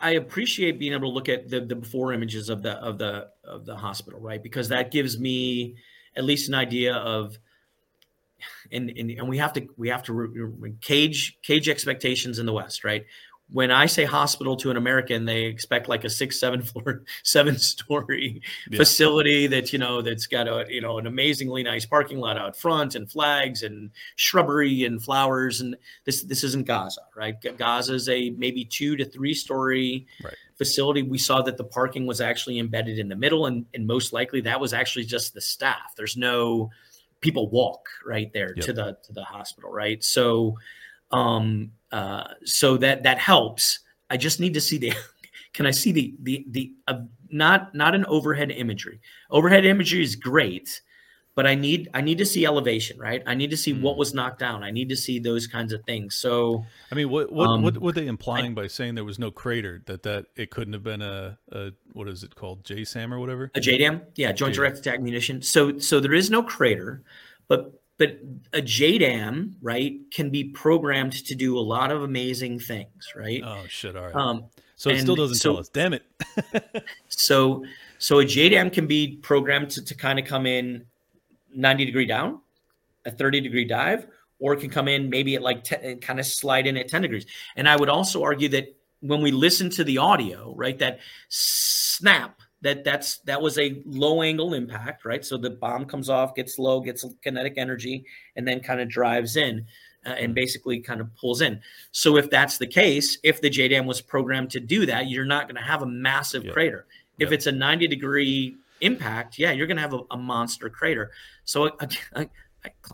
[0.00, 3.28] I appreciate being able to look at the, the before images of the of the
[3.44, 4.42] of the hospital, right?
[4.42, 5.76] Because that gives me
[6.16, 7.38] at least an idea of
[8.70, 12.84] and, and and we have to we have to cage cage expectations in the West,
[12.84, 13.04] right?
[13.50, 17.56] When I say hospital to an American, they expect like a six, seven floor, seven
[17.56, 18.76] story yeah.
[18.76, 22.56] facility that, you know, that's got a, you know, an amazingly nice parking lot out
[22.56, 25.62] front and flags and shrubbery and flowers.
[25.62, 27.36] And this, this isn't Gaza, right?
[27.56, 30.34] Gaza is a maybe two to three story right.
[30.56, 31.02] facility.
[31.02, 34.42] We saw that the parking was actually embedded in the middle and, and most likely
[34.42, 35.94] that was actually just the staff.
[35.96, 36.70] There's no
[37.22, 38.66] people walk right there yep.
[38.66, 39.72] to the, to the hospital.
[39.72, 40.04] Right.
[40.04, 40.56] So,
[41.10, 43.80] um, uh, so that that helps.
[44.10, 44.92] I just need to see the.
[45.52, 49.00] can I see the the the uh, not not an overhead imagery?
[49.30, 50.80] Overhead imagery is great,
[51.34, 53.22] but I need I need to see elevation, right?
[53.24, 53.80] I need to see mm.
[53.80, 54.64] what was knocked down.
[54.64, 56.16] I need to see those kinds of things.
[56.16, 59.18] So, I mean, what what um, what were they implying I, by saying there was
[59.18, 59.82] no crater?
[59.86, 63.50] That that it couldn't have been a, a what is it called, JSAM or whatever?
[63.54, 65.40] A JDAM, yeah, Joint Direct Attack Munition.
[65.40, 67.02] So so there is no crater,
[67.46, 68.18] but but
[68.52, 73.42] a JDAM, right, can be programmed to do a lot of amazing things, right?
[73.44, 73.96] Oh shit!
[73.96, 74.14] All right.
[74.14, 74.44] Um,
[74.76, 75.68] so it still doesn't so, tell us.
[75.68, 76.04] Damn it.
[77.08, 77.64] so
[77.98, 80.86] so a JDAM can be programmed to, to kind of come in
[81.52, 82.40] 90 degree down,
[83.04, 84.06] a 30 degree dive,
[84.38, 87.02] or it can come in maybe at like 10, kind of slide in at 10
[87.02, 87.26] degrees.
[87.56, 92.40] And I would also argue that when we listen to the audio, right, that snap
[92.62, 95.24] that that's that was a low angle impact, right?
[95.24, 98.04] So the bomb comes off, gets low, gets kinetic energy,
[98.36, 99.66] and then kind of drives in.
[100.06, 101.60] Uh, and basically kind of pulls in.
[101.90, 105.48] So if that's the case, if the JDAM was programmed to do that, you're not
[105.48, 106.54] going to have a massive yep.
[106.54, 106.86] crater.
[107.18, 107.32] If yep.
[107.32, 111.10] it's a 90 degree impact, yeah, you're going to have a, a, monster crater.
[111.44, 111.76] So
[112.14, 112.28] I,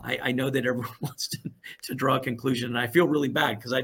[0.03, 1.37] I, I, know that everyone wants to,
[1.83, 3.83] to draw a conclusion, and I feel really bad because I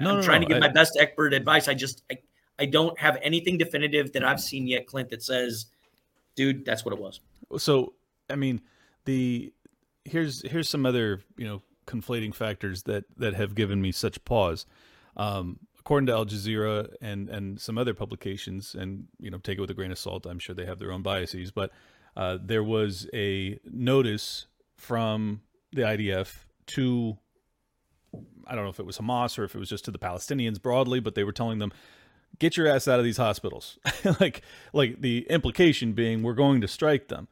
[0.00, 1.68] no, I'm no, trying no, to give my best expert advice.
[1.68, 2.18] I just I,
[2.60, 5.66] I don't have anything definitive that I've seen yet, Clint, that says,
[6.36, 7.20] dude, that's what it was.
[7.58, 7.94] So,
[8.28, 8.60] I mean,
[9.06, 9.52] the
[10.04, 14.66] here's here's some other you know conflating factors that that have given me such pause.
[15.16, 19.60] Um, according to Al Jazeera and and some other publications, and you know, take it
[19.60, 20.26] with a grain of salt.
[20.26, 21.72] I'm sure they have their own biases, but
[22.16, 24.46] uh, there was a notice
[24.76, 25.42] from
[25.72, 27.18] the IDF to
[28.46, 30.60] I don't know if it was Hamas or if it was just to the Palestinians
[30.60, 31.72] broadly, but they were telling them
[32.38, 33.78] get your ass out of these hospitals.
[34.20, 34.42] like
[34.72, 37.28] like the implication being we're going to strike them.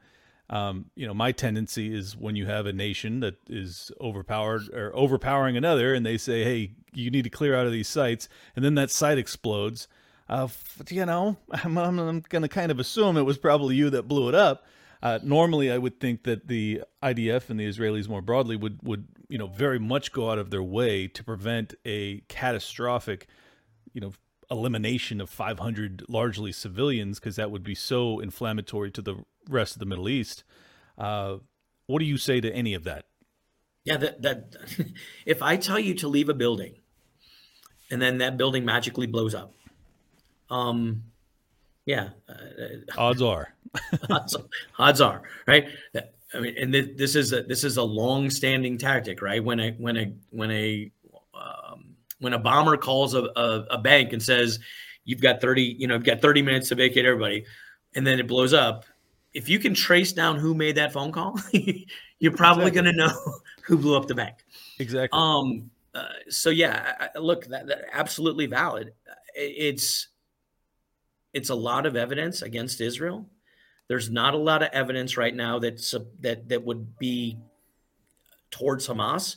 [0.50, 4.94] Um, you know, my tendency is when you have a nation that is overpowered or
[4.94, 8.64] overpowering another, and they say, "Hey, you need to clear out of these sites," and
[8.64, 9.88] then that site explodes.
[10.28, 10.48] Uh,
[10.90, 14.08] you know, I'm, I'm, I'm going to kind of assume it was probably you that
[14.08, 14.64] blew it up.
[15.02, 19.06] Uh, normally, I would think that the IDF and the Israelis more broadly would would
[19.28, 23.26] you know very much go out of their way to prevent a catastrophic,
[23.92, 24.12] you know,
[24.50, 29.16] elimination of 500 largely civilians because that would be so inflammatory to the
[29.48, 30.44] rest of the Middle East.
[30.96, 31.36] Uh,
[31.86, 33.06] what do you say to any of that?
[33.84, 34.56] Yeah, that that
[35.26, 36.74] if I tell you to leave a building,
[37.90, 39.54] and then that building magically blows up,
[40.50, 41.04] um,
[41.86, 42.34] yeah, uh,
[42.98, 43.54] odds are,
[44.10, 44.36] odds,
[44.78, 45.68] odds, are right.
[46.34, 49.42] I mean, and this is a this is a long-standing tactic, right?
[49.42, 50.90] When a when a when a
[52.20, 54.58] when a bomber calls a, a, a bank and says,
[55.04, 57.44] "You've got thirty, you know, you've got thirty minutes to vacate everybody,"
[57.94, 58.84] and then it blows up.
[59.34, 61.38] If you can trace down who made that phone call,
[62.18, 62.70] you're probably exactly.
[62.70, 64.36] going to know who blew up the bank.
[64.78, 65.18] Exactly.
[65.18, 65.70] Um.
[65.94, 68.92] Uh, so yeah, look, that, that absolutely valid.
[69.34, 70.08] It's
[71.32, 73.26] it's a lot of evidence against Israel.
[73.88, 77.38] There's not a lot of evidence right now that's that that would be
[78.50, 79.36] towards Hamas.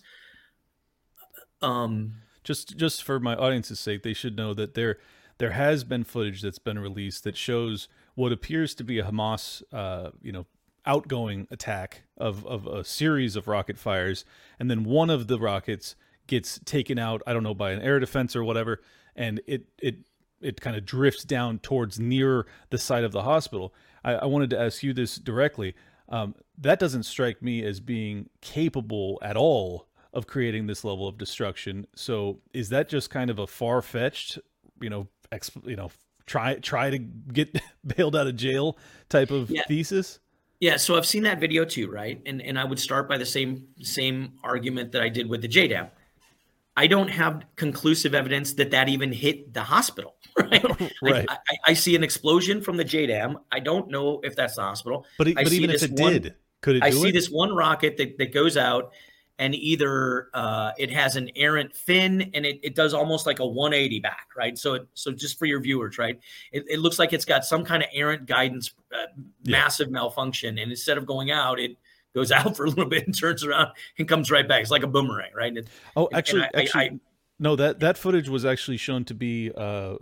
[1.62, 4.98] Um, just just for my audience's sake, they should know that there
[5.38, 9.64] there has been footage that's been released that shows what appears to be a Hamas,
[9.74, 10.46] uh, you know,
[10.86, 14.26] outgoing attack of of a series of rocket fires,
[14.60, 15.96] and then one of the rockets
[16.28, 17.22] gets taken out.
[17.26, 18.82] I don't know by an air defense or whatever,
[19.16, 19.98] and it it
[20.42, 23.74] it kind of drifts down towards near the site of the hospital.
[24.04, 25.76] I, I wanted to ask you this directly.
[26.10, 31.18] Um, that doesn't strike me as being capable at all of creating this level of
[31.18, 31.88] destruction.
[31.96, 34.40] So is that just kind of a far fetched,
[34.82, 35.92] you know, exp- you know,
[36.26, 37.60] try try to get
[37.96, 38.78] bailed out of jail
[39.10, 39.64] type of yeah.
[39.68, 40.20] thesis?
[40.60, 42.22] Yeah, so I've seen that video too, right?
[42.26, 45.48] And and I would start by the same same argument that I did with the
[45.48, 45.90] JDAM.
[46.78, 50.16] I don't have conclusive evidence that that even hit the hospital.
[50.38, 50.64] Right.
[51.02, 51.26] right.
[51.30, 53.36] I, I, I, see an explosion from the JDAM.
[53.52, 55.06] I don't know if that's the hospital.
[55.18, 56.84] But, it, but even if it one, did, could it?
[56.84, 57.12] I see it?
[57.12, 58.94] this one rocket that, that goes out,
[59.42, 63.46] and either uh, it has an errant fin and it, it does almost like a
[63.46, 64.56] 180 back, right?
[64.56, 66.20] So, it, so just for your viewers, right?
[66.52, 69.08] It, it looks like it's got some kind of errant guidance, uh,
[69.42, 69.52] yeah.
[69.52, 71.76] massive malfunction, and instead of going out, it
[72.14, 74.62] goes out for a little bit and turns around and comes right back.
[74.62, 75.58] It's like a boomerang, right?
[75.58, 77.00] It, oh, actually, I, actually, I,
[77.40, 79.96] no that that footage was actually shown to be uh,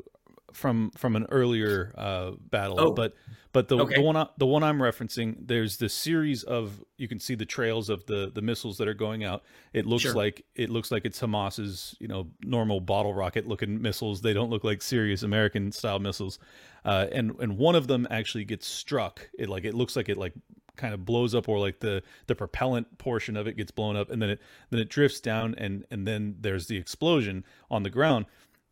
[0.51, 2.91] from from an earlier uh, battle, oh.
[2.91, 3.13] but
[3.51, 3.95] but the okay.
[3.95, 7.89] the one the one I'm referencing, there's this series of you can see the trails
[7.89, 9.43] of the the missiles that are going out.
[9.73, 10.13] It looks sure.
[10.13, 14.21] like it looks like it's Hamas's you know normal bottle rocket looking missiles.
[14.21, 16.37] They don't look like serious American style missiles,
[16.85, 19.27] uh, and and one of them actually gets struck.
[19.37, 20.33] It like it looks like it like
[20.75, 24.09] kind of blows up or like the the propellant portion of it gets blown up
[24.09, 24.39] and then it
[24.69, 28.25] then it drifts down and and then there's the explosion on the ground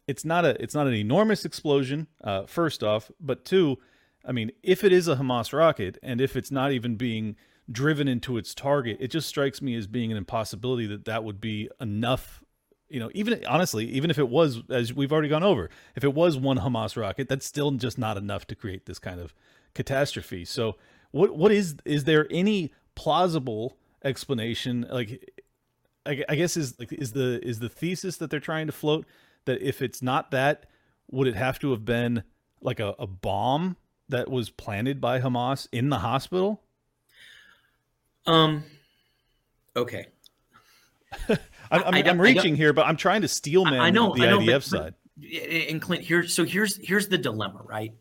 [0.07, 3.77] it's not a it's not an enormous explosion uh, first off but two
[4.27, 7.35] i mean if it is a hamas rocket and if it's not even being
[7.71, 11.41] driven into its target it just strikes me as being an impossibility that that would
[11.41, 12.43] be enough
[12.89, 16.13] you know even honestly even if it was as we've already gone over if it
[16.13, 19.33] was one hamas rocket that's still just not enough to create this kind of
[19.73, 20.75] catastrophe so
[21.11, 24.85] what what is is there any plausible explanation?
[24.89, 25.31] Like,
[26.05, 29.05] I, I guess is like is the is the thesis that they're trying to float
[29.45, 30.65] that if it's not that,
[31.09, 32.23] would it have to have been
[32.61, 33.77] like a, a bomb
[34.09, 36.61] that was planted by Hamas in the hospital?
[38.25, 38.63] Um.
[39.75, 40.07] Okay.
[41.71, 44.53] I, am reaching here, but I'm trying to steelman I know, the I know, IDF
[44.53, 44.93] but, side.
[45.69, 47.93] And Clint, here, so here's here's the dilemma, right?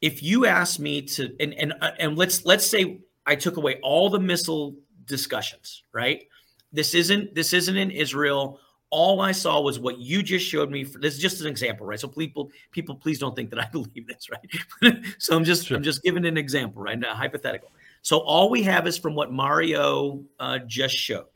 [0.00, 3.80] if you ask me to and and uh, and let's let's say I took away
[3.82, 6.28] all the missile discussions, right?
[6.72, 8.60] This isn't this isn't in Israel.
[8.90, 10.84] All I saw was what you just showed me.
[10.84, 11.98] For, this is just an example, right?
[11.98, 14.96] So people people please don't think that I believe this, right?
[15.18, 15.76] so I'm just sure.
[15.76, 17.02] I'm just giving an example, right?
[17.02, 17.70] A hypothetical.
[18.02, 21.26] So all we have is from what Mario uh, just showed,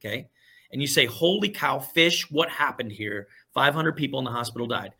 [0.00, 0.28] okay?
[0.72, 2.30] And you say, "Holy cow, fish!
[2.30, 3.28] What happened here?
[3.54, 4.92] 500 people in the hospital died."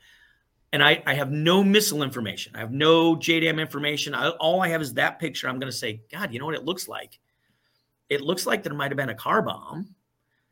[0.73, 2.55] and I, I have no missile information.
[2.55, 4.15] I have no JDAM information.
[4.15, 5.49] I, all I have is that picture.
[5.49, 7.19] I'm going to say, God, you know what it looks like?
[8.11, 9.95] It looks like there might have been a car bomb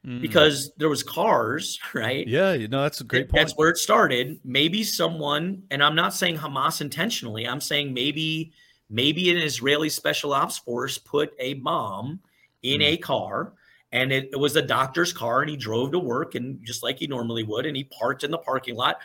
[0.05, 0.21] mm.
[0.21, 2.27] because there was cars, right?
[2.27, 3.41] Yeah, you know that's a great point.
[3.41, 4.39] That's where it started.
[4.45, 7.47] Maybe someone, and I'm not saying Hamas intentionally.
[7.47, 8.53] I'm saying maybe
[8.91, 12.21] maybe an Israeli special ops force put a bomb
[12.63, 12.93] in mm.
[12.93, 13.55] a car
[13.93, 16.99] and it, it, was a doctor's car and he drove to work and just like
[16.99, 18.99] he normally would and he parked in the parking lot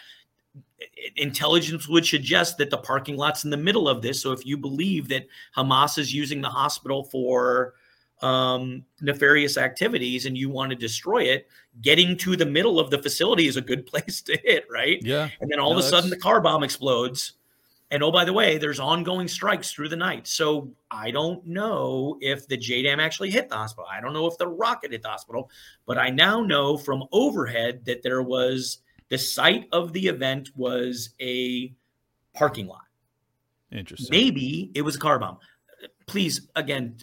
[1.15, 4.21] intelligence would suggest that the parking lot's in the middle of this.
[4.21, 7.75] So if you believe that Hamas is using the hospital for
[8.21, 11.47] um, nefarious activities and you want to destroy it,
[11.81, 14.99] getting to the middle of the facility is a good place to hit, right?
[15.01, 15.29] Yeah.
[15.41, 17.33] And then all no, of a sudden the car bomb explodes.
[17.91, 20.27] And oh, by the way, there's ongoing strikes through the night.
[20.27, 23.87] So I don't know if the JDAM actually hit the hospital.
[23.91, 25.49] I don't know if the rocket hit the hospital,
[25.87, 28.79] but I now know from overhead that there was
[29.09, 31.73] the site of the event was a
[32.35, 32.83] parking lot.
[33.71, 34.09] Interesting.
[34.11, 35.37] Maybe it was a car bomb.
[36.09, 36.97] Please, again,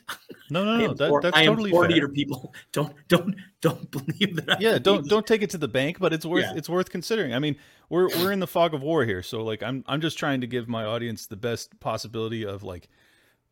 [0.50, 0.94] no, no, no.
[0.94, 2.00] That, that's I totally implore fair.
[2.00, 4.56] to people don't don't don't believe that.
[4.56, 6.54] I yeah, don't don't take it to the bank, but it's worth Yeah.
[6.56, 7.32] it's worth considering.
[7.34, 7.56] I mean,
[7.88, 10.46] we're we're in the fog of war here, so like I'm I'm just trying to
[10.46, 12.88] give my audience the best possibility of like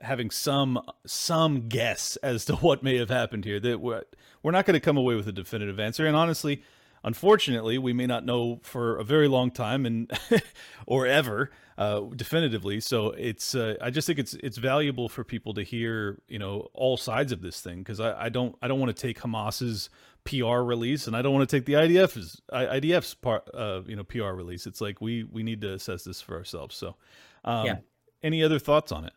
[0.01, 3.60] having some some guess as to what may have happened here.
[3.60, 4.02] That we're,
[4.43, 6.62] we're not going to come away with a definitive answer, and honestly,
[7.05, 10.10] unfortunately, we may not know for a very long time and
[10.86, 12.81] or ever uh, definitively.
[12.81, 16.68] So it's uh, I just think it's it's valuable for people to hear you know
[16.74, 19.90] all sides of this thing because I, I don't I don't want to take Hamas's
[20.24, 24.05] PR release and I don't want to take the IDF's IDF's part uh, you know
[24.05, 24.66] PR release.
[24.66, 26.74] It's like we we need to assess this for ourselves.
[26.76, 26.97] So
[27.44, 27.76] um, Yeah.
[28.22, 29.12] any other thoughts on it?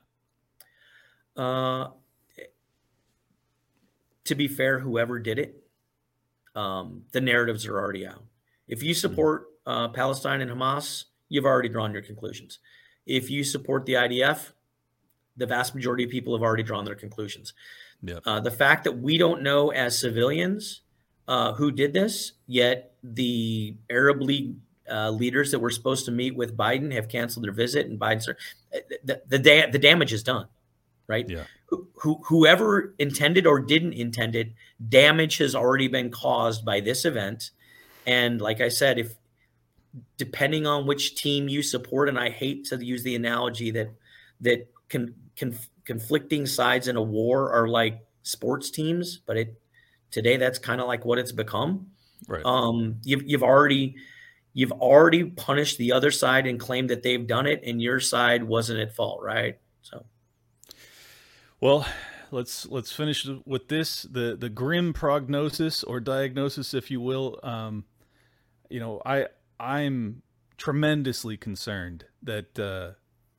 [1.36, 1.90] Uh,
[4.26, 5.67] to be fair, whoever did it,
[6.58, 8.24] um, the narratives are already out.
[8.68, 12.60] If you support uh, Palestine and Hamas, you've already drawn your conclusions.
[13.06, 14.52] If you support the IDF,
[15.38, 17.54] the vast majority of people have already drawn their conclusions.
[18.02, 18.24] Yep.
[18.26, 20.82] Uh, the fact that we don't know as civilians
[21.28, 24.56] uh, who did this, yet the Arab League
[24.90, 28.30] uh, leaders that were supposed to meet with Biden have canceled their visit, and Biden's
[29.04, 30.48] the the, the damage is done,
[31.08, 31.30] right?
[31.30, 31.44] Yeah.
[31.68, 34.54] Who, who, whoever intended or didn't intend it,
[34.88, 37.52] damage has already been caused by this event.
[38.06, 39.16] And like I said, if
[40.18, 43.90] depending on which team you support, and I hate to use the analogy that
[44.42, 49.60] that can, can conflicting sides in a war are like sports teams, but it
[50.12, 51.88] today that's kind of like what it's become.
[52.28, 52.46] Right.
[52.46, 53.96] Um, you've you've already
[54.54, 58.44] you've already punished the other side and claimed that they've done it, and your side
[58.44, 59.60] wasn't at fault, right?
[59.82, 60.06] So
[61.60, 61.88] Well,
[62.30, 67.40] let's let's finish with this the the grim prognosis or diagnosis, if you will.
[67.42, 67.86] Um,
[68.70, 69.28] you know, I
[69.60, 70.22] I'm
[70.58, 72.92] tremendously concerned that uh,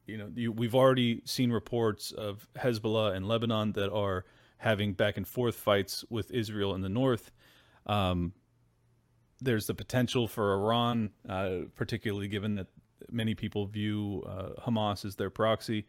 [0.06, 4.24] you know you, we've already seen reports of Hezbollah and Lebanon that are
[4.56, 7.30] having back and forth fights with Israel in the north.
[7.86, 8.32] Um,
[9.40, 12.66] there's the potential for Iran, uh, particularly given that
[13.12, 15.86] many people view uh, Hamas as their proxy.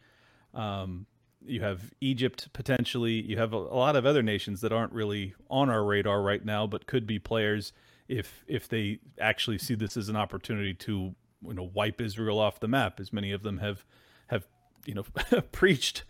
[0.53, 1.07] Um,
[1.45, 3.21] you have Egypt potentially.
[3.21, 6.43] You have a, a lot of other nations that aren't really on our radar right
[6.43, 7.73] now, but could be players
[8.07, 12.59] if if they actually see this as an opportunity to you know wipe Israel off
[12.59, 13.85] the map, as many of them have
[14.27, 14.47] have
[14.85, 15.03] you know
[15.51, 16.03] preached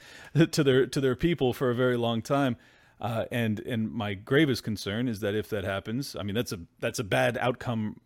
[0.52, 2.58] to their to their people for a very long time.
[3.02, 6.60] Uh, and and my gravest concern is that if that happens, I mean that's a
[6.80, 8.02] that's a bad outcome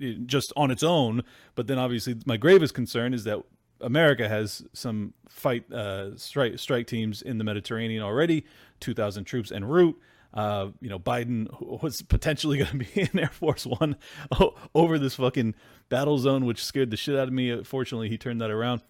[0.00, 1.22] eh, just on its own.
[1.54, 3.42] But then obviously my gravest concern is that
[3.80, 8.44] America has some fight uh, strike strike teams in the Mediterranean already,
[8.80, 9.98] two thousand troops en route.
[10.34, 11.48] Uh, you know, Biden
[11.82, 13.96] was potentially going to be in Air Force One
[14.74, 15.54] over this fucking
[15.88, 17.62] battle zone, which scared the shit out of me.
[17.64, 18.82] Fortunately, he turned that around.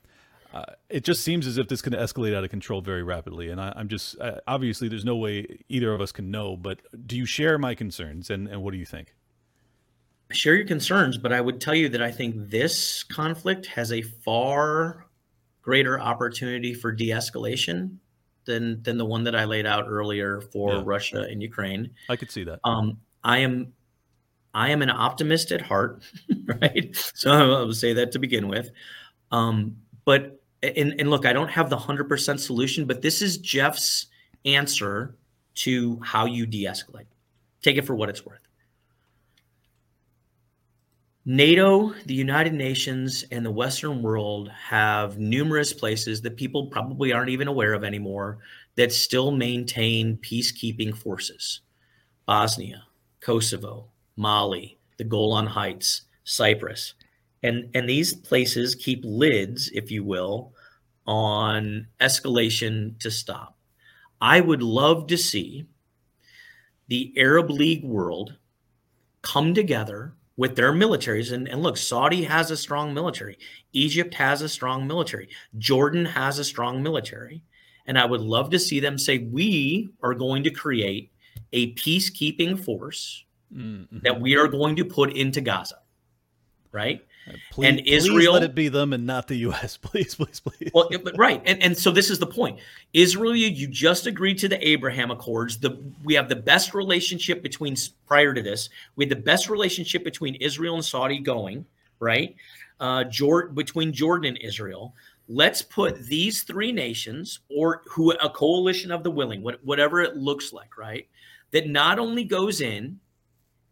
[0.52, 3.60] Uh, it just seems as if this can escalate out of control very rapidly, and
[3.60, 6.56] I, I'm just uh, obviously there's no way either of us can know.
[6.56, 9.14] But do you share my concerns, and, and what do you think?
[10.30, 13.92] I share your concerns, but I would tell you that I think this conflict has
[13.92, 15.06] a far
[15.62, 17.96] greater opportunity for de-escalation
[18.44, 20.82] than than the one that I laid out earlier for Yeah.
[20.84, 21.90] Russia and Ukraine.
[22.08, 22.60] I could see that.
[22.64, 23.72] Um, I am
[24.54, 26.02] I am an optimist at heart,
[26.60, 26.94] right?
[27.14, 28.70] So I will say that to begin with.
[29.30, 33.38] Um, but and, and look, I don't have the hundred percent solution, but this is
[33.38, 34.06] Jeff's
[34.44, 35.16] answer
[35.56, 37.06] to how you de-escalate.
[37.62, 38.40] Take it for what it's worth.
[41.30, 47.28] NATO, the United Nations, and the Western world have numerous places that people probably aren't
[47.28, 48.38] even aware of anymore
[48.76, 51.60] that still maintain peacekeeping forces.
[52.24, 52.84] Bosnia,
[53.20, 56.94] Kosovo, Mali, the Golan Heights, Cyprus.
[57.42, 60.54] And, and these places keep lids, if you will,
[61.06, 63.58] on escalation to stop.
[64.18, 65.66] I would love to see
[66.88, 68.38] the Arab League world
[69.20, 71.30] come together with their militaries.
[71.32, 73.36] And, and look, Saudi has a strong military,
[73.74, 75.28] Egypt has a strong military,
[75.58, 77.42] Jordan has a strong military.
[77.84, 81.12] And I would love to see them say, we are going to create
[81.52, 83.24] a peacekeeping force
[83.54, 84.00] Mm-hmm.
[84.02, 85.78] that we are going to put into Gaza.
[86.70, 87.06] Right?
[87.50, 89.76] Please, and please Israel- let it be them and not the U.S.
[89.82, 90.70] Please, please, please.
[90.74, 92.60] Well, but right, and and so this is the point.
[92.92, 95.58] Israel, you, you just agreed to the Abraham Accords.
[95.58, 97.76] The we have the best relationship between
[98.06, 98.70] prior to this.
[98.96, 101.64] We had the best relationship between Israel and Saudi going
[102.00, 102.34] right.
[102.80, 104.94] Uh, Jordan between Jordan and Israel.
[105.28, 110.16] let's put these three nations or who a coalition of the willing, what, whatever it
[110.16, 111.06] looks like, right?
[111.50, 112.98] That not only goes in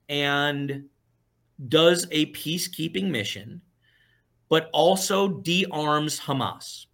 [0.08, 0.84] and
[1.68, 3.60] does a peacekeeping mission,
[4.48, 6.86] but also de-arms Hamas.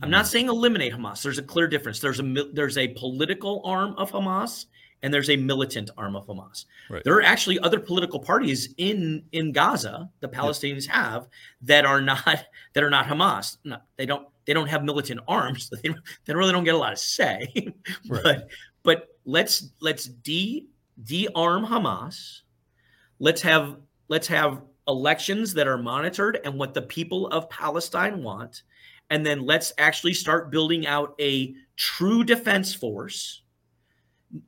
[0.00, 0.30] I'm not mm-hmm.
[0.30, 1.22] saying eliminate Hamas.
[1.22, 2.00] There's a clear difference.
[2.00, 4.66] There's a there's a political arm of Hamas
[5.02, 6.64] and there's a militant arm of Hamas.
[6.88, 7.02] Right.
[7.04, 10.94] There are actually other political parties in in Gaza the Palestinians yep.
[10.94, 11.28] have
[11.62, 12.24] that are not
[12.72, 13.58] that are not Hamas.
[13.64, 15.70] No, they don't they don't have militant arms.
[15.82, 15.94] They,
[16.24, 17.74] they really don't get a lot of say.
[18.08, 18.22] right.
[18.24, 18.48] But
[18.82, 20.66] but let's let's de
[21.04, 22.40] de-arm Hamas.
[23.18, 23.76] Let's have
[24.12, 28.62] let's have elections that are monitored and what the people of Palestine want.
[29.08, 33.40] And then let's actually start building out a true defense force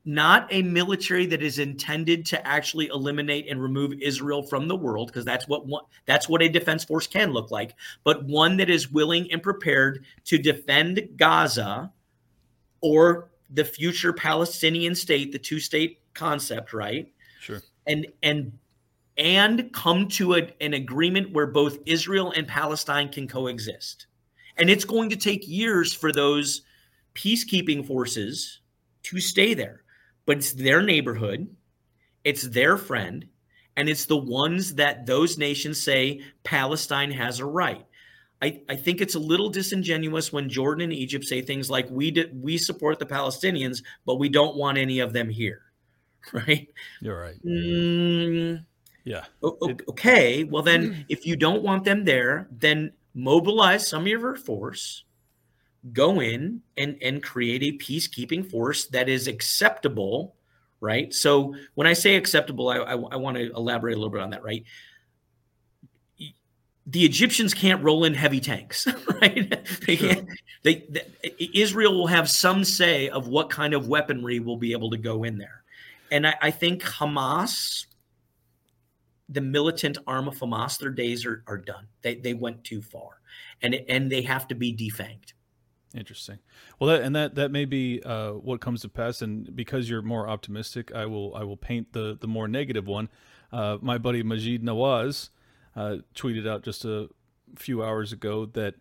[0.03, 5.07] not a military that is intended to actually eliminate and remove Israel from the world
[5.07, 8.67] because that's what one, that's what a defense force can look like but one that
[8.67, 11.91] is willing and prepared to defend Gaza
[12.81, 17.11] or the future Palestinian state the two state concept right?
[17.39, 17.61] Sure.
[17.85, 18.51] And and
[19.17, 24.07] and come to a, an agreement where both Israel and Palestine can coexist
[24.57, 26.61] and it's going to take years for those
[27.13, 28.61] peacekeeping forces
[29.03, 29.83] to stay there.
[30.25, 31.47] But it's their neighborhood,
[32.23, 33.25] it's their friend,
[33.77, 37.85] and it's the ones that those nations say Palestine has a right.
[38.41, 42.25] I, I think it's a little disingenuous when Jordan and Egypt say things like we
[42.33, 45.61] we support the Palestinians, but we don't want any of them here.
[46.33, 46.67] Right?
[47.01, 47.35] You're right.
[47.45, 48.65] Mm,
[49.05, 49.25] yeah.
[49.41, 50.43] Okay.
[50.43, 51.01] Well, then, hmm.
[51.09, 55.03] if you don't want them there, then mobilize some of your force,
[55.93, 60.35] go in and, and create a peacekeeping force that is acceptable,
[60.81, 61.13] right?
[61.13, 64.31] So when I say acceptable, I, I, I want to elaborate a little bit on
[64.31, 64.63] that, right?
[66.87, 68.87] the Egyptians can't roll in heavy tanks,
[69.21, 69.67] right?
[69.87, 70.27] They can't.
[70.61, 74.91] They, they, Israel will have some say of what kind of weaponry will be able
[74.91, 75.63] to go in there,
[76.11, 77.87] and I, I think Hamas
[79.29, 81.87] the militant arm of Hamas, their days are, are done.
[82.01, 83.21] They, they went too far,
[83.61, 85.33] and and they have to be defanged.
[85.95, 86.39] Interesting.
[86.79, 89.21] Well, that, and that that may be uh, what comes to pass.
[89.21, 93.09] And because you're more optimistic, I will I will paint the the more negative one.
[93.51, 95.29] Uh, my buddy Maajid Nawaz
[95.75, 97.09] uh, tweeted out just a
[97.55, 98.75] few hours ago that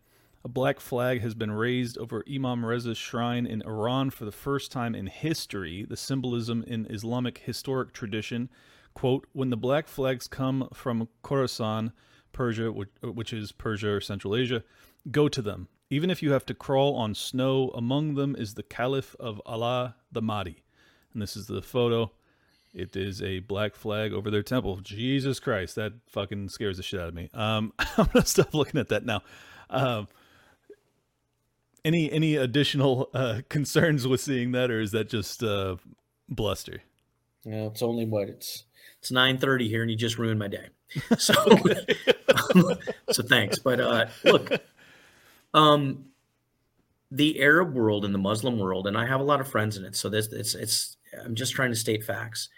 [0.44, 4.72] a black flag has been raised over Imam Reza's shrine in Iran for the first
[4.72, 5.86] time in history.
[5.88, 8.50] The symbolism in Islamic historic tradition
[8.94, 11.92] quote, when the black flags come from Khorasan,
[12.32, 14.64] Persia, which is Persia or Central Asia,
[15.10, 15.68] go to them.
[15.90, 19.96] Even if you have to crawl on snow, among them is the Caliph of Allah,
[20.10, 20.62] the Mahdi.
[21.12, 22.10] And this is the photo.
[22.72, 24.80] It is a black flag over their temple.
[24.82, 27.30] Jesus Christ, that fucking scares the shit out of me.
[27.32, 29.22] Um, I'm gonna stop looking at that now.
[29.70, 30.08] Um,
[31.84, 35.76] any any additional uh, concerns with seeing that, or is that just uh,
[36.28, 36.82] bluster?
[37.44, 38.64] Yeah, it's only what it's
[39.05, 40.68] it's 9:30 here and you just ruined my day.
[41.18, 41.35] So
[43.10, 43.59] so thanks.
[43.59, 44.51] But uh look,
[45.52, 46.06] um
[47.10, 49.85] the Arab world and the Muslim world, and I have a lot of friends in
[49.85, 49.94] it.
[49.94, 52.48] So this it's it's I'm just trying to state facts.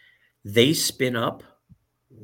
[0.44, 1.43] They spin up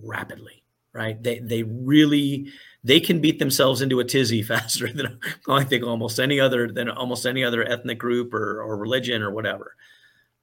[0.02, 0.62] rapidly,
[0.92, 1.20] right?
[1.20, 2.52] They they really
[2.84, 5.18] they can beat themselves into a tizzy faster than
[5.48, 9.32] I think almost any other than almost any other ethnic group or, or religion or
[9.32, 9.74] whatever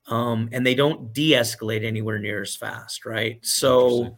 [0.09, 3.39] um, and they don't de-escalate anywhere near as fast, right?
[3.43, 4.15] So,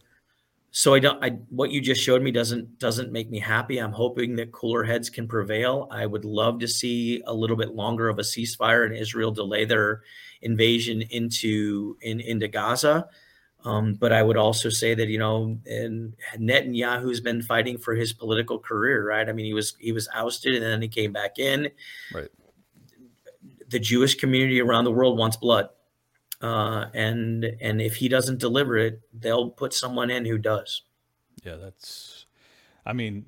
[0.70, 1.22] so I don't.
[1.22, 3.78] I what you just showed me doesn't doesn't make me happy.
[3.78, 5.86] I'm hoping that cooler heads can prevail.
[5.90, 9.66] I would love to see a little bit longer of a ceasefire and Israel delay
[9.66, 10.00] their
[10.40, 13.06] invasion into in into Gaza.
[13.64, 18.14] Um, but I would also say that you know, and Netanyahu's been fighting for his
[18.14, 19.28] political career, right?
[19.28, 21.70] I mean, he was he was ousted and then he came back in.
[22.14, 22.28] Right.
[23.68, 25.68] The Jewish community around the world wants blood
[26.42, 30.82] uh, and and if he doesn't deliver it, they'll put someone in who does.
[31.44, 32.26] Yeah, that's.
[32.84, 33.26] I mean,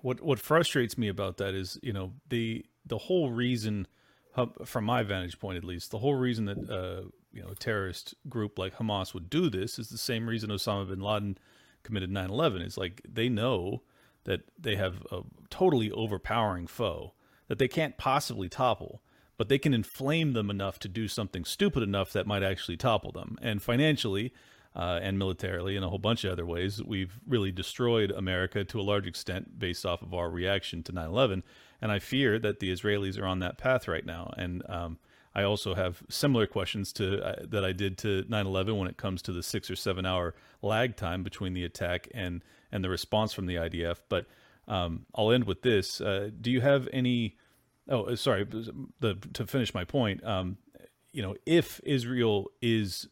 [0.00, 3.86] what what frustrates me about that is you know the the whole reason,
[4.64, 8.14] from my vantage point at least, the whole reason that uh, you know a terrorist
[8.28, 11.36] group like Hamas would do this is the same reason Osama bin Laden
[11.82, 12.64] committed 9/11.
[12.64, 13.82] Is like they know
[14.24, 17.12] that they have a totally overpowering foe
[17.48, 19.02] that they can't possibly topple
[19.38, 23.12] but they can inflame them enough to do something stupid enough that might actually topple
[23.12, 23.38] them.
[23.40, 24.34] And financially
[24.76, 28.80] uh, and militarily, and a whole bunch of other ways, we've really destroyed America to
[28.80, 31.42] a large extent based off of our reaction to 9 11.
[31.80, 34.34] And I fear that the Israelis are on that path right now.
[34.36, 34.98] And um,
[35.34, 39.22] I also have similar questions to uh, that I did to 9/11 when it comes
[39.22, 42.42] to the six or seven hour lag time between the attack and
[42.72, 44.00] and the response from the IDF.
[44.08, 44.26] But
[44.66, 46.00] Um, I'll end with this.
[46.00, 47.36] Uh, do you have any?
[47.88, 48.44] Oh, uh, sorry.
[49.00, 50.58] The, to finish my point, um,
[51.12, 53.08] you know, if Israel is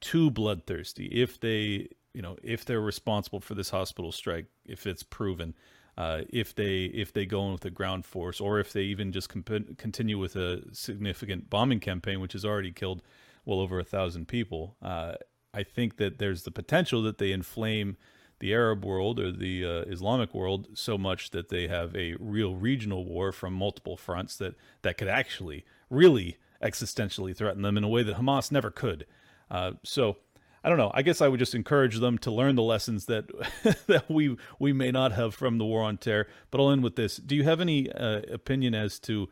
[0.00, 5.02] too bloodthirsty, if they, you know, if they're responsible for this hospital strike, if it's
[5.02, 5.54] proven,
[5.96, 9.12] uh, if they if they go in with a ground force, or if they even
[9.12, 13.02] just comp- continue with a significant bombing campaign, which has already killed
[13.44, 15.14] well over a thousand people, uh,
[15.52, 17.96] I think that there's the potential that they inflame
[18.40, 22.54] the Arab world or the uh, Islamic world so much that they have a real
[22.54, 27.88] regional war from multiple fronts that that could actually really existentially threaten them in a
[27.88, 29.06] way that Hamas never could.
[29.50, 30.16] Uh, so
[30.62, 30.90] I don't know.
[30.92, 33.26] I guess I would just encourage them to learn the lessons that
[33.86, 36.26] that we we may not have from the war on terror.
[36.50, 39.28] But I'll end with this: Do you have any uh, opinion as to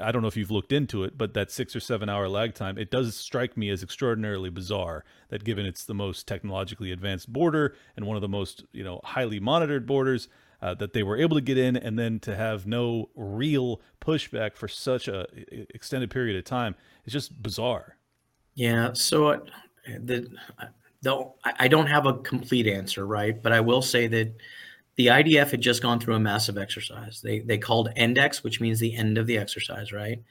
[0.00, 2.54] I don't know if you've looked into it, but that six or seven hour lag
[2.54, 7.32] time, it does strike me as extraordinarily bizarre that given it's the most technologically advanced
[7.32, 10.28] border and one of the most, you know, highly monitored borders,
[10.60, 14.56] uh, that they were able to get in and then to have no real pushback
[14.56, 15.26] for such a
[15.74, 16.76] extended period of time.
[17.04, 17.96] It's just bizarre.
[18.54, 18.92] Yeah.
[18.92, 19.38] So uh,
[19.86, 20.28] the,
[21.02, 23.42] though I don't have a complete answer, right?
[23.42, 24.32] But I will say that
[24.96, 27.20] the IDF had just gone through a massive exercise.
[27.22, 30.22] They they called Endex, which means the end of the exercise, right?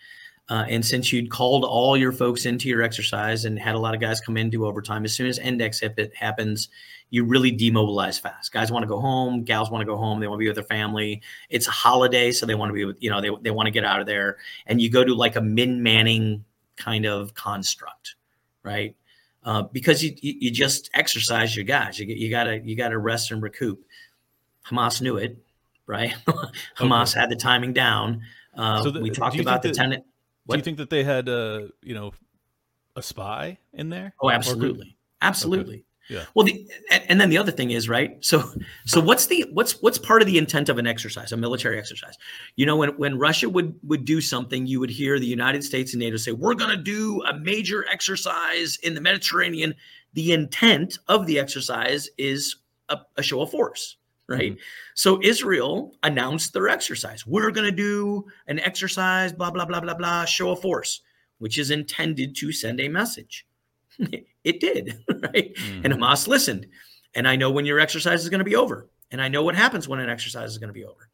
[0.49, 3.93] Uh, and since you'd called all your folks into your exercise and had a lot
[3.95, 6.67] of guys come in do overtime, as soon as Endex it happens,
[7.09, 8.51] you really demobilize fast.
[8.51, 10.55] Guys want to go home, gals want to go home, they want to be with
[10.55, 11.21] their family.
[11.49, 13.71] It's a holiday, so they want to be with you know they they want to
[13.71, 16.43] get out of there, and you go to like a min manning
[16.75, 18.15] kind of construct,
[18.63, 18.95] right?
[19.43, 21.97] Uh, because you you just exercise your guys.
[21.97, 23.83] You you gotta you gotta rest and recoup.
[24.67, 25.37] Hamas knew it,
[25.87, 26.13] right?
[26.77, 27.19] Hamas okay.
[27.19, 28.21] had the timing down.
[28.55, 30.03] Uh, so the, we talked about the that, tenant.
[30.47, 32.13] Do you think that they had, uh, you know,
[32.95, 34.13] a spy in there?
[34.21, 35.75] Oh, absolutely, absolutely.
[35.75, 35.85] Okay.
[36.09, 36.25] Yeah.
[36.33, 36.69] Well, the,
[37.07, 38.17] and then the other thing is right.
[38.19, 38.43] So,
[38.85, 42.17] so what's the what's what's part of the intent of an exercise, a military exercise?
[42.57, 45.93] You know, when when Russia would would do something, you would hear the United States
[45.93, 49.73] and NATO say, "We're going to do a major exercise in the Mediterranean."
[50.13, 52.57] The intent of the exercise is
[52.89, 53.95] a, a show of force
[54.31, 54.53] right?
[54.53, 54.61] Mm-hmm.
[54.95, 57.25] So Israel announced their exercise.
[57.27, 61.01] We're going to do an exercise, blah, blah, blah, blah, blah, show of force,
[61.39, 63.45] which is intended to send a message.
[64.43, 65.53] it did, right?
[65.55, 65.85] Mm-hmm.
[65.85, 66.67] And Hamas listened.
[67.13, 68.89] And I know when your exercise is going to be over.
[69.11, 71.09] And I know what happens when an exercise is going to be over.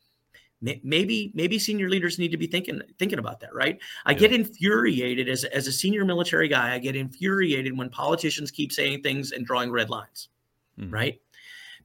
[0.60, 3.78] Maybe, maybe senior leaders need to be thinking thinking about that, right?
[4.08, 4.18] I yeah.
[4.18, 6.74] get infuriated as, as a senior military guy.
[6.74, 10.30] I get infuriated when politicians keep saying things and drawing red lines,
[10.80, 10.92] mm-hmm.
[10.92, 11.22] right?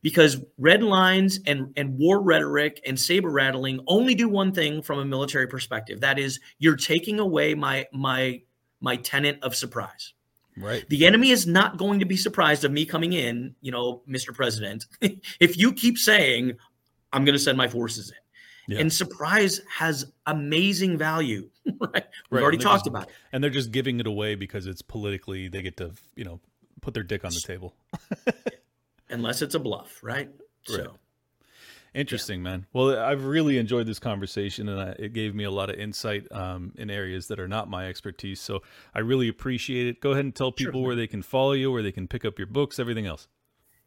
[0.03, 4.99] Because red lines and, and war rhetoric and saber rattling only do one thing from
[4.99, 6.01] a military perspective.
[6.01, 8.43] That is, you're taking away my my
[8.81, 10.13] my tenet of surprise.
[10.57, 10.87] Right.
[10.89, 14.35] The enemy is not going to be surprised of me coming in, you know, Mr.
[14.35, 14.85] President,
[15.41, 16.59] if you keep saying,
[17.13, 18.75] I'm going to send my forces in.
[18.75, 18.81] Yeah.
[18.81, 21.49] And surprise has amazing value,
[21.81, 22.05] right?
[22.31, 23.15] We've already talked just, about it.
[23.33, 26.41] And they're just giving it away because it's politically, they get to, you know,
[26.81, 27.75] put their dick on the table.
[29.13, 30.29] unless it's a bluff, right?
[30.29, 30.77] right.
[30.85, 30.99] So
[31.95, 32.51] interesting, yeah.
[32.51, 32.67] man.
[32.73, 36.31] Well, I've really enjoyed this conversation, and I, it gave me a lot of insight
[36.33, 38.41] um, in areas that are not my expertise.
[38.41, 38.63] So
[38.95, 40.01] I really appreciate it.
[40.01, 40.87] Go ahead and tell people sure.
[40.87, 43.29] where they can follow you, where they can pick up your books, everything else.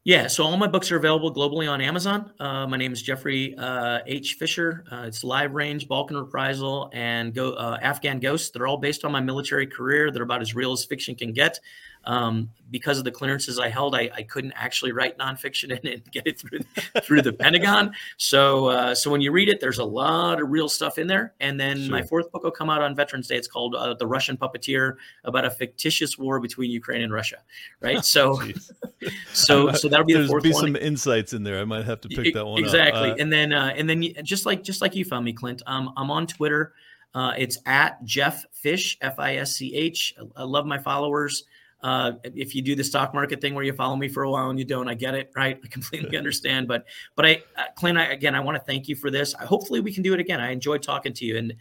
[0.08, 2.32] Yeah, so all my books are available globally on Amazon.
[2.40, 4.36] Uh, my name is Jeffrey uh, H.
[4.36, 4.84] Fischer.
[4.92, 8.52] Uh, it's Live Range, Balkan Reprisal, and Go, uh, Afghan Ghosts.
[8.52, 10.12] They're all based on my military career.
[10.12, 11.60] They're about as real as fiction can get.
[12.06, 16.12] Um, because of the clearances I held, I, I couldn't actually write nonfiction and, and
[16.12, 16.60] get it through
[17.02, 17.94] through the Pentagon.
[18.18, 21.34] So uh, so when you read it, there's a lot of real stuff in there.
[21.40, 21.92] And then sure.
[21.92, 23.38] my fourth book will come out on Veterans Day.
[23.38, 27.38] It's called uh, The Russian Puppeteer, about a fictitious war between Ukraine and Russia.
[27.82, 28.04] Right.
[28.04, 28.42] So
[29.34, 30.62] so so that'll be the fourth be one.
[30.62, 31.60] some insights in there.
[31.60, 33.12] I might have to pick that one exactly.
[33.12, 35.62] Uh, and then uh, and then just like just like you found me, Clint.
[35.68, 36.74] Um, I'm on Twitter.
[37.14, 40.14] Uh, it's at Jeff Fisch, F I S C H.
[40.36, 41.46] I love my followers.
[41.82, 44.50] Uh, if you do the stock market thing where you follow me for a while
[44.50, 45.60] and you don't, I get it, right?
[45.64, 46.68] I completely understand.
[46.68, 46.86] But,
[47.16, 49.36] but I, uh, Clint, I, again, I want to thank you for this.
[49.36, 50.40] I, hopefully, we can do it again.
[50.40, 51.54] I enjoyed talking to you, and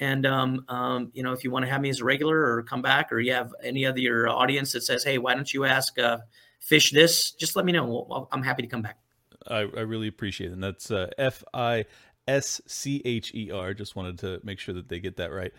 [0.00, 2.62] and um, um, you know, if you want to have me as a regular or
[2.62, 5.64] come back, or you have any other your audience that says, hey, why don't you
[5.64, 6.18] ask uh,
[6.60, 7.32] Fish this?
[7.32, 8.28] Just let me know.
[8.32, 8.98] I'm happy to come back.
[9.46, 10.52] I, I really appreciate it.
[10.52, 11.84] And that's uh, F I
[12.26, 13.74] S C H E R.
[13.74, 15.52] Just wanted to make sure that they get that right.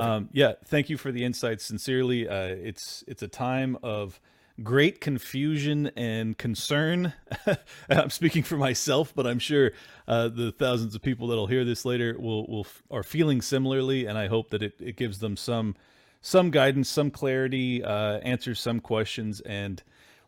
[0.00, 1.64] Um, yeah, thank you for the insights.
[1.64, 4.20] Sincerely, uh, it's it's a time of
[4.62, 7.12] great confusion and concern.
[7.90, 9.72] I'm speaking for myself, but I'm sure
[10.06, 14.16] uh, the thousands of people that'll hear this later will will are feeling similarly, and
[14.16, 15.74] I hope that it, it gives them some
[16.20, 19.82] some guidance, some clarity, uh, answers some questions, and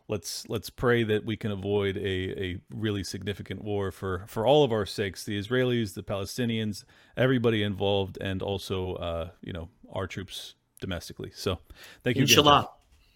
[0.09, 4.63] let's let's pray that we can avoid a, a really significant war for for all
[4.63, 6.85] of our sakes the israelis the palestinians
[7.17, 11.31] everybody involved and also uh, you know our troops domestically.
[11.33, 11.59] So
[12.03, 12.69] thank you inshallah.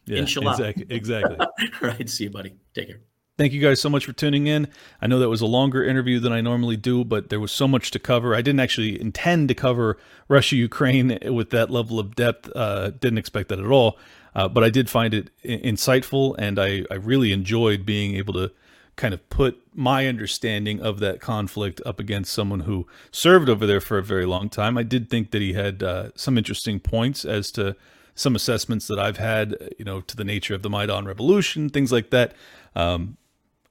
[0.08, 0.52] Again, yeah, inshallah.
[0.52, 1.38] exactly, exactly.
[1.40, 1.50] all
[1.82, 2.56] right see you buddy.
[2.74, 3.02] Take care
[3.42, 4.68] Thank you guys so much for tuning in.
[5.02, 7.68] I know that was a longer interview than I normally do, but there was so
[7.68, 8.36] much to cover.
[8.36, 9.98] I didn't actually intend to cover
[10.28, 12.52] Russia Ukraine with that level of depth.
[12.56, 13.98] Uh, didn't expect that at all.
[14.36, 18.52] Uh, but I did find it insightful, and I, I really enjoyed being able to
[18.96, 23.82] kind of put my understanding of that conflict up against someone who served over there
[23.82, 24.78] for a very long time.
[24.78, 27.76] I did think that he had uh, some interesting points as to
[28.14, 31.92] some assessments that I've had, you know, to the nature of the Maidan Revolution, things
[31.92, 32.36] like that.
[32.76, 33.18] Um,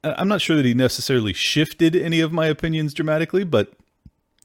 [0.02, 3.72] I'm not sure that he necessarily shifted any of my opinions dramatically, but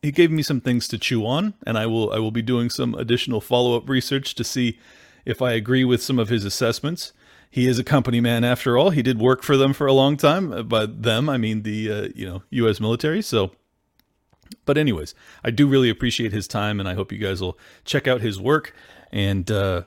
[0.01, 2.69] he gave me some things to chew on, and I will I will be doing
[2.69, 4.79] some additional follow up research to see
[5.25, 7.13] if I agree with some of his assessments.
[7.49, 8.89] He is a company man after all.
[8.89, 10.67] He did work for them for a long time.
[10.67, 12.79] By them, I mean the uh, you know U.S.
[12.79, 13.21] military.
[13.21, 13.51] So,
[14.65, 18.07] but anyways, I do really appreciate his time, and I hope you guys will check
[18.07, 18.75] out his work.
[19.11, 19.83] And uh,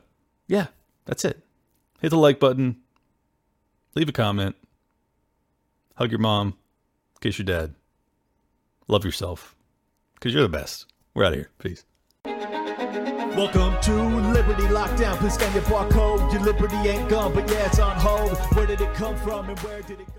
[0.46, 0.68] yeah,
[1.04, 1.44] that's it.
[2.00, 2.78] Hit the like button.
[3.94, 4.56] Leave a comment.
[5.98, 6.54] Hug your mom.
[7.20, 7.74] Kiss your dad.
[8.86, 9.56] Love yourself.
[10.14, 10.86] Because you're the best.
[11.12, 11.50] We're out of here.
[11.58, 11.84] Peace.
[12.24, 13.92] Welcome to
[14.30, 15.16] Liberty Lockdown.
[15.16, 16.32] Please scan your barcode.
[16.32, 18.38] Your liberty ain't gone, but yeah, it's on hold.
[18.54, 20.12] Where did it come from and where did it go?